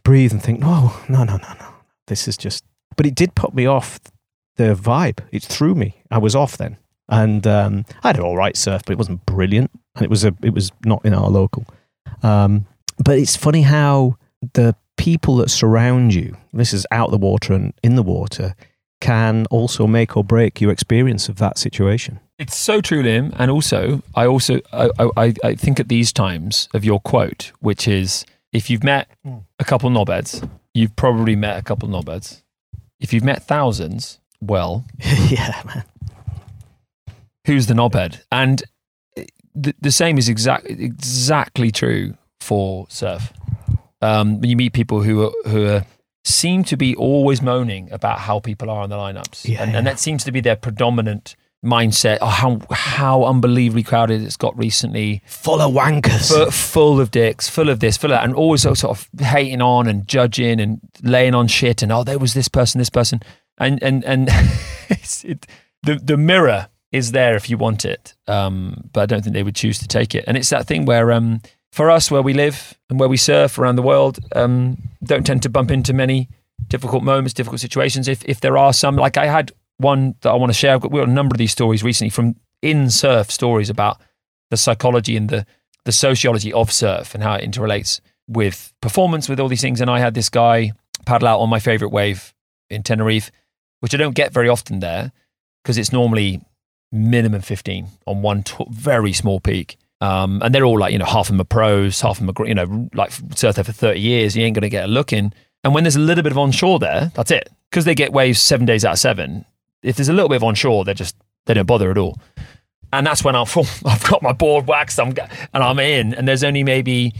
breathe 0.03 0.31
and 0.31 0.41
think, 0.41 0.59
no, 0.59 0.93
no, 1.07 1.23
no, 1.23 1.37
no, 1.37 1.53
no. 1.59 1.73
This 2.07 2.27
is 2.27 2.37
just. 2.37 2.63
But 2.95 3.05
it 3.05 3.15
did 3.15 3.35
put 3.35 3.53
me 3.53 3.65
off 3.65 3.99
the 4.57 4.75
vibe. 4.75 5.19
It 5.31 5.43
threw 5.43 5.75
me. 5.75 6.03
I 6.11 6.17
was 6.17 6.35
off 6.35 6.57
then, 6.57 6.77
and 7.07 7.45
um, 7.47 7.85
I 8.03 8.09
had 8.09 8.17
an 8.17 8.23
all 8.23 8.35
right 8.35 8.57
surf, 8.57 8.81
but 8.85 8.93
it 8.93 8.97
wasn't 8.97 9.25
brilliant, 9.25 9.71
and 9.95 10.03
it 10.03 10.09
was 10.09 10.25
a. 10.25 10.33
It 10.43 10.53
was 10.53 10.71
not 10.85 11.05
in 11.05 11.13
our 11.13 11.29
local. 11.29 11.65
Um, 12.23 12.65
but 12.97 13.17
it's 13.17 13.37
funny 13.37 13.61
how 13.61 14.17
the 14.53 14.75
people 14.99 15.37
that 15.37 15.49
surround 15.49 16.13
you, 16.13 16.35
this 16.51 16.73
is 16.73 16.85
out 16.91 17.09
the 17.09 17.17
water 17.17 17.53
and 17.53 17.73
in 17.81 17.95
the 17.95 18.03
water, 18.03 18.53
can 18.99 19.45
also 19.49 19.87
make 19.87 20.17
or 20.17 20.25
break 20.25 20.59
your 20.59 20.71
experience 20.71 21.29
of 21.29 21.37
that 21.37 21.57
situation. 21.57 22.19
It's 22.37 22.57
so 22.57 22.81
true, 22.81 23.01
Liam. 23.01 23.33
And 23.39 23.49
also, 23.49 24.03
I 24.13 24.25
also 24.25 24.59
I, 24.73 24.89
I, 25.15 25.33
I 25.41 25.55
think 25.55 25.79
at 25.79 25.87
these 25.87 26.11
times 26.11 26.67
of 26.73 26.83
your 26.83 26.99
quote, 26.99 27.53
which 27.61 27.87
is 27.87 28.25
if 28.51 28.69
you've 28.69 28.83
met 28.83 29.09
a 29.57 29.63
couple 29.63 29.89
knobheads, 29.89 30.47
you've 30.73 30.95
probably 30.97 31.35
met 31.35 31.57
a 31.57 31.63
couple 31.63 31.87
knobheads. 31.87 32.41
If 32.99 33.13
you've 33.13 33.23
met 33.23 33.43
thousands, 33.43 34.19
well, 34.41 34.83
yeah, 35.29 35.61
man. 35.65 35.85
who's 37.45 37.67
the 37.67 37.73
knobhead? 37.73 38.21
And 38.33 38.63
the, 39.55 39.73
the 39.79 39.91
same 39.91 40.17
is 40.17 40.27
exact, 40.27 40.65
exactly 40.65 41.71
true 41.71 42.15
for 42.41 42.85
surf. 42.89 43.31
Um, 44.01 44.39
when 44.39 44.49
you 44.49 44.55
meet 44.55 44.73
people 44.73 45.01
who 45.03 45.25
are, 45.25 45.31
who 45.49 45.67
are, 45.67 45.85
seem 46.23 46.63
to 46.65 46.77
be 46.77 46.95
always 46.95 47.41
moaning 47.41 47.91
about 47.91 48.19
how 48.19 48.39
people 48.39 48.69
are 48.69 48.81
on 48.81 48.89
the 48.89 48.95
lineups, 48.95 49.47
Yeah, 49.47 49.63
and, 49.63 49.71
yeah. 49.71 49.77
and 49.79 49.87
that 49.87 49.99
seems 49.99 50.23
to 50.25 50.31
be 50.31 50.39
their 50.41 50.55
predominant 50.55 51.35
mindset. 51.65 52.19
Oh, 52.21 52.27
how 52.27 52.61
how 52.71 53.23
unbelievably 53.25 53.83
crowded 53.83 54.21
it's 54.21 54.37
got 54.37 54.57
recently. 54.57 55.21
Full 55.25 55.59
of 55.59 55.73
wankers. 55.73 56.29
Fu- 56.33 56.49
full 56.51 57.01
of 57.01 57.11
dicks, 57.11 57.49
full 57.49 57.67
of 57.69 57.81
this, 57.81 57.97
full 57.97 58.11
of 58.11 58.15
that, 58.17 58.23
and 58.23 58.33
always 58.33 58.61
sort 58.61 58.83
of 58.85 59.09
hating 59.19 59.61
on 59.61 59.87
and 59.87 60.07
judging 60.07 60.61
and 60.61 60.79
laying 61.03 61.35
on 61.35 61.47
shit. 61.47 61.81
And 61.81 61.91
oh, 61.91 62.03
there 62.05 62.19
was 62.19 62.33
this 62.33 62.47
person, 62.47 62.79
this 62.79 62.89
person, 62.89 63.19
and 63.57 63.81
and 63.83 64.05
and 64.05 64.29
it's, 64.89 65.25
it, 65.25 65.45
the 65.83 65.95
the 65.95 66.15
mirror 66.15 66.69
is 66.93 67.11
there 67.11 67.35
if 67.35 67.49
you 67.49 67.57
want 67.57 67.83
it, 67.85 68.15
um, 68.27 68.89
but 68.93 69.01
I 69.01 69.05
don't 69.05 69.21
think 69.23 69.33
they 69.33 69.43
would 69.43 69.55
choose 69.55 69.77
to 69.79 69.87
take 69.87 70.15
it. 70.15 70.23
And 70.27 70.35
it's 70.37 70.49
that 70.49 70.65
thing 70.65 70.85
where, 70.85 71.11
um, 71.11 71.39
for 71.71 71.89
us, 71.89 72.09
where 72.09 72.21
we 72.21 72.33
live 72.33 72.77
and 72.89 72.99
where 72.99 73.09
we 73.09 73.17
surf 73.17 73.57
around 73.59 73.75
the 73.75 73.81
world, 73.81 74.19
um, 74.35 74.77
don't 75.03 75.25
tend 75.25 75.43
to 75.43 75.49
bump 75.49 75.71
into 75.71 75.93
many 75.93 76.27
difficult 76.67 77.03
moments, 77.03 77.33
difficult 77.33 77.61
situations. 77.61 78.07
If 78.07 78.23
if 78.25 78.41
there 78.41 78.57
are 78.57 78.73
some, 78.73 78.95
like 78.95 79.17
I 79.17 79.27
had 79.27 79.51
one 79.77 80.15
that 80.21 80.29
I 80.29 80.35
want 80.35 80.51
to 80.51 80.57
share. 80.57 80.73
I've 80.75 80.81
got, 80.81 80.91
we 80.91 80.99
got 80.99 81.07
a 81.07 81.11
number 81.11 81.33
of 81.33 81.37
these 81.37 81.51
stories 81.51 81.83
recently 81.83 82.09
from 82.09 82.35
in 82.61 82.89
surf 82.89 83.31
stories 83.31 83.69
about 83.69 83.99
the 84.49 84.57
psychology 84.57 85.15
and 85.15 85.29
the 85.29 85.45
the 85.85 85.91
sociology 85.91 86.51
of 86.53 86.71
surf 86.71 87.15
and 87.15 87.23
how 87.23 87.35
it 87.35 87.49
interrelates 87.49 88.01
with 88.27 88.73
performance, 88.81 89.27
with 89.27 89.39
all 89.39 89.47
these 89.47 89.61
things. 89.61 89.81
And 89.81 89.89
I 89.89 89.99
had 89.99 90.13
this 90.13 90.29
guy 90.29 90.73
paddle 91.05 91.27
out 91.27 91.39
on 91.39 91.49
my 91.49 91.59
favorite 91.59 91.89
wave 91.89 92.33
in 92.69 92.83
Tenerife, 92.83 93.31
which 93.79 93.93
I 93.93 93.97
don't 93.97 94.13
get 94.15 94.33
very 94.33 94.49
often 94.49 94.81
there 94.81 95.11
because 95.63 95.77
it's 95.77 95.91
normally 95.91 96.41
minimum 96.91 97.41
15 97.41 97.87
on 98.05 98.21
one 98.21 98.43
t- 98.43 98.65
very 98.69 99.13
small 99.13 99.39
peak. 99.39 99.77
Um, 100.01 100.41
and 100.41 100.55
they're 100.55 100.63
all 100.63 100.79
like, 100.79 100.93
you 100.93 100.99
know, 100.99 101.05
half 101.05 101.27
of 101.29 101.33
them 101.33 101.41
are 101.41 101.45
pros, 101.45 101.99
half 102.01 102.19
of 102.19 102.25
them 102.25 102.33
are, 102.37 102.47
you 102.47 102.55
know, 102.55 102.89
like 102.93 103.11
surf 103.35 103.55
there 103.55 103.63
for 103.63 103.71
30 103.71 103.99
years. 103.99 104.35
You 104.35 104.43
ain't 104.43 104.55
going 104.55 104.61
to 104.61 104.69
get 104.69 104.85
a 104.85 104.87
look 104.87 105.11
in. 105.11 105.33
And 105.63 105.73
when 105.73 105.83
there's 105.83 105.97
a 105.97 105.99
little 105.99 106.23
bit 106.23 106.31
of 106.31 106.37
onshore 106.37 106.79
there, 106.79 107.11
that's 107.15 107.31
it. 107.31 107.49
Because 107.69 107.85
they 107.85 107.95
get 107.95 108.13
waves 108.13 108.41
seven 108.41 108.65
days 108.65 108.85
out 108.85 108.93
of 108.93 108.99
seven. 108.99 109.45
If 109.83 109.97
there's 109.97 110.09
a 110.09 110.13
little 110.13 110.29
bit 110.29 110.37
of 110.37 110.43
onshore, 110.43 110.85
they're 110.85 110.93
just, 110.93 111.15
they 111.45 111.53
don't 111.53 111.65
bother 111.65 111.91
at 111.91 111.97
all. 111.97 112.17
And 112.93 113.05
that's 113.05 113.23
when 113.23 113.35
I've, 113.35 113.55
I've 113.85 114.03
got 114.03 114.23
my 114.23 114.31
board 114.31 114.67
waxed 114.67 114.99
I'm, 114.99 115.13
and 115.53 115.63
I'm 115.63 115.79
in. 115.79 116.13
And 116.13 116.27
there's 116.27 116.43
only 116.45 116.63
maybe, 116.63 117.13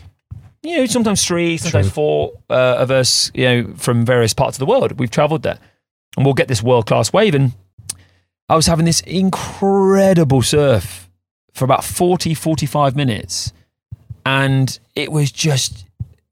you 0.63 0.78
know, 0.78 0.86
sometimes 0.86 1.26
three, 1.26 1.58
sometimes 1.58 1.88
True. 1.88 1.94
four 1.94 2.32
uh, 2.50 2.78
of 2.80 2.92
us, 2.92 3.30
you 3.34 3.44
know, 3.44 3.74
from 3.76 4.06
various 4.06 4.34
parts 4.34 4.58
of 4.58 4.60
the 4.60 4.65
world. 4.65 4.94
We've 5.00 5.12
traveled 5.12 5.44
there. 5.44 5.60
And 6.15 6.26
we'll 6.26 6.34
get 6.34 6.48
this 6.48 6.63
world 6.63 6.86
class 6.86 7.12
wave. 7.12 7.36
And 7.36 7.52
I 8.48 8.56
was 8.56 8.68
having 8.68 8.86
this 8.86 9.02
incredible 9.02 10.42
surf 10.42 11.09
for 11.60 11.65
about 11.65 11.84
40, 11.84 12.34
45 12.34 12.95
minutes. 12.95 13.54
And 14.26 14.80
it 14.95 15.12
was 15.12 15.32
just 15.32 15.86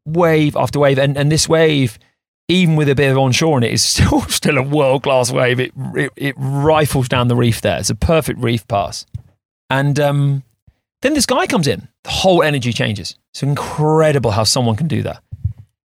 wave 0.05 0.55
after 0.55 0.79
wave. 0.79 0.97
And, 0.97 1.17
and 1.17 1.31
this 1.31 1.47
wave, 1.49 1.99
even 2.47 2.77
with 2.77 2.89
a 2.89 2.95
bit 2.95 3.11
of 3.11 3.17
onshore 3.17 3.57
in 3.57 3.63
it, 3.63 3.73
is 3.73 3.83
still, 3.87 4.21
still 4.21 4.57
a 4.57 4.63
world 4.63 5.03
class 5.03 5.31
wave. 5.31 5.59
It, 5.59 5.73
it, 5.95 6.11
it 6.15 6.35
rifles 6.37 7.09
down 7.09 7.27
the 7.27 7.35
reef 7.35 7.61
there. 7.61 7.77
It's 7.77 7.89
a 7.89 7.95
perfect 7.95 8.39
reef 8.39 8.67
pass. 8.67 9.05
And 9.69 9.99
um, 9.99 10.43
then 11.01 11.13
this 11.13 11.25
guy 11.25 11.45
comes 11.45 11.67
in. 11.67 11.87
The 12.05 12.09
whole 12.09 12.41
energy 12.41 12.71
changes. 12.71 13.15
It's 13.33 13.43
incredible 13.43 14.31
how 14.31 14.45
someone 14.45 14.77
can 14.77 14.87
do 14.87 15.03
that. 15.03 15.21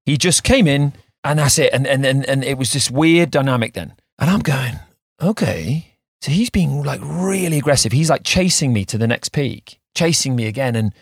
He 0.06 0.16
just 0.16 0.44
came 0.44 0.68
in 0.68 0.92
and 1.24 1.38
that's 1.38 1.58
it. 1.58 1.72
And, 1.72 1.86
and, 1.86 2.06
and, 2.06 2.24
and 2.26 2.44
it 2.44 2.58
was 2.58 2.72
this 2.72 2.90
weird 2.90 3.30
dynamic 3.30 3.74
then. 3.74 3.94
And 4.18 4.30
I'm 4.30 4.40
going, 4.40 4.78
okay. 5.20 5.91
So 6.22 6.30
he's 6.30 6.50
being 6.50 6.84
like 6.84 7.00
really 7.02 7.58
aggressive. 7.58 7.90
He's 7.90 8.08
like 8.08 8.22
chasing 8.22 8.72
me 8.72 8.84
to 8.84 8.96
the 8.96 9.08
next 9.08 9.30
peak, 9.30 9.80
chasing 9.96 10.36
me 10.36 10.46
again 10.46 10.76
and 10.76 10.94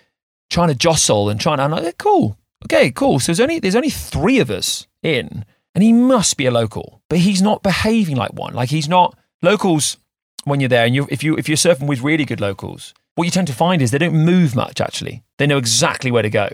trying 0.49 0.69
to 0.69 0.75
jostle 0.75 1.29
and 1.29 1.39
trying 1.39 1.59
to, 1.59 1.65
I'm 1.65 1.71
like, 1.71 1.99
cool. 1.99 2.39
Okay, 2.65 2.91
cool. 2.91 3.21
So 3.21 3.27
there's 3.27 3.41
only, 3.41 3.59
there's 3.59 3.77
only 3.77 3.91
three 3.91 4.41
of 4.41 4.51
us 4.51 4.87
in 5.03 5.45
and 5.75 5.85
he 5.85 5.93
must 5.93 6.39
be 6.39 6.47
a 6.47 6.51
local, 6.51 7.03
but 7.11 7.19
he's 7.19 7.43
not 7.43 7.63
behaving 7.63 8.17
like 8.17 8.33
one. 8.33 8.55
Like 8.55 8.71
he's 8.71 8.89
not 8.89 9.15
locals 9.43 9.99
when 10.45 10.59
you're 10.59 10.71
there 10.71 10.87
and 10.87 10.95
you 10.95 11.07
if 11.11 11.23
you, 11.23 11.37
if 11.37 11.51
you're 11.51 11.57
surfing 11.57 11.87
with 11.87 12.01
really 12.01 12.25
good 12.25 12.41
locals, 12.41 12.95
what 13.15 13.25
you 13.25 13.31
tend 13.31 13.47
to 13.49 13.53
find 13.53 13.83
is 13.83 13.91
they 13.91 13.99
don't 13.99 14.15
move 14.15 14.57
much 14.57 14.81
actually. 14.81 15.23
They 15.37 15.47
know 15.47 15.59
exactly 15.59 16.11
where 16.11 16.23
to 16.23 16.31
go 16.31 16.49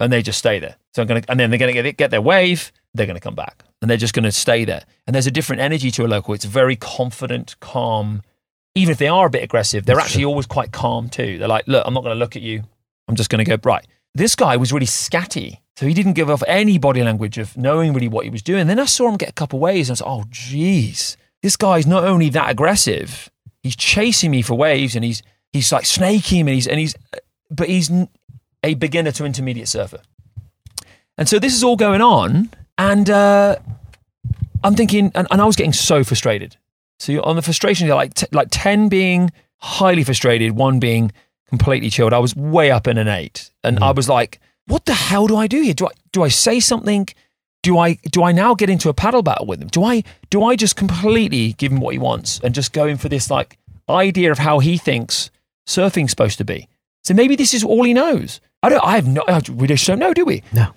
and 0.00 0.10
they 0.10 0.22
just 0.22 0.38
stay 0.38 0.58
there. 0.58 0.76
So 0.94 1.02
I'm 1.02 1.08
gonna, 1.08 1.22
and 1.28 1.38
then 1.38 1.50
they're 1.50 1.58
going 1.58 1.74
to 1.74 1.82
get, 1.82 1.98
get 1.98 2.10
their 2.10 2.22
wave, 2.22 2.72
they're 2.94 3.04
going 3.04 3.18
to 3.18 3.20
come 3.20 3.34
back 3.34 3.65
and 3.80 3.90
they're 3.90 3.96
just 3.96 4.14
going 4.14 4.24
to 4.24 4.32
stay 4.32 4.64
there. 4.64 4.84
And 5.06 5.14
there's 5.14 5.26
a 5.26 5.30
different 5.30 5.62
energy 5.62 5.90
to 5.92 6.04
a 6.04 6.08
local. 6.08 6.34
It's 6.34 6.44
very 6.44 6.76
confident, 6.76 7.56
calm. 7.60 8.22
Even 8.74 8.92
if 8.92 8.98
they 8.98 9.08
are 9.08 9.26
a 9.26 9.30
bit 9.30 9.42
aggressive, 9.42 9.86
they're 9.86 9.96
That's 9.96 10.08
actually 10.08 10.24
always 10.24 10.46
quite 10.46 10.72
calm 10.72 11.08
too. 11.08 11.38
They're 11.38 11.48
like, 11.48 11.66
look, 11.66 11.84
I'm 11.86 11.94
not 11.94 12.02
going 12.02 12.14
to 12.14 12.18
look 12.18 12.36
at 12.36 12.42
you. 12.42 12.64
I'm 13.08 13.16
just 13.16 13.30
going 13.30 13.44
to 13.44 13.56
go, 13.56 13.58
right. 13.68 13.86
This 14.14 14.34
guy 14.34 14.56
was 14.56 14.72
really 14.72 14.86
scatty. 14.86 15.58
So 15.76 15.86
he 15.86 15.92
didn't 15.92 16.14
give 16.14 16.30
off 16.30 16.42
any 16.46 16.78
body 16.78 17.02
language 17.02 17.36
of 17.36 17.56
knowing 17.56 17.92
really 17.92 18.08
what 18.08 18.24
he 18.24 18.30
was 18.30 18.42
doing. 18.42 18.66
Then 18.66 18.80
I 18.80 18.86
saw 18.86 19.08
him 19.08 19.16
get 19.16 19.28
a 19.28 19.34
couple 19.34 19.58
waves 19.58 19.88
and 19.88 19.92
I 19.92 19.94
was 19.94 20.00
like, 20.00 20.10
oh, 20.10 20.28
geez, 20.30 21.18
this 21.42 21.56
guy's 21.56 21.86
not 21.86 22.04
only 22.04 22.30
that 22.30 22.50
aggressive, 22.50 23.30
he's 23.62 23.76
chasing 23.76 24.30
me 24.30 24.40
for 24.40 24.54
waves 24.54 24.96
and 24.96 25.04
he's, 25.04 25.22
he's 25.52 25.70
like 25.70 25.84
snaking 25.84 26.46
me 26.46 26.52
and 26.52 26.54
he's, 26.54 26.66
and 26.66 26.80
he's, 26.80 26.94
but 27.50 27.68
he's 27.68 27.90
a 28.62 28.74
beginner 28.74 29.12
to 29.12 29.26
intermediate 29.26 29.68
surfer. 29.68 30.00
And 31.18 31.28
so 31.28 31.38
this 31.38 31.54
is 31.54 31.62
all 31.62 31.76
going 31.76 32.00
on, 32.00 32.50
and 32.78 33.08
uh, 33.08 33.56
I'm 34.62 34.74
thinking, 34.74 35.12
and, 35.14 35.26
and 35.30 35.40
I 35.40 35.44
was 35.44 35.56
getting 35.56 35.72
so 35.72 36.04
frustrated. 36.04 36.56
So 36.98 37.12
you're 37.12 37.26
on 37.26 37.36
the 37.36 37.42
frustration, 37.42 37.86
you're 37.86 37.96
like 37.96 38.14
t- 38.14 38.26
like 38.32 38.48
ten 38.50 38.88
being 38.88 39.30
highly 39.58 40.04
frustrated, 40.04 40.52
one 40.52 40.78
being 40.78 41.12
completely 41.48 41.90
chilled. 41.90 42.12
I 42.12 42.18
was 42.18 42.34
way 42.34 42.70
up 42.70 42.86
in 42.86 42.98
an 42.98 43.08
eight, 43.08 43.50
and 43.62 43.78
I 43.80 43.90
was 43.92 44.08
like, 44.08 44.40
"What 44.66 44.86
the 44.86 44.94
hell 44.94 45.26
do 45.26 45.36
I 45.36 45.46
do 45.46 45.60
here? 45.60 45.74
Do 45.74 45.86
I 45.86 45.90
do 46.12 46.22
I 46.22 46.28
say 46.28 46.60
something? 46.60 47.06
Do 47.62 47.78
I 47.78 47.94
do 48.10 48.22
I 48.22 48.32
now 48.32 48.54
get 48.54 48.70
into 48.70 48.88
a 48.88 48.94
paddle 48.94 49.22
battle 49.22 49.46
with 49.46 49.60
him? 49.60 49.68
Do 49.68 49.84
I 49.84 50.04
do 50.30 50.44
I 50.44 50.56
just 50.56 50.76
completely 50.76 51.52
give 51.54 51.72
him 51.72 51.80
what 51.80 51.92
he 51.92 51.98
wants 51.98 52.40
and 52.40 52.54
just 52.54 52.72
go 52.72 52.86
in 52.86 52.96
for 52.96 53.08
this 53.08 53.30
like 53.30 53.58
idea 53.88 54.32
of 54.32 54.38
how 54.38 54.58
he 54.60 54.78
thinks 54.78 55.30
surfing's 55.66 56.10
supposed 56.10 56.38
to 56.38 56.44
be? 56.44 56.68
So 57.04 57.14
maybe 57.14 57.36
this 57.36 57.54
is 57.54 57.62
all 57.62 57.84
he 57.84 57.92
knows. 57.94 58.40
I 58.62 58.68
don't. 58.68 58.84
I 58.84 58.96
have 58.96 59.06
no. 59.06 59.22
We 59.52 59.66
just 59.66 59.86
don't 59.86 59.98
know, 59.98 60.14
do 60.14 60.24
we? 60.24 60.42
No. 60.52 60.72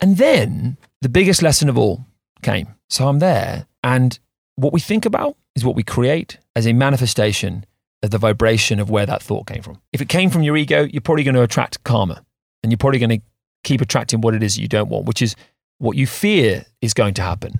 And 0.00 0.16
then 0.18 0.76
the 1.02 1.08
biggest 1.08 1.42
lesson 1.42 1.68
of 1.68 1.76
all 1.78 2.06
came. 2.42 2.74
So 2.88 3.08
I'm 3.08 3.18
there, 3.18 3.66
and 3.82 4.18
what 4.56 4.72
we 4.72 4.80
think 4.80 5.04
about 5.06 5.36
is 5.54 5.64
what 5.64 5.76
we 5.76 5.82
create 5.82 6.38
as 6.54 6.66
a 6.66 6.72
manifestation 6.72 7.64
of 8.02 8.10
the 8.10 8.18
vibration 8.18 8.78
of 8.78 8.90
where 8.90 9.06
that 9.06 9.22
thought 9.22 9.46
came 9.46 9.62
from. 9.62 9.80
If 9.92 10.00
it 10.00 10.08
came 10.08 10.30
from 10.30 10.42
your 10.42 10.56
ego, 10.56 10.84
you're 10.84 11.00
probably 11.00 11.24
going 11.24 11.34
to 11.34 11.42
attract 11.42 11.82
karma, 11.84 12.24
and 12.62 12.70
you're 12.72 12.78
probably 12.78 12.98
going 12.98 13.20
to 13.20 13.26
keep 13.64 13.80
attracting 13.80 14.20
what 14.20 14.34
it 14.34 14.42
is 14.42 14.58
you 14.58 14.68
don't 14.68 14.88
want, 14.88 15.06
which 15.06 15.22
is 15.22 15.34
what 15.78 15.96
you 15.96 16.06
fear 16.06 16.64
is 16.80 16.94
going 16.94 17.14
to 17.14 17.22
happen, 17.22 17.58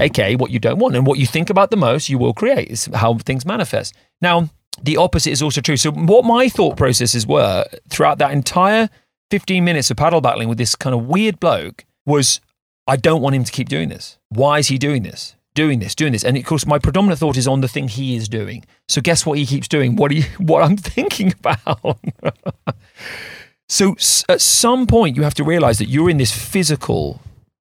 aka 0.00 0.36
what 0.36 0.50
you 0.50 0.58
don't 0.58 0.78
want. 0.78 0.96
And 0.96 1.06
what 1.06 1.18
you 1.18 1.26
think 1.26 1.50
about 1.50 1.70
the 1.70 1.76
most, 1.76 2.08
you 2.08 2.18
will 2.18 2.34
create. 2.34 2.70
It's 2.70 2.86
how 2.94 3.18
things 3.18 3.46
manifest. 3.46 3.94
Now, 4.20 4.50
the 4.82 4.96
opposite 4.96 5.30
is 5.30 5.42
also 5.42 5.60
true. 5.60 5.76
So, 5.76 5.92
what 5.92 6.24
my 6.24 6.48
thought 6.48 6.76
processes 6.76 7.26
were 7.26 7.64
throughout 7.88 8.18
that 8.18 8.32
entire 8.32 8.90
15 9.30 9.64
minutes 9.64 9.90
of 9.90 9.96
paddle 9.96 10.20
battling 10.20 10.48
with 10.48 10.58
this 10.58 10.74
kind 10.74 10.94
of 10.94 11.06
weird 11.06 11.40
bloke 11.40 11.84
was 12.04 12.40
I 12.86 12.96
don't 12.96 13.22
want 13.22 13.34
him 13.34 13.44
to 13.44 13.52
keep 13.52 13.68
doing 13.68 13.88
this. 13.88 14.18
Why 14.28 14.58
is 14.58 14.68
he 14.68 14.78
doing 14.78 15.02
this? 15.02 15.36
Doing 15.54 15.78
this, 15.78 15.94
doing 15.94 16.12
this. 16.12 16.24
And 16.24 16.36
of 16.36 16.44
course, 16.44 16.66
my 16.66 16.78
predominant 16.78 17.20
thought 17.20 17.36
is 17.36 17.46
on 17.46 17.60
the 17.60 17.68
thing 17.68 17.88
he 17.88 18.16
is 18.16 18.28
doing. 18.28 18.64
So 18.88 19.00
guess 19.00 19.24
what 19.24 19.38
he 19.38 19.46
keeps 19.46 19.68
doing? 19.68 19.96
What, 19.96 20.10
he, 20.10 20.22
what 20.38 20.62
I'm 20.62 20.76
thinking 20.76 21.32
about. 21.32 21.98
so 23.68 23.94
at 24.28 24.40
some 24.40 24.86
point, 24.86 25.16
you 25.16 25.22
have 25.22 25.34
to 25.34 25.44
realize 25.44 25.78
that 25.78 25.88
you're 25.88 26.10
in 26.10 26.18
this 26.18 26.32
physical 26.32 27.20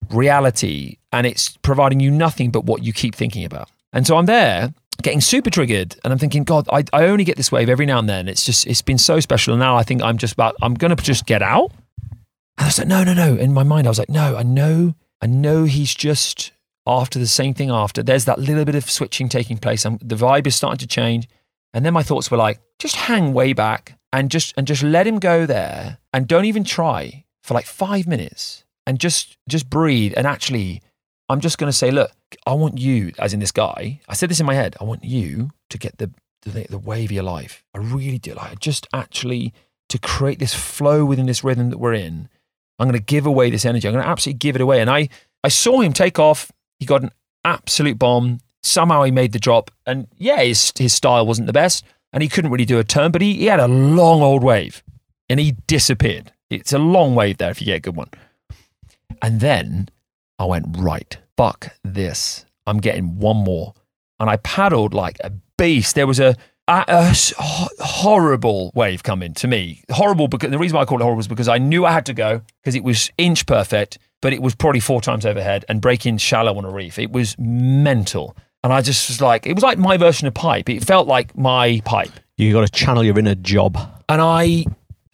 reality 0.09 0.97
and 1.11 1.27
it's 1.27 1.57
providing 1.57 1.99
you 1.99 2.11
nothing 2.11 2.51
but 2.51 2.65
what 2.65 2.83
you 2.83 2.93
keep 2.93 3.15
thinking 3.15 3.45
about. 3.45 3.69
And 3.93 4.05
so 4.07 4.17
I'm 4.17 4.25
there 4.25 4.73
getting 5.01 5.21
super 5.21 5.49
triggered 5.49 5.95
and 6.03 6.13
I'm 6.13 6.19
thinking, 6.19 6.43
God, 6.43 6.67
I, 6.71 6.83
I 6.93 7.05
only 7.05 7.23
get 7.23 7.37
this 7.37 7.51
wave 7.51 7.69
every 7.69 7.85
now 7.85 7.99
and 7.99 8.09
then. 8.09 8.27
It's 8.27 8.45
just, 8.45 8.65
it's 8.67 8.81
been 8.81 8.97
so 8.97 9.19
special. 9.19 9.53
And 9.53 9.59
now 9.59 9.75
I 9.75 9.83
think 9.83 10.01
I'm 10.01 10.17
just 10.17 10.33
about, 10.33 10.55
I'm 10.61 10.73
going 10.73 10.95
to 10.95 11.03
just 11.03 11.25
get 11.25 11.41
out. 11.41 11.71
And 12.57 12.65
I 12.65 12.67
was 12.67 12.77
like, 12.77 12.87
no, 12.87 13.03
no, 13.03 13.13
no. 13.13 13.35
In 13.35 13.53
my 13.53 13.63
mind, 13.63 13.87
I 13.87 13.89
was 13.89 13.99
like, 13.99 14.09
no, 14.09 14.35
I 14.37 14.43
know, 14.43 14.95
I 15.21 15.27
know 15.27 15.65
he's 15.65 15.93
just 15.93 16.51
after 16.87 17.19
the 17.19 17.27
same 17.27 17.53
thing 17.53 17.69
after. 17.69 18.03
There's 18.03 18.25
that 18.25 18.39
little 18.39 18.65
bit 18.65 18.75
of 18.75 18.89
switching 18.89 19.29
taking 19.29 19.57
place. 19.57 19.85
and 19.85 19.99
the 19.99 20.15
vibe 20.15 20.47
is 20.47 20.55
starting 20.55 20.77
to 20.79 20.87
change. 20.87 21.27
And 21.73 21.85
then 21.85 21.93
my 21.93 22.03
thoughts 22.03 22.31
were 22.31 22.37
like, 22.37 22.59
just 22.79 22.95
hang 22.95 23.33
way 23.33 23.53
back 23.53 23.97
and 24.13 24.31
just 24.31 24.53
and 24.57 24.65
just 24.65 24.83
let 24.83 25.07
him 25.07 25.19
go 25.19 25.45
there 25.45 25.97
and 26.13 26.27
don't 26.27 26.45
even 26.45 26.63
try 26.63 27.25
for 27.43 27.53
like 27.53 27.65
five 27.65 28.07
minutes 28.07 28.63
and 28.85 28.99
just 28.99 29.37
just 29.49 29.69
breathe 29.69 30.13
and 30.15 30.25
actually 30.25 30.81
I'm 31.27 31.39
just 31.39 31.57
going 31.57 31.71
to 31.71 31.77
say, 31.77 31.91
look, 31.91 32.11
I 32.45 32.53
want 32.53 32.77
you, 32.77 33.11
as 33.17 33.33
in 33.33 33.39
this 33.39 33.51
guy. 33.51 33.99
I 34.07 34.13
said 34.13 34.29
this 34.29 34.39
in 34.39 34.45
my 34.45 34.53
head. 34.53 34.75
I 34.79 34.83
want 34.83 35.03
you 35.03 35.51
to 35.69 35.77
get 35.77 35.97
the 35.97 36.11
the, 36.43 36.67
the 36.69 36.77
wave 36.77 37.09
of 37.09 37.11
your 37.11 37.23
life. 37.23 37.63
I 37.73 37.79
really 37.79 38.19
do. 38.19 38.35
Like, 38.35 38.59
just 38.59 38.87
actually 38.93 39.51
to 39.89 39.97
create 39.97 40.37
this 40.37 40.53
flow 40.53 41.03
within 41.03 41.25
this 41.25 41.43
rhythm 41.43 41.71
that 41.71 41.79
we're 41.79 41.95
in. 41.95 42.29
I'm 42.80 42.88
going 42.88 42.99
to 42.99 43.03
give 43.05 43.26
away 43.26 43.49
this 43.49 43.65
energy. 43.65 43.88
I'm 43.88 43.93
going 43.93 44.03
to 44.03 44.09
absolutely 44.09 44.39
give 44.39 44.55
it 44.55 44.61
away. 44.61 44.82
And 44.82 44.89
I 44.89 45.09
I 45.43 45.49
saw 45.49 45.82
him 45.82 45.93
take 45.93 46.19
off. 46.19 46.51
He 46.80 46.86
got 46.86 47.03
an 47.03 47.11
absolute 47.43 47.97
bomb. 47.97 48.39
Somehow 48.63 49.03
he 49.03 49.11
made 49.11 49.32
the 49.32 49.39
drop. 49.39 49.71
And 49.86 50.07
yeah, 50.17 50.41
his 50.41 50.71
his 50.78 50.93
style 50.93 51.26
wasn't 51.26 51.47
the 51.47 51.53
best, 51.53 51.86
and 52.11 52.23
he 52.23 52.30
couldn't 52.30 52.51
really 52.51 52.65
do 52.65 52.80
a 52.80 52.84
turn, 52.84 53.11
but 53.11 53.21
he, 53.21 53.36
he 53.36 53.45
had 53.45 53.59
a 53.59 53.67
long 53.67 54.21
old 54.21 54.43
wave, 54.43 54.84
and 55.30 55.39
he 55.39 55.55
disappeared. 55.67 56.32
It's 56.49 56.73
a 56.73 56.80
long 56.80 57.15
wave 57.15 57.38
there 57.38 57.51
if 57.51 57.61
you 57.61 57.65
get 57.65 57.78
a 57.78 57.82
good 57.82 57.95
one. 57.95 58.09
And 59.21 59.39
then 59.39 59.89
I 60.38 60.45
went, 60.45 60.78
right, 60.78 61.17
fuck 61.38 61.76
this. 61.84 62.45
I'm 62.67 62.80
getting 62.80 63.17
one 63.19 63.38
more. 63.38 63.73
And 64.19 64.30
I 64.30 64.38
paddled 64.38 64.93
like 64.93 65.17
a 65.23 65.32
beast. 65.57 65.95
There 65.95 66.07
was 66.07 66.19
a, 66.19 66.36
a, 66.68 66.84
a 66.88 67.01
s- 67.09 67.34
ho- 67.38 67.68
horrible 67.80 68.72
wave 68.76 69.03
coming 69.03 69.34
to 69.36 69.47
me. 69.47 69.84
Horrible 69.91 70.28
because 70.28 70.51
the 70.51 70.57
reason 70.57 70.76
why 70.76 70.82
I 70.82 70.86
call 70.86 70.99
it 70.99 71.03
horrible 71.03 71.20
is 71.22 71.28
because 71.28 71.47
I 71.47 71.57
knew 71.57 71.86
I 71.86 71.91
had 71.91 72.05
to 72.07 72.13
go 72.13 72.41
because 72.61 72.76
it 72.76 72.84
was 72.84 73.11
inch 73.18 73.45
perfect, 73.45 73.97
but 74.22 74.34
it 74.34 74.41
was 74.41 74.55
probably 74.55 74.80
four 74.80 75.01
times 75.01 75.26
overhead 75.26 75.66
and 75.70 75.82
breaking 75.82 76.18
shallow 76.18 76.57
on 76.57 76.66
a 76.66 76.70
reef. 76.72 76.97
It 76.99 77.11
was 77.11 77.36
mental. 77.39 78.36
And 78.63 78.74
I 78.74 78.82
just 78.82 79.09
was 79.09 79.22
like, 79.22 79.45
it 79.45 79.53
was 79.53 79.63
like 79.63 79.78
my 79.78 79.97
version 79.97 80.28
of 80.28 80.34
pipe. 80.34 80.70
It 80.70 80.84
felt 80.84 81.07
like 81.07 81.38
my 81.38 81.82
pipe 81.86 82.09
You 82.38 82.51
got 82.51 82.66
to 82.66 82.72
channel 82.72 83.03
your 83.03 83.18
inner 83.20 83.36
JOB. 83.36 83.78
and 84.09 84.22
I 84.22 84.66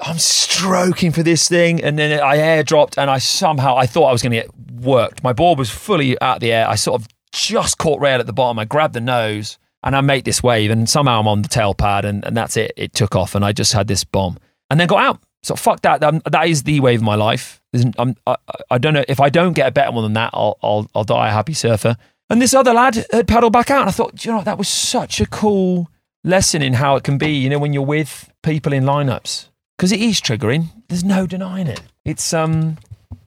I'm 0.03 0.17
stroking 0.17 1.11
for 1.11 1.21
this 1.21 1.47
thing, 1.47 1.83
and 1.83 1.99
then 1.99 2.19
I 2.19 2.37
airdropped, 2.37 2.97
and 2.97 3.07
I 3.11 3.19
somehow 3.19 3.77
I 3.77 3.85
thought 3.85 4.05
I 4.07 4.11
was 4.11 4.23
going 4.23 4.31
to 4.31 4.37
get 4.41 4.49
worked. 4.81 5.23
My 5.23 5.31
board 5.31 5.59
was 5.59 5.69
fully 5.69 6.19
out 6.21 6.37
of 6.37 6.41
the 6.41 6.51
air. 6.51 6.67
I 6.67 6.73
sort 6.73 6.99
of 6.99 7.07
just 7.31 7.77
caught 7.77 7.99
rail 8.01 8.19
at 8.19 8.25
the 8.25 8.33
bottom. 8.33 8.57
I 8.57 8.65
grabbed 8.65 8.95
the 8.95 8.99
nose, 9.01 9.59
and 9.83 9.95
I 9.95 10.01
make 10.01 10.23
this 10.25 10.41
wave, 10.43 10.71
and 10.71 10.89
somehow 10.89 11.19
I'm 11.19 11.27
on 11.27 11.41
the 11.41 11.47
tail 11.47 11.73
pad, 11.73 12.05
and, 12.05 12.23
and 12.25 12.35
that's 12.35 12.57
it. 12.57 12.71
It 12.75 12.93
took 12.93 13.15
off, 13.15 13.35
and 13.35 13.43
I 13.43 13.51
just 13.51 13.73
had 13.73 13.87
this 13.87 14.03
bomb, 14.03 14.37
and 14.69 14.79
then 14.79 14.87
got 14.87 15.01
out. 15.03 15.19
So 15.43 15.55
fuck 15.55 15.81
that. 15.81 16.01
That 16.01 16.47
is 16.47 16.63
the 16.63 16.79
wave 16.81 16.99
of 16.99 17.03
my 17.03 17.15
life. 17.15 17.61
I, 17.97 18.35
I 18.69 18.77
don't 18.77 18.93
know 18.93 19.03
if 19.07 19.19
I 19.19 19.29
don't 19.29 19.53
get 19.53 19.67
a 19.67 19.71
better 19.71 19.91
one 19.91 20.03
than 20.03 20.13
that. 20.13 20.31
I'll 20.33 20.57
I'll, 20.61 20.89
I'll 20.93 21.03
die 21.03 21.29
a 21.29 21.31
happy 21.31 21.53
surfer. 21.53 21.95
And 22.29 22.41
this 22.41 22.53
other 22.53 22.73
lad 22.73 23.05
had 23.11 23.27
paddled 23.27 23.53
back 23.53 23.71
out, 23.71 23.81
and 23.81 23.89
I 23.89 23.91
thought, 23.91 24.23
you 24.23 24.31
know, 24.31 24.43
that 24.43 24.57
was 24.57 24.69
such 24.69 25.19
a 25.19 25.25
cool 25.25 25.89
lesson 26.23 26.61
in 26.61 26.73
how 26.73 26.95
it 26.95 27.03
can 27.03 27.17
be. 27.17 27.31
You 27.31 27.49
know, 27.49 27.59
when 27.59 27.73
you're 27.73 27.81
with 27.83 28.31
people 28.43 28.71
in 28.71 28.83
lineups, 28.83 29.47
because 29.77 29.91
it 29.91 29.99
is 29.99 30.21
triggering. 30.21 30.65
There's 30.89 31.03
no 31.03 31.25
denying 31.25 31.67
it. 31.67 31.81
It's 32.05 32.33
um, 32.33 32.77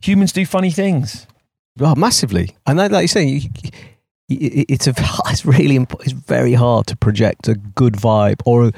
humans 0.00 0.32
do 0.32 0.46
funny 0.46 0.70
things. 0.70 1.26
Oh, 1.80 1.94
massively. 1.96 2.54
And 2.66 2.78
like, 2.78 2.92
you're 2.92 3.08
saying, 3.08 3.28
you, 3.28 3.50
you- 3.62 3.70
it's 4.28 4.86
a 4.86 4.94
it's 5.26 5.44
really 5.44 5.86
it's 6.00 6.12
very 6.12 6.54
hard 6.54 6.86
to 6.88 6.96
project 6.96 7.48
a 7.48 7.54
good 7.54 7.94
vibe 7.94 8.40
or 8.44 8.70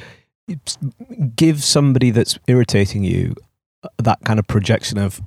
give 1.35 1.63
somebody 1.65 2.11
that's 2.11 2.39
irritating 2.47 3.03
you 3.03 3.35
that 3.99 4.19
kind 4.25 4.39
of 4.39 4.47
projection 4.47 4.99
of 4.99 5.21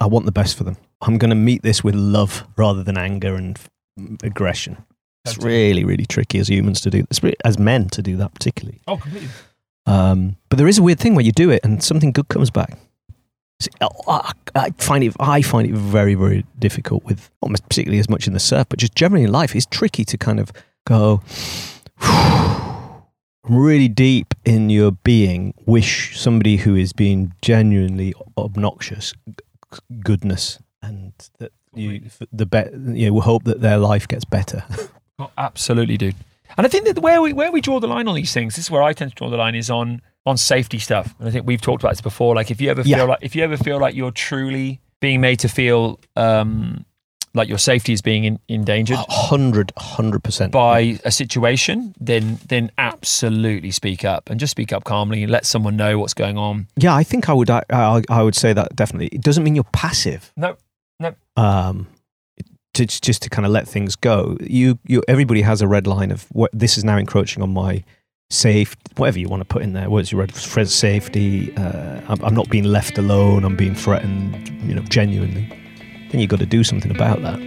I 0.00 0.06
want 0.06 0.26
the 0.26 0.32
best 0.32 0.56
for 0.56 0.64
them. 0.64 0.76
I'm 1.00 1.18
going 1.18 1.30
to 1.30 1.36
meet 1.36 1.62
this 1.62 1.84
with 1.84 1.94
love 1.94 2.44
rather 2.56 2.82
than 2.82 2.96
anger 2.96 3.36
and 3.36 3.58
aggression. 4.22 4.84
It's 5.24 5.38
really 5.38 5.84
really 5.84 6.06
tricky 6.06 6.38
as 6.38 6.48
humans 6.48 6.80
to 6.82 6.90
do. 6.90 7.04
As 7.44 7.58
men 7.58 7.88
to 7.90 8.02
do 8.02 8.16
that 8.16 8.34
particularly. 8.34 8.80
Oh, 8.86 8.96
completely. 8.96 9.28
Um, 9.86 10.36
but 10.48 10.56
there 10.56 10.68
is 10.68 10.78
a 10.78 10.82
weird 10.82 10.98
thing 10.98 11.14
where 11.14 11.24
you 11.24 11.32
do 11.32 11.50
it 11.50 11.60
and 11.64 11.82
something 11.82 12.10
good 12.12 12.28
comes 12.28 12.50
back. 12.50 12.78
See, 13.64 13.70
uh, 13.80 13.88
I 14.06 14.32
I 14.54 14.70
find 14.76 15.02
it. 15.02 15.14
I 15.18 15.40
find 15.40 15.68
it 15.68 15.74
very, 15.74 16.14
very 16.14 16.44
difficult 16.58 17.02
with, 17.04 17.30
not 17.42 17.62
particularly 17.62 17.98
as 17.98 18.10
much 18.10 18.26
in 18.26 18.34
the 18.34 18.40
surf, 18.40 18.68
but 18.68 18.78
just 18.78 18.94
generally 18.94 19.24
in 19.24 19.32
life. 19.32 19.56
It's 19.56 19.66
tricky 19.66 20.04
to 20.04 20.18
kind 20.18 20.38
of 20.38 20.52
go 20.86 21.22
really 23.44 23.88
deep 23.88 24.34
in 24.44 24.68
your 24.68 24.92
being. 24.92 25.54
Wish 25.64 26.18
somebody 26.20 26.58
who 26.58 26.74
is 26.76 26.92
being 26.92 27.32
genuinely 27.40 28.12
obnoxious 28.36 29.14
goodness, 30.02 30.58
and 30.82 31.12
that 31.38 31.52
you 31.74 32.02
the 32.30 32.44
bet 32.44 32.74
you 32.74 33.10
know, 33.10 33.20
hope 33.20 33.44
that 33.44 33.62
their 33.62 33.78
life 33.78 34.06
gets 34.06 34.24
better. 34.24 34.64
Oh, 35.16 35.30
absolutely, 35.38 35.96
dude. 35.96 36.16
And 36.56 36.66
I 36.66 36.68
think 36.68 36.86
that 36.86 36.98
where 36.98 37.22
we 37.22 37.32
where 37.32 37.52
we 37.52 37.60
draw 37.60 37.78
the 37.78 37.86
line 37.86 38.08
on 38.08 38.16
these 38.16 38.32
things, 38.34 38.56
this 38.56 38.64
is 38.64 38.70
where 38.70 38.82
I 38.82 38.92
tend 38.92 39.12
to 39.12 39.14
draw 39.14 39.30
the 39.30 39.36
line 39.36 39.54
is 39.54 39.70
on 39.70 40.02
on 40.26 40.36
safety 40.36 40.78
stuff. 40.78 41.14
And 41.18 41.28
I 41.28 41.30
think 41.30 41.46
we've 41.46 41.60
talked 41.60 41.82
about 41.82 41.92
this 41.92 42.00
before. 42.00 42.34
Like 42.34 42.50
if 42.50 42.60
you 42.60 42.70
ever 42.70 42.82
feel 42.82 42.98
Yeah. 42.98 43.02
like 43.04 43.18
if 43.22 43.34
you 43.36 43.42
ever 43.44 43.56
feel 43.56 43.78
like 43.78 43.94
you're 43.94 44.10
truly 44.10 44.80
being 45.00 45.20
made 45.20 45.38
to 45.40 45.48
feel 45.48 46.00
um, 46.16 46.84
like 47.34 47.48
your 47.48 47.58
safety 47.58 47.92
is 47.92 48.00
being 48.00 48.24
in, 48.24 48.38
endangered 48.48 48.96
Hundred, 49.08 49.72
hundred 49.76 50.22
percent. 50.22 50.52
by 50.52 50.98
a 51.04 51.10
situation, 51.10 51.94
then 52.00 52.38
then 52.48 52.70
absolutely 52.78 53.70
speak 53.70 54.04
up 54.04 54.30
and 54.30 54.38
just 54.40 54.52
speak 54.52 54.72
up 54.72 54.84
calmly 54.84 55.22
and 55.24 55.32
let 55.32 55.44
someone 55.44 55.76
know 55.76 55.98
what's 55.98 56.14
going 56.14 56.38
on. 56.38 56.68
Yeah, 56.76 56.94
I 56.94 57.02
think 57.02 57.28
I 57.28 57.32
would. 57.32 57.50
I, 57.50 57.62
I, 57.70 58.02
I 58.08 58.22
would 58.22 58.36
say 58.36 58.52
that 58.52 58.74
definitely. 58.76 59.08
It 59.08 59.20
doesn't 59.20 59.42
mean 59.44 59.54
you're 59.56 59.64
passive. 59.72 60.32
No, 60.36 60.56
no. 61.00 61.14
Um, 61.36 61.88
to, 62.74 62.86
just 62.86 63.22
to 63.22 63.30
kind 63.30 63.44
of 63.46 63.52
let 63.52 63.68
things 63.68 63.94
go. 63.96 64.36
You, 64.40 64.78
you. 64.86 65.02
Everybody 65.06 65.42
has 65.42 65.60
a 65.60 65.68
red 65.68 65.86
line 65.86 66.10
of 66.12 66.24
what 66.32 66.50
this 66.54 66.78
is 66.78 66.84
now 66.84 66.96
encroaching 66.96 67.42
on 67.42 67.52
my 67.52 67.84
safe, 68.30 68.76
whatever 68.96 69.18
you 69.18 69.28
want 69.28 69.40
to 69.40 69.44
put 69.44 69.62
in 69.62 69.72
there. 69.72 69.88
What's 69.90 70.12
your 70.12 70.20
red 70.20 70.34
Fred 70.34 70.68
safety? 70.68 71.54
Uh, 71.56 72.00
I'm, 72.08 72.22
I'm 72.22 72.34
not 72.34 72.48
being 72.50 72.64
left 72.64 72.98
alone. 72.98 73.44
I'm 73.44 73.56
being 73.56 73.74
threatened. 73.74 74.48
You 74.68 74.74
know, 74.74 74.82
genuinely. 74.82 75.46
Then 76.10 76.20
you've 76.20 76.30
got 76.30 76.40
to 76.40 76.46
do 76.46 76.64
something 76.64 76.90
about 76.90 77.22
that. 77.22 77.38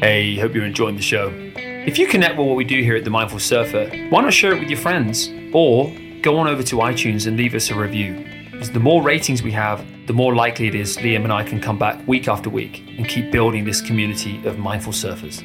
Hey, 0.00 0.36
hope 0.38 0.54
you're 0.54 0.64
enjoying 0.64 0.96
the 0.96 1.02
show. 1.02 1.32
If 1.56 1.98
you 1.98 2.06
connect 2.06 2.36
with 2.36 2.46
what 2.46 2.56
we 2.56 2.64
do 2.64 2.82
here 2.82 2.94
at 2.94 3.04
The 3.04 3.10
Mindful 3.10 3.40
Surfer, 3.40 3.88
why 4.10 4.20
not 4.20 4.32
share 4.32 4.52
it 4.52 4.60
with 4.60 4.68
your 4.68 4.78
friends? 4.78 5.30
Or 5.52 5.92
go 6.22 6.36
on 6.36 6.46
over 6.46 6.62
to 6.62 6.76
iTunes 6.76 7.26
and 7.26 7.36
leave 7.36 7.54
us 7.54 7.70
a 7.70 7.74
review. 7.74 8.24
Because 8.50 8.70
the 8.70 8.80
more 8.80 9.02
ratings 9.02 9.42
we 9.42 9.52
have, 9.52 9.84
the 10.06 10.12
more 10.12 10.34
likely 10.34 10.68
it 10.68 10.74
is 10.74 10.96
Liam 10.98 11.24
and 11.24 11.32
I 11.32 11.44
can 11.44 11.60
come 11.60 11.78
back 11.78 12.06
week 12.06 12.28
after 12.28 12.50
week 12.50 12.82
and 12.96 13.08
keep 13.08 13.32
building 13.32 13.64
this 13.64 13.80
community 13.80 14.44
of 14.46 14.58
mindful 14.58 14.92
surfers. 14.92 15.42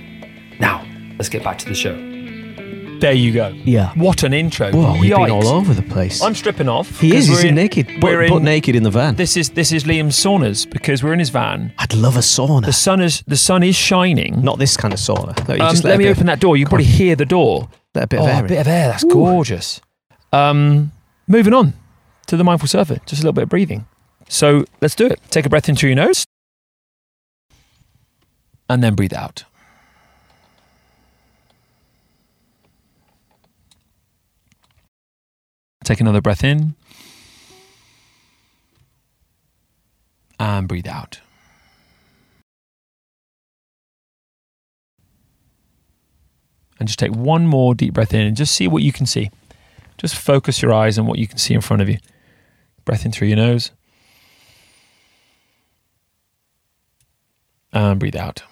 Now, 0.60 0.86
let's 1.18 1.30
get 1.30 1.44
back 1.44 1.58
to 1.60 1.66
the 1.66 1.76
show. 1.76 2.13
There 3.00 3.14
you 3.14 3.32
go. 3.34 3.48
Yeah. 3.50 3.94
What 3.96 4.24
an 4.24 4.34
intro. 4.34 4.72
Well, 4.72 4.94
we've 5.00 5.12
been 5.16 5.32
all 5.32 5.48
over 5.48 5.74
the 5.74 5.82
place. 5.82 6.22
I'm 6.22 6.36
stripping 6.36 6.70
off. 6.70 7.00
He 7.00 7.16
is. 7.16 7.28
He's 7.28 7.44
in- 7.44 7.56
naked. 7.56 7.88
We're 8.02 8.18
Butt, 8.18 8.24
in, 8.24 8.30
butt 8.30 8.42
naked 8.44 8.76
in 8.76 8.84
the 8.84 8.92
van. 8.92 9.16
This 9.16 9.36
is 9.36 9.50
this 9.52 9.72
is 9.72 9.84
Liam's 9.84 10.18
saunas 10.18 10.70
because 10.70 11.04
we're 11.04 11.14
in 11.14 11.20
his 11.20 11.30
van. 11.30 11.74
I'd 11.78 11.94
love 11.94 12.16
a 12.16 12.20
sauna. 12.20 12.66
The 12.66 12.74
sun 12.74 13.02
is 13.02 13.24
the 13.28 13.38
sun 13.38 13.64
is 13.64 13.76
shining. 13.76 14.42
Not 14.42 14.60
this 14.60 14.78
kind 14.78 14.94
of 14.94 15.00
sauna. 15.00 15.36
No, 15.48 15.54
Um, 15.66 15.76
let, 15.76 15.84
let, 15.84 16.00
me 16.00 16.08
open 16.08 16.28
that 16.28 16.40
door. 16.40 16.56
You 16.58 16.66
can 16.66 16.70
probably 16.70 16.86
hear 16.86 17.16
the 17.16 17.26
door. 17.26 17.70
let 17.94 18.06
a 18.06 18.08
bit 18.08 18.20
oh, 18.20 18.24
of 18.24 18.30
air. 18.30 18.36
a 18.36 18.40
in. 18.40 18.48
bit 18.48 18.60
of 18.60 18.68
air. 18.68 18.88
That's 18.90 19.04
gorgeous. 19.04 19.82
Um, 20.32 20.92
moving 21.28 21.54
on 21.54 21.74
to 22.28 22.38
the 22.38 22.44
mindful 22.44 22.68
surfer. 22.68 23.00
Just 23.06 23.22
a 23.22 23.24
little 23.24 23.34
bit 23.34 23.44
of 23.44 23.50
breathing. 23.50 23.86
So 24.30 24.66
let's 24.82 24.96
do 24.96 25.08
it. 25.08 25.20
Take 25.30 25.46
a 25.46 25.50
breath 25.50 25.68
into 25.70 25.88
your 25.88 25.96
nose, 25.96 26.26
and 28.70 28.84
then 28.84 28.96
breathe 28.96 29.14
out. 29.14 29.44
Take 35.84 36.00
another 36.00 36.22
breath 36.22 36.44
in, 36.44 36.76
and 40.40 40.68
breathe 40.68 40.88
out. 40.88 41.20
And 46.80 46.88
just 46.88 47.00
take 47.00 47.12
one 47.12 47.48
more 47.48 47.76
deep 47.76 47.94
breath 47.94 48.14
in 48.14 48.22
and 48.22 48.36
just 48.36 48.56
see 48.56 48.68
what 48.68 48.82
you 48.82 48.92
can 48.92 49.06
see. 49.06 49.30
Just 49.98 50.16
focus 50.16 50.62
your 50.62 50.74
eyes 50.74 50.98
on 50.98 51.06
what 51.06 51.20
you 51.20 51.28
can 51.28 51.38
see 51.38 51.54
in 51.54 51.62
front 51.62 51.82
of 51.82 51.90
you. 51.90 51.98
Breath 52.84 53.06
in 53.06 53.12
through 53.12 53.28
your 53.28 53.38
nose. 53.38 53.72
And 57.72 58.00
breathe 58.00 58.16
out. 58.16 58.44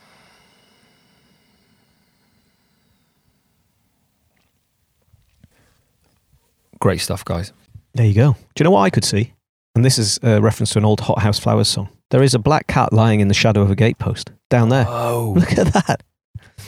Great 6.82 6.99
stuff, 6.99 7.23
guys. 7.23 7.53
There 7.93 8.05
you 8.05 8.13
go. 8.13 8.34
Do 8.34 8.61
you 8.61 8.63
know 8.65 8.71
what 8.71 8.82
I 8.82 8.89
could 8.89 9.05
see? 9.05 9.34
And 9.75 9.86
this 9.86 9.97
is 9.97 10.19
a 10.23 10.41
reference 10.41 10.71
to 10.71 10.79
an 10.79 10.86
old 10.86 10.99
Hothouse 10.99 11.39
Flowers 11.39 11.69
song. 11.69 11.88
There 12.09 12.21
is 12.23 12.34
a 12.34 12.39
black 12.39 12.67
cat 12.67 12.91
lying 12.91 13.21
in 13.21 13.29
the 13.29 13.34
shadow 13.34 13.61
of 13.61 13.71
a 13.71 13.75
gatepost 13.75 14.29
down 14.49 14.67
there. 14.69 14.86
Oh, 14.88 15.34
Look 15.38 15.57
at 15.57 15.67
that. 15.73 16.03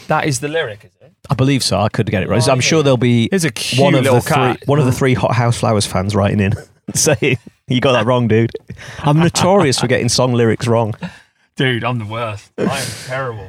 that 0.07 0.25
is 0.25 0.39
the 0.39 0.47
lyric, 0.47 0.85
is 0.85 0.91
it? 1.01 1.13
I 1.29 1.35
believe 1.35 1.63
so. 1.63 1.79
I 1.79 1.89
could 1.89 2.09
get 2.09 2.23
it 2.23 2.29
right. 2.29 2.41
Oh, 2.47 2.51
I'm 2.51 2.57
yeah. 2.57 2.61
sure 2.61 2.83
there'll 2.83 2.97
be 2.97 3.27
Here's 3.29 3.43
a 3.43 3.51
cute 3.51 3.81
one 3.81 3.95
of 3.95 4.03
the 4.05 4.21
cat. 4.21 4.59
three, 4.59 4.65
one 4.67 4.79
of 4.79 4.85
the 4.85 4.91
three 4.93 5.13
Hothouse 5.15 5.57
Flowers 5.57 5.85
fans 5.85 6.15
writing 6.15 6.39
in 6.39 6.53
saying 6.93 7.37
you 7.67 7.81
got 7.81 7.93
that 7.93 8.05
wrong, 8.05 8.27
dude. 8.27 8.51
I'm 8.99 9.19
notorious 9.19 9.79
for 9.79 9.87
getting 9.87 10.09
song 10.09 10.33
lyrics 10.33 10.67
wrong. 10.67 10.93
Dude, 11.55 11.83
I'm 11.83 11.99
the 11.99 12.05
worst. 12.05 12.51
I 12.57 12.63
am 12.79 12.87
terrible. 13.05 13.47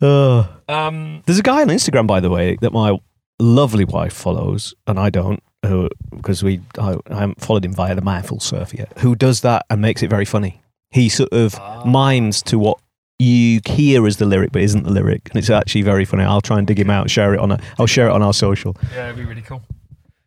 Uh, 0.00 0.46
Um, 0.66 1.22
there's 1.26 1.38
a 1.38 1.42
guy 1.42 1.60
on 1.60 1.68
Instagram, 1.68 2.06
by 2.06 2.20
the 2.20 2.30
way, 2.30 2.56
that 2.62 2.72
my 2.72 2.98
lovely 3.38 3.84
wife 3.84 4.14
follows, 4.14 4.74
and 4.86 4.98
I 4.98 5.10
don't, 5.10 5.42
who 5.64 5.88
because 6.10 6.42
we 6.42 6.60
I, 6.78 6.96
I 7.10 7.20
haven't 7.20 7.40
followed 7.40 7.64
him 7.64 7.72
via 7.72 7.94
the 7.94 8.02
Mindful 8.02 8.40
Surf 8.40 8.74
yet. 8.74 8.92
Who 8.98 9.14
does 9.14 9.40
that 9.42 9.66
and 9.70 9.80
makes 9.80 10.02
it 10.02 10.08
very 10.08 10.24
funny. 10.24 10.60
He 10.90 11.08
sort 11.08 11.32
of 11.32 11.58
mimes 11.84 12.42
to 12.42 12.58
what 12.58 12.78
you 13.18 13.60
hear 13.66 14.06
as 14.06 14.16
the 14.18 14.26
lyric, 14.26 14.52
but 14.52 14.62
isn't 14.62 14.84
the 14.84 14.90
lyric, 14.90 15.28
and 15.30 15.38
it's 15.38 15.50
actually 15.50 15.82
very 15.82 16.04
funny. 16.04 16.24
I'll 16.24 16.40
try 16.40 16.58
and 16.58 16.66
dig 16.66 16.78
him 16.78 16.90
out, 16.90 17.10
share 17.10 17.34
it 17.34 17.40
on. 17.40 17.52
A, 17.52 17.60
I'll 17.78 17.86
share 17.86 18.08
it 18.08 18.12
on 18.12 18.22
our 18.22 18.34
social. 18.34 18.76
Yeah, 18.92 19.06
it'd 19.06 19.16
be 19.16 19.24
really 19.24 19.42
cool. 19.42 19.62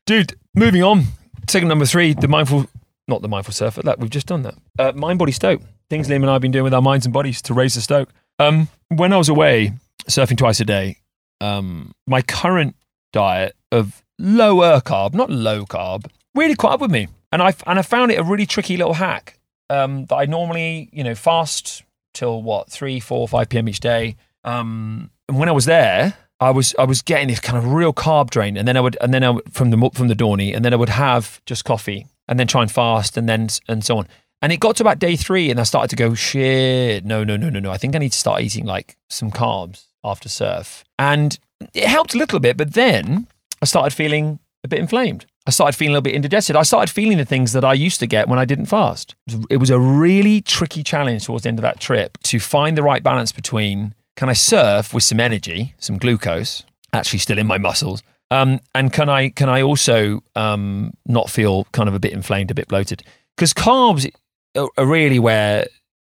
Dude, 0.05 0.35
moving 0.55 0.83
on. 0.83 1.05
Segment 1.49 1.69
number 1.69 1.85
three, 1.85 2.13
the 2.13 2.27
mindful, 2.27 2.67
not 3.07 3.21
the 3.21 3.27
mindful 3.27 3.53
surfer. 3.53 3.81
That 3.83 3.99
we've 3.99 4.09
just 4.09 4.27
done 4.27 4.41
that. 4.43 4.55
Uh, 4.77 4.91
mind 4.95 5.19
body 5.19 5.31
stoke. 5.31 5.61
Things 5.89 6.07
Liam 6.09 6.17
and 6.17 6.29
I 6.29 6.33
have 6.33 6.41
been 6.41 6.51
doing 6.51 6.65
with 6.65 6.73
our 6.73 6.81
minds 6.81 7.05
and 7.05 7.13
bodies 7.13 7.41
to 7.43 7.53
raise 7.53 7.75
the 7.75 7.81
stoke. 7.81 8.09
Um, 8.39 8.67
when 8.89 9.13
I 9.13 9.17
was 9.17 9.29
away 9.29 9.73
surfing 10.09 10.37
twice 10.37 10.59
a 10.59 10.65
day, 10.65 10.97
um, 11.39 11.93
my 12.05 12.21
current 12.21 12.75
diet 13.13 13.55
of 13.71 14.03
lower 14.19 14.81
carb, 14.81 15.13
not 15.13 15.29
low 15.29 15.65
carb, 15.65 16.05
really 16.35 16.55
caught 16.55 16.73
up 16.73 16.81
with 16.81 16.91
me, 16.91 17.07
and 17.31 17.41
I 17.41 17.53
and 17.65 17.79
I 17.79 17.81
found 17.81 18.11
it 18.11 18.19
a 18.19 18.23
really 18.23 18.45
tricky 18.45 18.77
little 18.77 18.93
hack 18.93 19.39
um, 19.69 20.05
that 20.05 20.15
I 20.15 20.25
normally, 20.25 20.89
you 20.91 21.03
know, 21.03 21.15
fast 21.15 21.83
till 22.13 22.41
what 22.41 22.69
three, 22.69 22.99
four, 22.99 23.27
five 23.27 23.49
p.m. 23.49 23.69
each 23.69 23.79
day. 23.79 24.15
Um, 24.43 25.11
and 25.27 25.37
when 25.37 25.49
I 25.49 25.51
was 25.51 25.65
there, 25.65 26.15
I 26.39 26.51
was 26.51 26.75
I 26.79 26.85
was 26.85 27.01
getting 27.01 27.27
this 27.27 27.39
kind 27.39 27.57
of 27.57 27.71
real 27.71 27.93
carb 27.93 28.29
drain, 28.29 28.57
and 28.57 28.67
then 28.67 28.77
I 28.77 28.81
would 28.81 28.97
and 29.01 29.13
then 29.13 29.23
I 29.23 29.31
would, 29.31 29.53
from 29.53 29.71
the 29.71 29.89
from 29.93 30.07
the 30.07 30.15
Dawny, 30.15 30.53
and 30.53 30.63
then 30.63 30.73
I 30.73 30.77
would 30.77 30.89
have 30.89 31.41
just 31.45 31.65
coffee, 31.65 32.07
and 32.27 32.39
then 32.39 32.47
try 32.47 32.61
and 32.61 32.71
fast, 32.71 33.17
and 33.17 33.27
then 33.27 33.49
and 33.67 33.83
so 33.83 33.97
on. 33.97 34.07
And 34.41 34.51
it 34.51 34.59
got 34.59 34.75
to 34.75 34.83
about 34.83 34.99
day 34.99 35.15
three, 35.15 35.49
and 35.49 35.59
I 35.59 35.63
started 35.63 35.89
to 35.89 35.95
go, 35.95 36.13
shit, 36.13 37.03
no, 37.03 37.23
no, 37.23 37.37
no, 37.37 37.49
no, 37.49 37.59
no. 37.59 37.71
I 37.71 37.77
think 37.77 37.95
I 37.95 37.99
need 37.99 38.11
to 38.11 38.17
start 38.17 38.41
eating 38.41 38.65
like 38.65 38.95
some 39.09 39.31
carbs 39.31 39.85
after 40.03 40.29
surf, 40.29 40.85
and 40.99 41.39
it 41.73 41.85
helped 41.85 42.13
a 42.13 42.19
little 42.19 42.39
bit. 42.39 42.55
But 42.55 42.73
then 42.73 43.27
I 43.61 43.65
started 43.65 43.95
feeling 43.95 44.39
a 44.63 44.67
bit 44.67 44.79
inflamed. 44.79 45.25
I 45.45 45.51
started 45.51 45.77
feeling 45.77 45.91
a 45.91 45.93
little 45.93 46.03
bit 46.03 46.15
indigested. 46.15 46.55
I 46.55 46.63
started 46.63 46.91
feeling 46.91 47.17
the 47.17 47.25
things 47.25 47.53
that 47.53 47.63
I 47.63 47.73
used 47.73 47.99
to 48.01 48.07
get 48.07 48.27
when 48.27 48.37
I 48.37 48.45
didn't 48.45 48.65
fast. 48.65 49.15
It 49.49 49.57
was 49.57 49.69
a 49.69 49.79
really 49.79 50.41
tricky 50.41 50.83
challenge 50.83 51.25
towards 51.25 51.43
the 51.43 51.49
end 51.49 51.59
of 51.59 51.63
that 51.63 51.79
trip 51.79 52.17
to 52.23 52.39
find 52.39 52.77
the 52.77 52.83
right 52.83 53.01
balance 53.01 53.31
between 53.31 53.93
can 54.17 54.29
I 54.29 54.33
surf 54.33 54.93
with 54.93 55.03
some 55.03 55.19
energy, 55.19 55.75
some 55.77 55.97
glucose, 55.97 56.63
actually 56.91 57.19
still 57.19 57.37
in 57.37 57.47
my 57.47 57.57
muscles, 57.57 58.03
um, 58.29 58.59
and 58.75 58.91
can 58.91 59.09
I 59.09 59.29
can 59.29 59.47
I 59.47 59.61
also 59.61 60.21
um, 60.35 60.93
not 61.05 61.29
feel 61.29 61.65
kind 61.71 61.87
of 61.87 61.95
a 61.95 61.99
bit 61.99 62.11
inflamed, 62.11 62.51
a 62.51 62.55
bit 62.55 62.67
bloated? 62.67 63.03
Because 63.35 63.53
carbs 63.53 64.09
are 64.55 64.85
really 64.85 65.19
where 65.19 65.67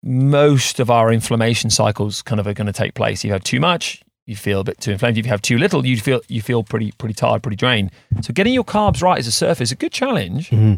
most 0.04 0.80
of 0.80 0.90
our 0.90 1.12
inflammation 1.14 1.70
cycles 1.70 2.22
kind 2.22 2.40
of 2.40 2.48
are 2.48 2.54
going 2.54 2.68
to 2.68 2.74
take 2.74 2.96
place. 2.96 3.24
You've 3.24 3.34
had 3.34 3.46
too 3.46 3.60
much, 3.60 4.02
you 4.26 4.36
feel 4.36 4.62
a 4.62 4.64
bit 4.64 4.80
too 4.80 4.92
inflamed. 4.92 5.18
If 5.18 5.26
you 5.26 5.32
have 5.32 5.42
too 5.42 5.58
little, 5.58 5.86
you 5.86 5.98
feel 5.98 6.22
you 6.28 6.42
feel 6.42 6.64
pretty 6.64 6.92
pretty 6.94 7.14
tired, 7.14 7.44
pretty 7.44 7.56
drained. 7.58 7.92
So 8.22 8.34
getting 8.34 8.54
your 8.54 8.64
carbs 8.64 9.02
right 9.02 9.20
as 9.20 9.28
a 9.28 9.32
surfer 9.32 9.64
is 9.64 9.72
a 9.72 9.76
good 9.76 9.92
challenge. 9.92 10.50
Mm-hmm. 10.50 10.76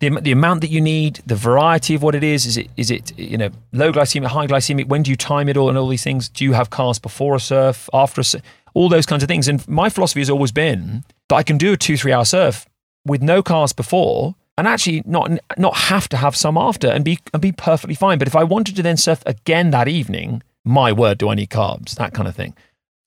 The, 0.00 0.10
the 0.20 0.30
amount 0.30 0.60
that 0.60 0.70
you 0.70 0.80
need, 0.80 1.20
the 1.26 1.34
variety 1.34 1.96
of 1.96 2.04
what 2.04 2.14
it 2.14 2.22
is, 2.22 2.46
is 2.46 2.56
it 2.56 2.68
is 2.76 2.90
it 2.90 3.18
you 3.18 3.36
know 3.36 3.50
low 3.72 3.92
glycemic, 3.92 4.26
high 4.26 4.46
glycemic? 4.46 4.86
When 4.86 5.02
do 5.02 5.10
you 5.10 5.16
time 5.16 5.48
it 5.48 5.56
all 5.56 5.68
and 5.68 5.76
all 5.76 5.88
these 5.88 6.04
things? 6.04 6.28
Do 6.28 6.44
you 6.44 6.52
have 6.52 6.70
carbs 6.70 7.02
before 7.02 7.34
a 7.34 7.40
surf, 7.40 7.88
after 7.92 8.20
a 8.20 8.24
surf? 8.24 8.42
All 8.74 8.88
those 8.88 9.06
kinds 9.06 9.24
of 9.24 9.28
things. 9.28 9.48
And 9.48 9.66
my 9.66 9.88
philosophy 9.88 10.20
has 10.20 10.30
always 10.30 10.52
been 10.52 11.04
that 11.28 11.36
I 11.36 11.42
can 11.42 11.58
do 11.58 11.72
a 11.72 11.76
two 11.76 11.96
three 11.96 12.12
hour 12.12 12.24
surf 12.24 12.66
with 13.04 13.22
no 13.22 13.42
carbs 13.42 13.74
before. 13.74 14.36
And 14.56 14.68
actually, 14.68 15.02
not 15.06 15.30
not 15.56 15.76
have 15.76 16.08
to 16.10 16.16
have 16.16 16.36
some 16.36 16.56
after, 16.56 16.88
and 16.88 17.04
be 17.04 17.18
and 17.32 17.40
be 17.40 17.52
perfectly 17.52 17.94
fine. 17.94 18.18
But 18.18 18.28
if 18.28 18.36
I 18.36 18.44
wanted 18.44 18.76
to 18.76 18.82
then 18.82 18.96
surf 18.96 19.22
again 19.24 19.70
that 19.70 19.88
evening, 19.88 20.42
my 20.68 20.92
word, 20.92 21.18
do 21.18 21.28
I 21.28 21.34
need 21.34 21.50
carbs? 21.50 21.94
That 21.96 22.12
kind 22.14 22.28
of 22.28 22.36
thing. 22.36 22.54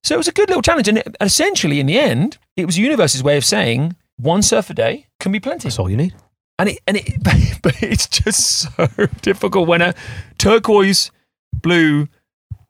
So 0.03 0.15
it 0.15 0.17
was 0.17 0.27
a 0.27 0.31
good 0.33 0.49
little 0.49 0.61
challenge. 0.63 0.87
And 0.87 0.97
it- 0.97 1.15
essentially, 1.21 1.79
in 1.79 1.85
the 1.85 1.99
end, 1.99 2.37
it 2.57 2.65
was 2.65 2.75
the 2.75 2.81
universe's 2.81 3.23
way 3.23 3.37
of 3.37 3.45
saying 3.45 3.95
one 4.17 4.41
surf 4.41 4.69
a 4.69 4.73
day 4.73 5.07
can 5.19 5.31
be 5.31 5.39
plenty. 5.39 5.63
That's 5.63 5.79
all 5.79 5.89
you 5.89 5.97
need. 5.97 6.15
And 6.59 6.69
it, 6.69 6.79
and 6.87 6.97
it, 6.97 7.13
but 7.61 7.81
it's 7.81 8.07
just 8.07 8.61
so 8.75 8.87
difficult 9.21 9.67
when 9.67 9.81
a 9.81 9.93
turquoise 10.37 11.11
blue 11.53 12.07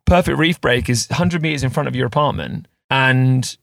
perfect 0.06 0.38
reef 0.38 0.60
break 0.60 0.90
is 0.90 1.08
100 1.10 1.42
meters 1.42 1.64
in 1.64 1.70
front 1.70 1.88
of 1.88 1.96
your 1.96 2.06
apartment 2.08 2.68
and 2.90 3.58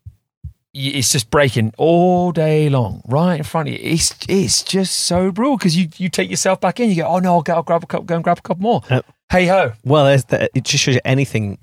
it's 0.74 1.12
just 1.12 1.30
breaking 1.30 1.72
all 1.76 2.30
day 2.30 2.68
long, 2.68 3.02
right 3.06 3.36
in 3.36 3.42
front 3.42 3.68
of 3.68 3.74
you. 3.74 3.80
It's 3.82 4.14
it's 4.28 4.62
just 4.62 4.94
so 5.00 5.30
brutal 5.32 5.56
because 5.56 5.76
you 5.76 5.88
you 5.96 6.08
take 6.08 6.30
yourself 6.30 6.60
back 6.60 6.78
in. 6.78 6.88
You 6.90 6.96
go, 6.96 7.06
oh 7.08 7.18
no, 7.18 7.34
I'll 7.34 7.42
go, 7.42 7.54
I'll 7.54 7.62
grab 7.62 7.82
a 7.82 7.86
cup, 7.86 8.06
go 8.06 8.14
and 8.14 8.22
grab 8.24 8.38
a 8.38 8.42
couple 8.42 8.62
more. 8.62 8.82
Yep. 8.90 9.04
Hey 9.30 9.46
ho, 9.46 9.72
Well, 9.84 10.06
there's 10.06 10.24
the, 10.24 10.48
it 10.56 10.64
just 10.64 10.82
shows 10.82 10.94
you 10.94 11.00
anything 11.04 11.58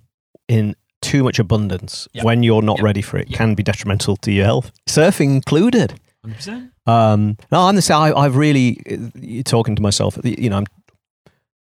in 0.47 0.75
too 1.01 1.23
much 1.23 1.39
abundance 1.39 2.07
Yep. 2.13 2.23
when 2.23 2.43
you're 2.43 2.61
not 2.61 2.77
Yep. 2.77 2.83
ready 2.83 3.01
for 3.01 3.17
it 3.17 3.29
Yep. 3.29 3.37
can 3.37 3.55
be 3.55 3.63
detrimental 3.63 4.17
to 4.17 4.31
your 4.31 4.45
health, 4.45 4.71
surfing 4.87 5.31
included. 5.35 5.99
100%. 6.23 6.69
Um, 6.85 7.37
no, 7.51 7.61
I'm 7.61 7.75
the 7.75 7.81
same. 7.81 7.97
I, 7.97 8.13
I've 8.13 8.35
really 8.35 8.79
you're 9.15 9.43
talking 9.43 9.75
to 9.75 9.81
myself. 9.81 10.17
You 10.23 10.49
know, 10.49 10.57
I'm 10.57 10.65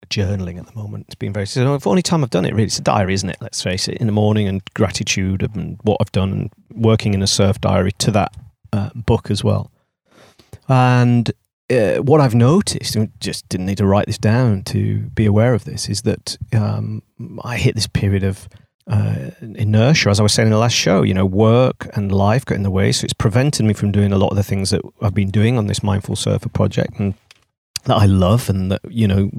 journaling 0.10 0.58
at 0.60 0.66
the 0.68 0.74
moment. 0.76 1.06
It's 1.08 1.16
been 1.16 1.34
very. 1.34 1.46
So 1.48 1.78
the 1.78 1.90
only 1.90 2.02
time 2.04 2.24
I've 2.24 2.30
done 2.32 2.46
it 2.46 2.52
really, 2.54 2.64
it's 2.66 2.80
a 2.80 2.84
diary, 2.84 3.14
isn't 3.16 3.30
it? 3.30 3.38
Let's 3.42 3.62
face 3.62 3.88
it. 3.88 3.98
In 3.98 4.06
the 4.08 4.14
morning 4.14 4.48
and 4.48 4.62
gratitude 4.76 5.42
and 5.44 5.80
what 5.84 5.98
I've 6.02 6.12
done 6.12 6.32
and 6.32 6.50
working 6.72 7.14
in 7.16 7.22
a 7.24 7.28
surf 7.28 7.60
diary 7.62 7.92
to 8.00 8.12
that 8.12 8.34
uh, 8.74 8.90
book 8.96 9.30
as 9.32 9.44
well. 9.44 9.72
And 10.68 11.32
uh, 11.72 11.98
what 11.98 12.22
I've 12.22 12.36
noticed, 12.36 12.96
and 12.96 13.12
just 13.20 13.48
didn't 13.50 13.68
need 13.68 13.78
to 13.78 13.86
write 13.86 14.08
this 14.08 14.18
down 14.18 14.64
to 14.64 15.00
be 15.16 15.26
aware 15.26 15.54
of 15.54 15.66
this, 15.66 15.90
is 15.90 16.02
that 16.04 16.38
um, 16.54 17.04
I 17.44 17.58
hit 17.58 17.76
this 17.76 17.88
period 17.88 18.24
of 18.24 18.50
uh, 18.88 19.30
inertia, 19.42 20.10
as 20.10 20.20
I 20.20 20.24
was 20.24 20.34
saying 20.34 20.48
in 20.48 20.52
the 20.52 20.58
last 20.58 20.76
show. 20.76 21.04
You 21.04 21.14
know, 21.14 21.26
work 21.26 21.88
and 21.96 22.12
life 22.12 22.46
got 22.46 22.56
in 22.56 22.64
the 22.64 22.72
way, 22.72 22.92
so 22.92 23.06
it's 23.06 23.14
prevented 23.14 23.66
me 23.66 23.74
from 23.74 23.92
doing 23.92 24.12
a 24.12 24.18
lot 24.18 24.30
of 24.30 24.38
the 24.38 24.44
things 24.44 24.72
that 24.72 24.82
I've 25.02 25.14
been 25.14 25.32
doing 25.32 25.58
on 25.58 25.68
this 25.68 25.84
mindful 25.84 26.16
surfer 26.16 26.50
project, 26.50 27.00
and 27.00 27.14
that 27.86 27.98
I 27.98 28.06
love, 28.06 28.50
and 28.50 28.72
that 28.72 28.82
you 28.90 29.08
know, 29.08 29.30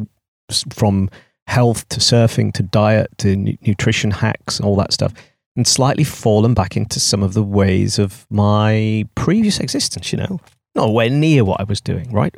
from 0.73 1.11
health 1.47 1.89
to 1.89 1.99
surfing 1.99 2.53
to 2.53 2.63
diet 2.63 3.11
to 3.19 3.35
nu- 3.35 3.57
nutrition 3.63 4.13
hacks 4.13 4.59
and 4.59 4.67
all 4.67 4.77
that 4.77 4.93
stuff. 4.93 5.13
And 5.57 5.67
slightly 5.67 6.05
fallen 6.05 6.55
back 6.55 6.77
into 6.77 7.01
some 7.01 7.25
of 7.25 7.35
the 7.35 7.43
ways 7.43 7.99
of 7.99 8.25
my 8.31 9.05
previous 9.17 9.59
existence, 9.59 10.13
you 10.13 10.19
know, 10.19 10.39
nowhere 10.75 11.11
near 11.11 11.45
what 11.45 11.61
I 11.61 11.65
was 11.65 11.81
doing, 11.81 12.11
right? 12.13 12.35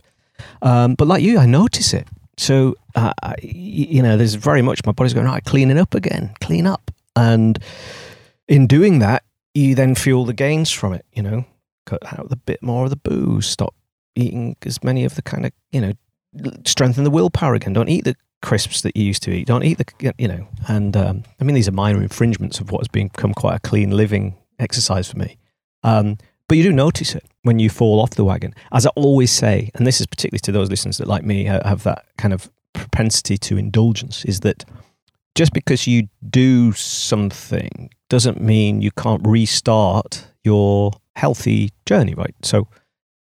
Um, 0.63 0.95
but 0.95 1.09
like 1.09 1.23
you, 1.23 1.39
I 1.39 1.47
notice 1.47 1.93
it. 1.95 2.07
So, 2.37 2.75
uh, 2.95 3.13
I- 3.23 3.35
you 3.43 4.03
know, 4.03 4.17
there's 4.17 4.35
very 4.35 4.63
much 4.63 4.81
my 4.87 4.93
body's 4.93 5.15
going, 5.15 5.27
right, 5.27 5.45
clean 5.45 5.71
it 5.71 5.77
up 5.77 5.95
again, 5.95 6.35
clean 6.41 6.67
up. 6.67 6.91
And 7.15 7.59
in 8.49 8.67
doing 8.67 8.99
that, 9.01 9.23
you 9.55 9.75
then 9.75 9.95
feel 9.95 10.25
the 10.25 10.33
gains 10.33 10.71
from 10.71 10.95
it, 10.95 11.05
you 11.13 11.23
know, 11.23 11.45
cut 11.87 12.01
out 12.19 12.31
the 12.31 12.37
bit 12.37 12.63
more 12.63 12.85
of 12.85 12.91
the 12.91 12.97
booze, 12.97 13.47
stop 13.47 13.75
eating 14.15 14.57
as 14.65 14.83
many 14.83 15.05
of 15.05 15.15
the 15.15 15.23
kind 15.23 15.45
of, 15.47 15.53
you 15.73 15.81
know, 15.81 15.93
strengthen 16.65 17.05
the 17.05 17.11
willpower 17.11 17.55
again. 17.55 17.75
Don't 17.75 17.89
eat 17.91 18.05
the 18.05 18.17
crisps 18.41 18.81
that 18.81 18.97
you 18.97 19.05
used 19.05 19.23
to 19.25 19.31
eat. 19.31 19.47
Don't 19.47 19.63
eat 19.63 19.79
the, 19.79 20.15
you 20.19 20.27
know, 20.29 20.49
and 20.69 20.97
um, 20.97 21.23
I 21.41 21.45
mean, 21.45 21.55
these 21.55 21.69
are 21.69 21.73
minor 21.73 22.03
infringements 22.03 22.61
of 22.61 22.71
what 22.73 22.81
has 22.81 22.89
become 22.89 23.35
quite 23.35 23.57
a 23.57 23.61
clean 23.61 23.91
living 23.91 24.37
exercise 24.59 25.11
for 25.11 25.19
me. 25.19 25.37
Um, 25.83 26.17
but 26.49 26.59
you 26.59 26.65
do 26.65 26.73
notice 26.73 27.15
it 27.15 27.25
when 27.43 27.59
you 27.59 27.71
fall 27.71 28.01
off 28.01 28.11
the 28.11 28.25
wagon. 28.25 28.55
As 28.73 28.87
I 28.87 28.91
always 28.91 29.31
say, 29.31 29.71
and 29.75 29.87
this 29.87 30.01
is 30.01 30.07
particularly 30.07 30.41
to 30.41 30.53
those 30.53 30.71
listeners 30.71 30.99
that, 30.99 31.09
like 31.09 31.25
me, 31.25 31.45
have 31.45 31.83
that 31.85 32.05
kind 32.19 32.35
of 32.35 32.51
propensity 32.75 33.39
to 33.39 33.57
indulgence, 33.57 34.25
is 34.25 34.41
that 34.41 34.65
just 35.35 35.53
because 35.53 35.87
you 35.87 36.09
do 36.29 36.73
something 36.73 37.91
doesn't 38.11 38.41
mean 38.41 38.83
you 38.83 38.91
can't 38.91 39.27
restart 39.27 40.27
your 40.45 40.93
healthy 41.17 41.71
journey, 41.87 42.15
right? 42.15 42.35
So 42.43 42.69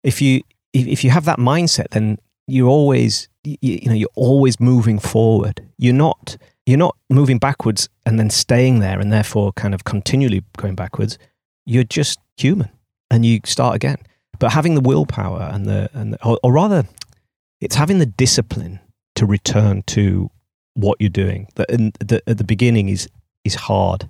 if 0.02 0.20
you 0.20 0.42
if, 0.74 1.04
you 1.04 1.10
have 1.10 1.26
that 1.26 1.38
mindset, 1.38 1.90
then 1.90 2.18
you're 2.46 2.68
always 2.68 3.28
you 3.44 3.86
know 3.86 3.94
you're 3.94 4.08
always 4.14 4.60
moving 4.60 4.98
forward. 4.98 5.66
You're 5.78 5.94
not 5.94 6.36
you're 6.66 6.78
not 6.78 6.96
moving 7.10 7.38
backwards 7.38 7.88
and 8.06 8.18
then 8.18 8.30
staying 8.30 8.80
there 8.80 9.00
and 9.00 9.12
therefore 9.12 9.52
kind 9.52 9.74
of 9.74 9.84
continually 9.84 10.42
going 10.56 10.74
backwards. 10.74 11.18
You're 11.64 11.84
just 11.84 12.18
human 12.36 12.70
and 13.12 13.26
you 13.26 13.40
start 13.44 13.76
again. 13.76 13.98
But 14.38 14.52
having 14.52 14.74
the 14.74 14.80
willpower 14.80 15.48
and 15.52 15.66
the 15.66 15.90
and 15.92 16.14
the, 16.14 16.26
or, 16.26 16.38
or 16.42 16.52
rather, 16.52 16.84
it's 17.60 17.76
having 17.76 17.98
the 17.98 18.06
discipline 18.06 18.80
to 19.14 19.26
return 19.26 19.82
to 19.88 20.30
what 20.74 20.96
you're 20.98 21.10
doing. 21.10 21.46
That 21.54 21.70
in, 21.70 21.92
the, 22.00 22.22
at 22.26 22.38
the 22.38 22.44
beginning 22.44 22.88
is 22.88 23.08
is 23.44 23.54
hard 23.54 24.08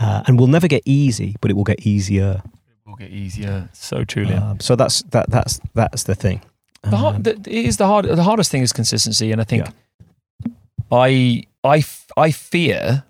uh, 0.00 0.22
and 0.26 0.40
will 0.40 0.48
never 0.48 0.66
get 0.66 0.82
easy, 0.84 1.36
but 1.40 1.50
it 1.50 1.54
will 1.54 1.64
get 1.64 1.86
easier. 1.86 2.42
It 2.44 2.88
will 2.88 2.96
get 2.96 3.10
easier. 3.10 3.68
So 3.72 4.04
truly. 4.04 4.34
Um, 4.34 4.58
so 4.60 4.74
that's 4.74 5.02
that 5.10 5.30
that's 5.30 5.60
that's 5.74 6.04
the 6.04 6.14
thing. 6.14 6.40
The 6.82 6.96
hard, 6.96 7.16
Um, 7.16 7.22
the, 7.22 7.30
it 7.32 7.66
is 7.66 7.76
the 7.76 7.86
hard. 7.86 8.06
The 8.06 8.22
hardest 8.22 8.50
thing 8.50 8.62
is 8.62 8.72
consistency, 8.72 9.30
and 9.30 9.40
I 9.40 9.44
think 9.44 9.66
Yeah. 9.66 10.52
I 10.90 11.42
I 11.62 11.84
I 12.16 12.30
fear 12.30 13.04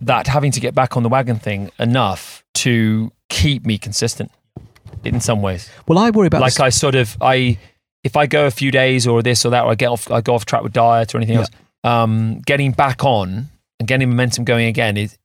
that 0.00 0.26
having 0.26 0.50
to 0.52 0.60
get 0.60 0.74
back 0.74 0.96
on 0.96 1.02
the 1.04 1.08
wagon 1.08 1.38
thing 1.38 1.70
enough 1.78 2.42
to 2.54 3.12
keep 3.28 3.64
me 3.64 3.78
consistent 3.78 4.32
in 5.14 5.20
some 5.20 5.42
ways. 5.42 5.70
well, 5.86 5.98
I 5.98 6.10
worry 6.10 6.26
about 6.28 6.40
like 6.40 6.52
this- 6.54 6.60
I 6.60 6.68
sort 6.70 6.94
of 6.94 7.16
I 7.20 7.58
if 8.04 8.16
I 8.16 8.26
go 8.26 8.46
a 8.46 8.50
few 8.50 8.70
days 8.70 9.06
or 9.06 9.22
this 9.22 9.44
or 9.44 9.50
that, 9.50 9.64
or 9.64 9.70
I 9.72 9.74
get 9.74 9.88
off 9.88 10.10
I 10.10 10.20
go 10.20 10.34
off 10.34 10.44
track 10.46 10.62
with 10.62 10.72
diet 10.72 11.14
or 11.14 11.18
anything 11.18 11.34
Yeah. 11.34 11.40
else. 11.40 11.50
Um, 11.84 12.40
getting 12.46 12.72
back 12.72 13.04
on 13.04 13.48
and 13.78 13.86
getting 13.88 14.08
momentum 14.08 14.44
going 14.44 14.66
again 14.66 14.96
is 14.96 15.16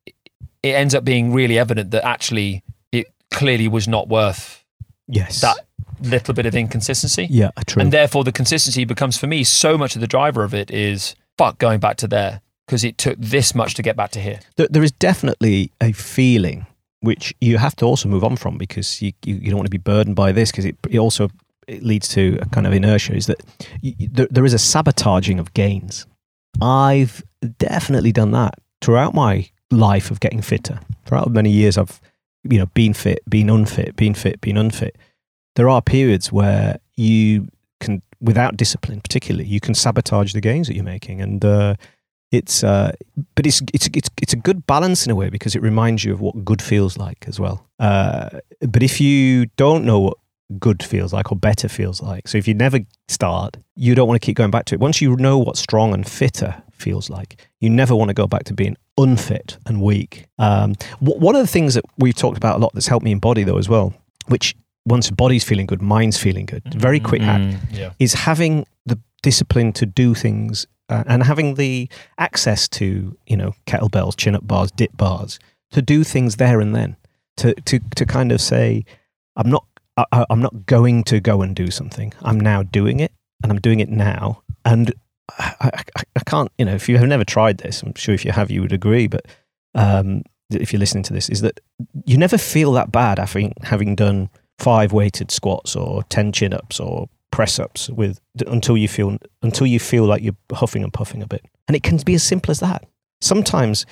it 0.63 0.69
ends 0.75 0.93
up 0.93 1.03
being 1.03 1.33
really 1.33 1.57
evident 1.57 1.89
that 1.91 2.05
actually 2.05 2.63
it 2.91 3.07
clearly 3.31 3.67
was 3.67 3.87
not 3.87 4.07
worth 4.09 4.63
yes, 5.07 5.41
that 5.41 5.57
little 6.01 6.33
bit 6.35 6.45
of 6.45 6.55
inconsistency. 6.55 7.27
yeah, 7.31 7.49
true. 7.65 7.81
And 7.81 7.91
therefore, 7.91 8.23
the 8.23 8.31
consistency 8.31 8.85
becomes 8.85 9.17
for 9.17 9.25
me 9.27 9.43
so 9.43 9.77
much 9.77 9.95
of 9.95 10.01
the 10.01 10.07
driver 10.07 10.43
of 10.43 10.53
it 10.53 10.69
is 10.71 11.15
fuck 11.37 11.57
going 11.57 11.79
back 11.79 11.97
to 11.97 12.07
there 12.07 12.41
because 12.67 12.83
it 12.83 12.97
took 12.97 13.17
this 13.19 13.55
much 13.55 13.73
to 13.75 13.81
get 13.81 13.95
back 13.95 14.11
to 14.11 14.19
here. 14.19 14.39
There, 14.57 14.67
there 14.69 14.83
is 14.83 14.91
definitely 14.91 15.71
a 15.81 15.91
feeling 15.93 16.67
which 17.01 17.35
you 17.41 17.57
have 17.57 17.75
to 17.75 17.85
also 17.85 18.07
move 18.07 18.23
on 18.23 18.35
from 18.37 18.57
because 18.57 19.01
you, 19.01 19.11
you, 19.25 19.35
you 19.35 19.49
don't 19.49 19.57
want 19.57 19.65
to 19.65 19.71
be 19.71 19.77
burdened 19.77 20.15
by 20.15 20.31
this 20.31 20.51
because 20.51 20.65
it, 20.65 20.77
it 20.89 20.99
also 20.99 21.29
it 21.67 21.83
leads 21.83 22.07
to 22.09 22.37
a 22.41 22.45
kind 22.47 22.65
of 22.65 22.73
inertia 22.73 23.13
is 23.13 23.27
that 23.27 23.41
you, 23.81 23.93
there, 24.11 24.27
there 24.29 24.45
is 24.45 24.53
a 24.53 24.59
sabotaging 24.59 25.39
of 25.39 25.53
gains. 25.53 26.05
I've 26.61 27.23
definitely 27.57 28.11
done 28.11 28.31
that 28.31 28.55
throughout 28.81 29.13
my 29.13 29.49
life 29.71 30.11
of 30.11 30.19
getting 30.19 30.41
fitter. 30.41 30.79
Throughout 31.05 31.31
many 31.31 31.49
years, 31.49 31.77
I've 31.77 31.99
you 32.43 32.59
know 32.59 32.67
been 32.67 32.93
fit, 32.93 33.21
been 33.29 33.49
unfit, 33.49 33.95
been 33.95 34.13
fit, 34.13 34.41
been 34.41 34.57
unfit. 34.57 34.97
There 35.55 35.69
are 35.69 35.81
periods 35.81 36.31
where 36.31 36.79
you 36.95 37.47
can, 37.79 38.01
without 38.21 38.57
discipline, 38.57 39.01
particularly, 39.01 39.47
you 39.47 39.59
can 39.59 39.73
sabotage 39.73 40.33
the 40.33 40.41
gains 40.41 40.67
that 40.67 40.75
you're 40.75 40.83
making, 40.83 41.21
and 41.21 41.43
uh, 41.43 41.75
it's 42.31 42.63
uh, 42.63 42.91
but 43.35 43.45
it's 43.45 43.61
it's 43.73 43.89
it's 43.93 44.09
it's 44.21 44.33
a 44.33 44.37
good 44.37 44.65
balance 44.65 45.05
in 45.05 45.11
a 45.11 45.15
way 45.15 45.29
because 45.29 45.55
it 45.55 45.61
reminds 45.61 46.03
you 46.05 46.13
of 46.13 46.21
what 46.21 46.45
good 46.45 46.61
feels 46.61 46.97
like 46.97 47.25
as 47.27 47.39
well. 47.39 47.65
Uh, 47.79 48.29
but 48.61 48.83
if 48.83 49.01
you 49.01 49.47
don't 49.57 49.83
know 49.85 49.99
what 49.99 50.17
good 50.59 50.83
feels 50.83 51.13
like 51.13 51.31
or 51.31 51.35
better 51.37 51.67
feels 51.69 52.01
like, 52.01 52.27
so 52.27 52.37
if 52.37 52.47
you 52.47 52.53
never 52.53 52.79
start, 53.07 53.57
you 53.75 53.95
don't 53.95 54.07
want 54.07 54.21
to 54.21 54.25
keep 54.25 54.35
going 54.37 54.51
back 54.51 54.65
to 54.65 54.75
it. 54.75 54.81
Once 54.81 55.01
you 55.01 55.15
know 55.17 55.37
what 55.37 55.57
strong 55.57 55.93
and 55.93 56.07
fitter 56.07 56.61
feels 56.71 57.09
like, 57.09 57.47
you 57.59 57.69
never 57.69 57.95
want 57.95 58.09
to 58.09 58.13
go 58.13 58.27
back 58.27 58.43
to 58.45 58.53
being 58.53 58.75
unfit 58.97 59.57
and 59.65 59.81
weak. 59.81 60.25
Um, 60.39 60.75
one 60.99 61.35
of 61.35 61.41
the 61.41 61.47
things 61.47 61.73
that 61.75 61.85
we've 61.97 62.15
talked 62.15 62.37
about 62.37 62.57
a 62.57 62.59
lot 62.59 62.73
that's 62.73 62.87
helped 62.87 63.03
me 63.05 63.11
in 63.11 63.19
body 63.19 63.43
though 63.43 63.57
as 63.57 63.69
well, 63.69 63.93
which 64.27 64.55
once 64.85 65.09
your 65.09 65.15
body's 65.15 65.43
feeling 65.43 65.65
good, 65.67 65.81
mind's 65.81 66.17
feeling 66.17 66.45
good, 66.45 66.63
very 66.73 66.99
quick 66.99 67.21
hack, 67.21 67.41
Mm, 67.41 67.57
yeah. 67.71 67.93
is 67.99 68.13
having 68.13 68.65
the 68.85 68.99
discipline 69.21 69.71
to 69.73 69.85
do 69.85 70.13
things 70.15 70.65
uh, 70.91 71.03
and 71.07 71.23
having 71.23 71.55
the 71.55 71.89
access 72.17 72.67
to 72.67 73.17
you 73.25 73.37
know 73.37 73.53
kettlebells, 73.65 74.17
chin 74.17 74.35
up 74.35 74.47
bars, 74.47 74.71
dip 74.71 74.95
bars 74.95 75.39
to 75.71 75.81
do 75.81 76.03
things 76.03 76.35
there 76.35 76.59
and 76.59 76.75
then. 76.75 76.97
To 77.37 77.53
to 77.53 77.79
to 77.95 78.05
kind 78.05 78.31
of 78.31 78.41
say, 78.41 78.85
I'm 79.35 79.49
not 79.49 79.65
I, 79.97 80.25
I'm 80.29 80.41
not 80.41 80.65
going 80.65 81.03
to 81.05 81.19
go 81.19 81.41
and 81.41 81.55
do 81.55 81.71
something. 81.71 82.13
I'm 82.21 82.39
now 82.39 82.63
doing 82.63 82.99
it, 82.99 83.11
and 83.41 83.51
I'm 83.51 83.59
doing 83.59 83.79
it 83.79 83.89
now. 83.89 84.43
And 84.65 84.93
I, 85.39 85.53
I, 85.95 86.03
I 86.15 86.19
can't 86.25 86.51
you 86.57 86.65
know 86.65 86.75
if 86.75 86.89
you 86.89 86.97
have 86.97 87.07
never 87.07 87.23
tried 87.23 87.59
this, 87.59 87.81
I'm 87.81 87.93
sure 87.95 88.13
if 88.13 88.25
you 88.25 88.31
have 88.31 88.51
you 88.51 88.61
would 88.61 88.73
agree, 88.73 89.07
but 89.07 89.25
um, 89.75 90.23
if 90.51 90.73
you're 90.73 90.79
listening 90.79 91.03
to 91.03 91.13
this, 91.13 91.29
is 91.29 91.41
that 91.41 91.59
you 92.05 92.17
never 92.17 92.37
feel 92.37 92.73
that 92.73 92.91
bad 92.91 93.17
having 93.17 93.53
having 93.63 93.95
done 93.95 94.29
five 94.59 94.91
weighted 94.91 95.31
squats 95.31 95.75
or 95.75 96.03
ten 96.03 96.31
chin 96.31 96.53
ups 96.53 96.79
or 96.79 97.07
press 97.31 97.59
ups 97.59 97.89
with 97.89 98.19
until 98.47 98.77
you 98.77 98.87
feel 98.87 99.17
until 99.41 99.65
you 99.67 99.79
feel 99.79 100.05
like 100.05 100.21
you're 100.21 100.35
huffing 100.53 100.83
and 100.83 100.93
puffing 100.93 101.21
a 101.23 101.27
bit, 101.27 101.43
and 101.67 101.75
it 101.75 101.83
can 101.83 101.97
be 102.05 102.13
as 102.13 102.23
simple 102.23 102.51
as 102.51 102.59
that. 102.59 102.85
Sometimes 103.21 103.85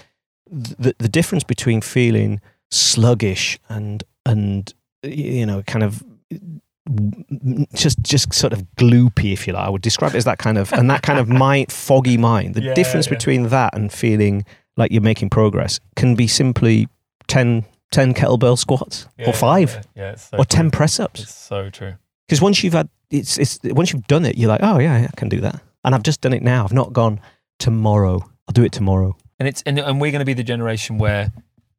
the 0.49 0.95
the 0.99 1.09
difference 1.09 1.43
between 1.43 1.81
feeling 1.81 2.41
sluggish 2.71 3.59
and 3.69 4.03
and 4.25 4.73
you 5.03 5.45
know 5.45 5.61
kind 5.63 5.83
of 5.83 6.03
mm, 6.33 6.59
mm, 6.89 7.65
just 7.75 7.99
just 8.01 8.33
sort 8.33 8.53
of 8.53 8.63
gloopy 8.77 9.31
if 9.33 9.47
you 9.47 9.53
like 9.53 9.65
i 9.65 9.69
would 9.69 9.81
describe 9.81 10.13
it 10.13 10.17
as 10.17 10.25
that 10.25 10.37
kind 10.39 10.57
of 10.57 10.71
and 10.73 10.89
that 10.89 11.01
kind 11.01 11.19
of 11.19 11.27
mind 11.45 11.71
foggy 11.71 12.17
mind 12.17 12.53
the 12.55 12.61
Yeah, 12.61 12.73
difference 12.73 13.07
yeah. 13.07 13.13
between 13.15 13.49
that 13.49 13.75
and 13.75 13.91
feeling 13.91 14.43
like 14.77 14.91
you're 14.91 15.01
making 15.01 15.29
progress 15.29 15.79
can 15.95 16.15
be 16.15 16.27
simply 16.27 16.87
10 17.27 17.65
10 17.91 18.13
kettlebell 18.13 18.57
squats 18.57 19.07
or 19.25 19.33
five 19.33 19.85
Yeah, 19.95 20.03
yeah, 20.11 20.15
so 20.15 20.37
or 20.37 20.45
true. 20.45 20.57
10 20.57 20.71
press 20.71 20.99
ups 20.99 21.21
It's 21.21 21.33
so 21.33 21.69
true. 21.69 21.93
because 22.27 22.41
once 22.41 22.63
you've 22.63 22.73
had 22.73 22.89
it's 23.12 23.38
it's 23.38 23.60
once 23.64 23.91
you've 23.91 24.07
done 24.07 24.26
it 24.26 24.38
you're 24.38 24.49
like 24.49 24.62
oh 24.64 24.80
yeah 24.80 25.07
i 25.12 25.16
can 25.16 25.30
do 25.30 25.41
that. 25.41 25.62
And 25.84 25.95
i've 25.95 26.03
just 26.03 26.22
done 26.22 26.34
it 26.34 26.43
now. 26.43 26.64
I've 26.64 26.74
not 26.74 26.93
gone 26.93 27.20
tomorrow 27.57 28.20
i'll 28.47 28.53
do 28.53 28.64
it 28.64 28.72
tomorrow. 28.72 29.16
And 29.39 29.47
it's 29.47 29.62
and, 29.64 29.80
and 29.80 30.01
we're 30.01 30.12
going 30.12 30.20
to 30.20 30.26
be 30.26 30.34
the 30.34 30.43
generation 30.43 30.97
where 30.97 31.32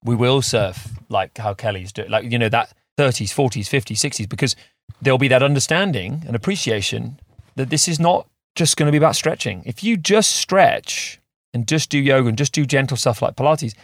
we 0.05 0.14
will 0.14 0.41
surf 0.43 0.89
like 1.09 1.37
how 1.39 1.55
Kelly's 1.55 1.93
doing, 1.93 2.11
like 2.11 2.31
you 2.31 2.39
know 2.39 2.49
that 2.49 2.72
30s, 2.99 3.28
40s, 3.28 3.68
50s, 3.68 3.97
60s, 3.97 4.28
because 4.28 4.57
there'll 5.01 5.18
be 5.18 5.28
that 5.28 5.43
understanding 5.43 6.22
and 6.26 6.37
appreciation 6.37 7.18
that 7.57 7.70
this 7.70 7.89
is 7.89 7.99
not 7.99 8.28
just 8.55 8.76
going 8.76 8.87
to 8.87 8.93
be 8.93 8.99
about 8.99 9.16
stretching. 9.16 9.62
If 9.64 9.83
you 9.83 9.97
just 9.97 10.33
stretch 10.33 11.20
and 11.53 11.66
just 11.66 11.91
do 11.91 11.99
yoga 11.99 12.28
and 12.28 12.39
just 12.39 12.53
do 12.53 12.66
gentle 12.66 12.97
stuff 12.97 13.22
like 13.22 13.37
Pilates, 13.37 13.74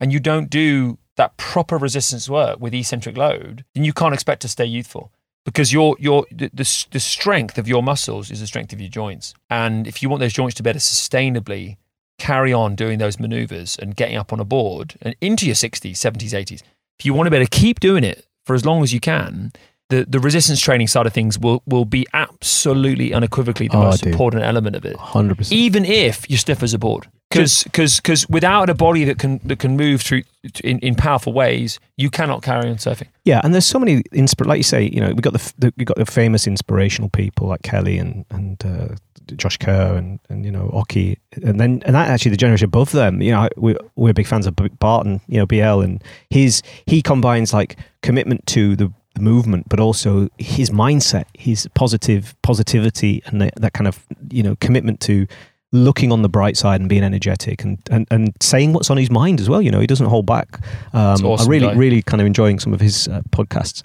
and 0.00 0.12
you 0.12 0.20
don't 0.20 0.48
do 0.48 0.98
that 1.16 1.36
proper 1.36 1.76
resistance 1.76 2.28
work 2.28 2.60
with 2.60 2.74
eccentric 2.74 3.16
load, 3.16 3.64
then 3.74 3.84
you 3.84 3.92
can't 3.92 4.14
expect 4.14 4.42
to 4.42 4.48
stay 4.48 4.64
youthful 4.64 5.12
because 5.44 5.72
your 5.72 5.96
your 5.98 6.26
the, 6.30 6.50
the 6.52 6.86
the 6.90 7.00
strength 7.00 7.58
of 7.58 7.68
your 7.68 7.82
muscles 7.82 8.30
is 8.30 8.40
the 8.40 8.46
strength 8.46 8.72
of 8.72 8.80
your 8.80 8.90
joints, 8.90 9.34
and 9.48 9.86
if 9.86 10.02
you 10.02 10.08
want 10.08 10.20
those 10.20 10.32
joints 10.32 10.54
to 10.56 10.62
better 10.62 10.78
sustainably 10.78 11.76
carry 12.18 12.52
on 12.52 12.74
doing 12.74 12.98
those 12.98 13.18
maneuvers 13.18 13.76
and 13.78 13.96
getting 13.96 14.16
up 14.16 14.32
on 14.32 14.38
a 14.38 14.44
board 14.44 14.94
and 15.00 15.16
into 15.22 15.46
your 15.46 15.54
60s, 15.54 15.92
70s, 15.92 16.32
80s, 16.32 16.62
if 16.98 17.06
you 17.06 17.14
want 17.14 17.26
to 17.26 17.30
be 17.30 17.38
able 17.38 17.46
to 17.46 17.58
keep 17.58 17.80
doing 17.80 18.04
it 18.04 18.26
for 18.44 18.54
as 18.54 18.66
long 18.66 18.82
as 18.82 18.92
you 18.92 19.00
can, 19.00 19.52
the, 19.90 20.06
the 20.08 20.18
resistance 20.18 20.60
training 20.60 20.86
side 20.88 21.06
of 21.06 21.12
things 21.12 21.38
will, 21.38 21.62
will 21.66 21.84
be 21.84 22.06
absolutely 22.14 23.12
unequivocally 23.12 23.68
the 23.68 23.76
Oh, 23.76 23.82
most 23.84 24.02
dude. 24.02 24.12
important 24.12 24.42
element 24.44 24.74
of 24.76 24.84
it. 24.84 24.96
100% 24.96 25.52
Even 25.52 25.84
if 25.84 26.28
you're 26.30 26.38
stiff 26.38 26.62
as 26.62 26.72
a 26.74 26.78
board. 26.78 27.06
Because 27.30 28.26
without 28.28 28.68
a 28.70 28.74
body 28.74 29.04
that 29.04 29.18
can 29.20 29.38
that 29.44 29.60
can 29.60 29.76
move 29.76 30.00
through 30.02 30.22
in, 30.64 30.80
in 30.80 30.96
powerful 30.96 31.32
ways, 31.32 31.78
you 31.96 32.10
cannot 32.10 32.42
carry 32.42 32.68
on 32.68 32.74
surfing. 32.76 33.06
Yeah, 33.24 33.40
and 33.44 33.54
there's 33.54 33.66
so 33.66 33.78
many 33.78 34.02
inspir 34.12 34.46
like 34.46 34.56
you 34.56 34.64
say, 34.64 34.82
you 34.92 35.00
know, 35.00 35.10
we 35.12 35.20
got 35.22 35.34
the, 35.34 35.52
the 35.56 35.72
we 35.76 35.84
got 35.84 35.96
the 35.96 36.06
famous 36.06 36.48
inspirational 36.48 37.08
people 37.08 37.46
like 37.46 37.62
Kelly 37.62 37.98
and 37.98 38.24
and 38.32 38.60
uh, 38.66 38.88
Josh 39.36 39.58
Kerr 39.58 39.94
and 39.96 40.18
and 40.28 40.44
you 40.44 40.50
know 40.50 40.70
Occy, 40.74 41.18
and 41.44 41.60
then 41.60 41.80
and 41.86 41.94
that 41.94 42.08
actually 42.08 42.32
the 42.32 42.36
generation 42.36 42.64
above 42.64 42.90
them, 42.90 43.22
you 43.22 43.30
know, 43.30 43.48
we 43.56 43.76
we're 43.94 44.12
big 44.12 44.26
fans 44.26 44.48
of 44.48 44.56
Barton, 44.80 45.20
you 45.28 45.38
know, 45.38 45.46
BL, 45.46 45.82
and 45.82 46.02
his 46.30 46.62
he 46.86 47.00
combines 47.00 47.52
like 47.54 47.76
commitment 48.02 48.44
to 48.48 48.74
the, 48.74 48.92
the 49.14 49.20
movement, 49.20 49.68
but 49.68 49.80
also 49.80 50.28
his 50.38 50.70
mindset, 50.70 51.24
his 51.34 51.68
positive 51.74 52.34
positivity, 52.42 53.22
and 53.26 53.40
that, 53.40 53.54
that 53.56 53.72
kind 53.72 53.88
of 53.88 54.04
you 54.30 54.42
know 54.42 54.56
commitment 54.60 55.00
to 55.00 55.26
looking 55.72 56.10
on 56.10 56.22
the 56.22 56.28
bright 56.28 56.56
side 56.56 56.80
and 56.80 56.88
being 56.88 57.04
energetic 57.04 57.62
and, 57.62 57.78
and, 57.92 58.06
and 58.10 58.32
saying 58.40 58.72
what's 58.72 58.90
on 58.90 58.96
his 58.96 59.10
mind 59.10 59.40
as 59.40 59.48
well. 59.48 59.62
You 59.62 59.70
know, 59.70 59.78
he 59.78 59.86
doesn't 59.86 60.06
hold 60.06 60.26
back. 60.26 60.60
Um, 60.92 61.24
awesome 61.24 61.46
I 61.46 61.50
really, 61.50 61.66
guy. 61.68 61.74
really 61.74 62.02
kind 62.02 62.20
of 62.20 62.26
enjoying 62.26 62.58
some 62.58 62.72
of 62.74 62.80
his 62.80 63.06
uh, 63.06 63.22
podcasts. 63.30 63.82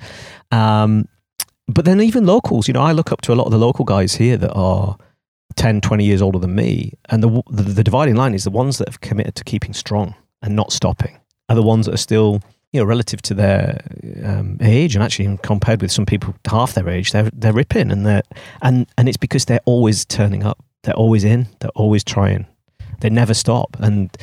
Um, 0.51 1.07
but 1.67 1.86
then 1.86 2.01
even 2.01 2.26
locals, 2.26 2.67
you 2.67 2.73
know, 2.73 2.82
I 2.82 2.91
look 2.91 3.11
up 3.11 3.21
to 3.21 3.34
a 3.34 3.36
lot 3.36 3.45
of 3.45 3.51
the 3.51 3.57
local 3.57 3.86
guys 3.86 4.15
here 4.15 4.38
that 4.38 4.53
are 4.53 4.97
10, 5.55 5.82
20 5.82 6.03
years 6.03 6.21
older 6.21 6.39
than 6.39 6.55
me. 6.55 6.93
And 7.09 7.23
the, 7.23 7.41
the, 7.49 7.63
the 7.63 7.84
dividing 7.84 8.15
line 8.15 8.34
is 8.34 8.43
the 8.43 8.51
ones 8.51 8.78
that 8.78 8.88
have 8.88 9.01
committed 9.01 9.36
to 9.36 9.43
keeping 9.43 9.73
strong 9.73 10.15
and 10.41 10.55
not 10.55 10.71
stopping 10.71 11.19
are 11.49 11.55
the 11.55 11.63
ones 11.63 11.86
that 11.86 11.93
are 11.93 11.97
still, 11.97 12.41
you 12.76 12.82
know, 12.82 12.86
relative 12.86 13.21
to 13.21 13.34
their 13.34 13.80
um, 14.26 14.57
age 14.59 14.95
and 14.95 15.03
actually 15.03 15.38
compared 15.43 15.82
with 15.82 15.93
some 15.93 16.05
people 16.05 16.36
half 16.45 16.73
their 16.73 16.89
age, 16.89 17.13
they're, 17.13 17.30
they're 17.34 17.53
ripping 17.53 17.89
and 17.89 18.05
they're, 18.05 18.21
and, 18.61 18.86
and 18.97 19.07
it's 19.07 19.15
because 19.15 19.45
they're 19.45 19.61
always 19.63 20.03
turning 20.03 20.43
up. 20.43 20.61
They're 20.84 20.93
always 20.95 21.23
in. 21.23 21.47
They're 21.61 21.69
always 21.73 22.03
trying. 22.03 22.45
They 22.99 23.09
never 23.09 23.34
stop. 23.34 23.78
And, 23.80 24.13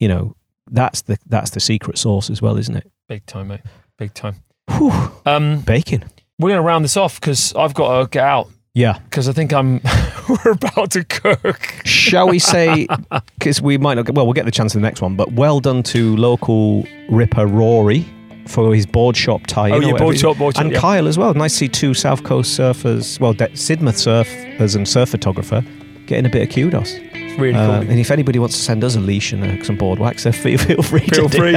you 0.00 0.08
know, 0.08 0.34
that's 0.70 1.02
the, 1.02 1.18
that's 1.26 1.50
the 1.50 1.60
secret 1.60 1.98
sauce 1.98 2.30
as 2.30 2.40
well, 2.40 2.56
isn't 2.56 2.74
it? 2.76 2.90
Big 3.10 3.26
time, 3.26 3.48
mate. 3.48 3.60
Big 3.98 4.14
time. 4.14 4.36
Whew, 4.70 4.92
Um, 5.26 5.60
bacon. 5.60 6.04
we're 6.38 6.48
going 6.48 6.62
to 6.62 6.66
round 6.66 6.84
this 6.84 6.96
off 6.96 7.20
because 7.20 7.54
I've 7.54 7.74
got 7.74 8.00
to 8.00 8.08
get 8.08 8.24
out 8.24 8.48
Yeah. 8.78 8.98
because 9.04 9.28
I 9.28 9.32
think 9.32 9.52
I'm 9.52 9.80
we're 10.28 10.52
about 10.52 10.90
to 10.92 11.04
cook. 11.04 11.64
Shall 11.84 12.28
we 12.28 12.38
say, 12.38 12.86
because 13.38 13.60
we 13.60 13.76
might 13.78 13.94
not 13.94 14.06
get, 14.06 14.14
well, 14.14 14.26
we'll 14.26 14.34
get 14.34 14.44
the 14.44 14.50
chance 14.50 14.74
in 14.74 14.80
the 14.82 14.86
next 14.86 15.02
one, 15.02 15.16
but 15.16 15.32
well 15.32 15.60
done 15.60 15.82
to 15.84 16.16
local 16.16 16.84
Ripper 17.10 17.46
Rory 17.46 18.06
for 18.46 18.74
his 18.74 18.86
board 18.86 19.16
shop 19.16 19.46
tie 19.46 19.70
Oh, 19.70 19.80
yeah, 19.80 19.96
board 19.96 20.18
shop, 20.18 20.38
board 20.38 20.54
shop, 20.56 20.64
And 20.64 20.72
yeah. 20.72 20.80
Kyle 20.80 21.06
as 21.08 21.18
well. 21.18 21.34
Nice 21.34 21.52
to 21.52 21.58
see 21.58 21.68
two 21.68 21.92
South 21.92 22.22
Coast 22.24 22.58
surfers, 22.58 23.18
well, 23.20 23.32
De- 23.34 23.48
Sidmouth 23.50 23.96
surfers 23.98 24.74
and 24.76 24.88
surf 24.88 25.08
photographer 25.10 25.62
getting 26.06 26.24
a 26.24 26.30
bit 26.30 26.48
of 26.48 26.54
kudos. 26.54 26.94
Really 27.38 27.54
Uh, 27.54 27.80
cool. 27.80 27.90
and 27.90 27.98
if 28.00 28.10
anybody 28.10 28.38
wants 28.38 28.56
to 28.56 28.62
send 28.62 28.82
us 28.84 28.96
a 28.96 29.00
leash 29.00 29.32
and 29.32 29.44
uh, 29.44 29.62
some 29.64 29.76
board 29.76 29.98
wax, 29.98 30.24
then 30.24 30.32
feel, 30.44 30.56
feel 30.58 30.82
free 30.82 31.00
Feel 31.00 31.28
free. 31.28 31.56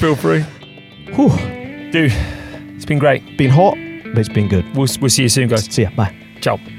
Feel 0.00 0.16
free, 0.16 0.40
Whew. 1.14 1.30
dude. 1.92 2.12
It's 2.76 2.86
been 2.86 2.98
great. 2.98 3.36
Been 3.36 3.50
hot, 3.50 3.74
but 4.04 4.18
it's 4.18 4.28
been 4.28 4.48
good. 4.48 4.64
We'll 4.76 4.88
we'll 5.00 5.10
see 5.10 5.22
you 5.24 5.28
soon, 5.28 5.48
guys. 5.48 5.64
See 5.66 5.82
ya. 5.82 5.90
Bye. 5.90 6.14
Ciao. 6.44 6.73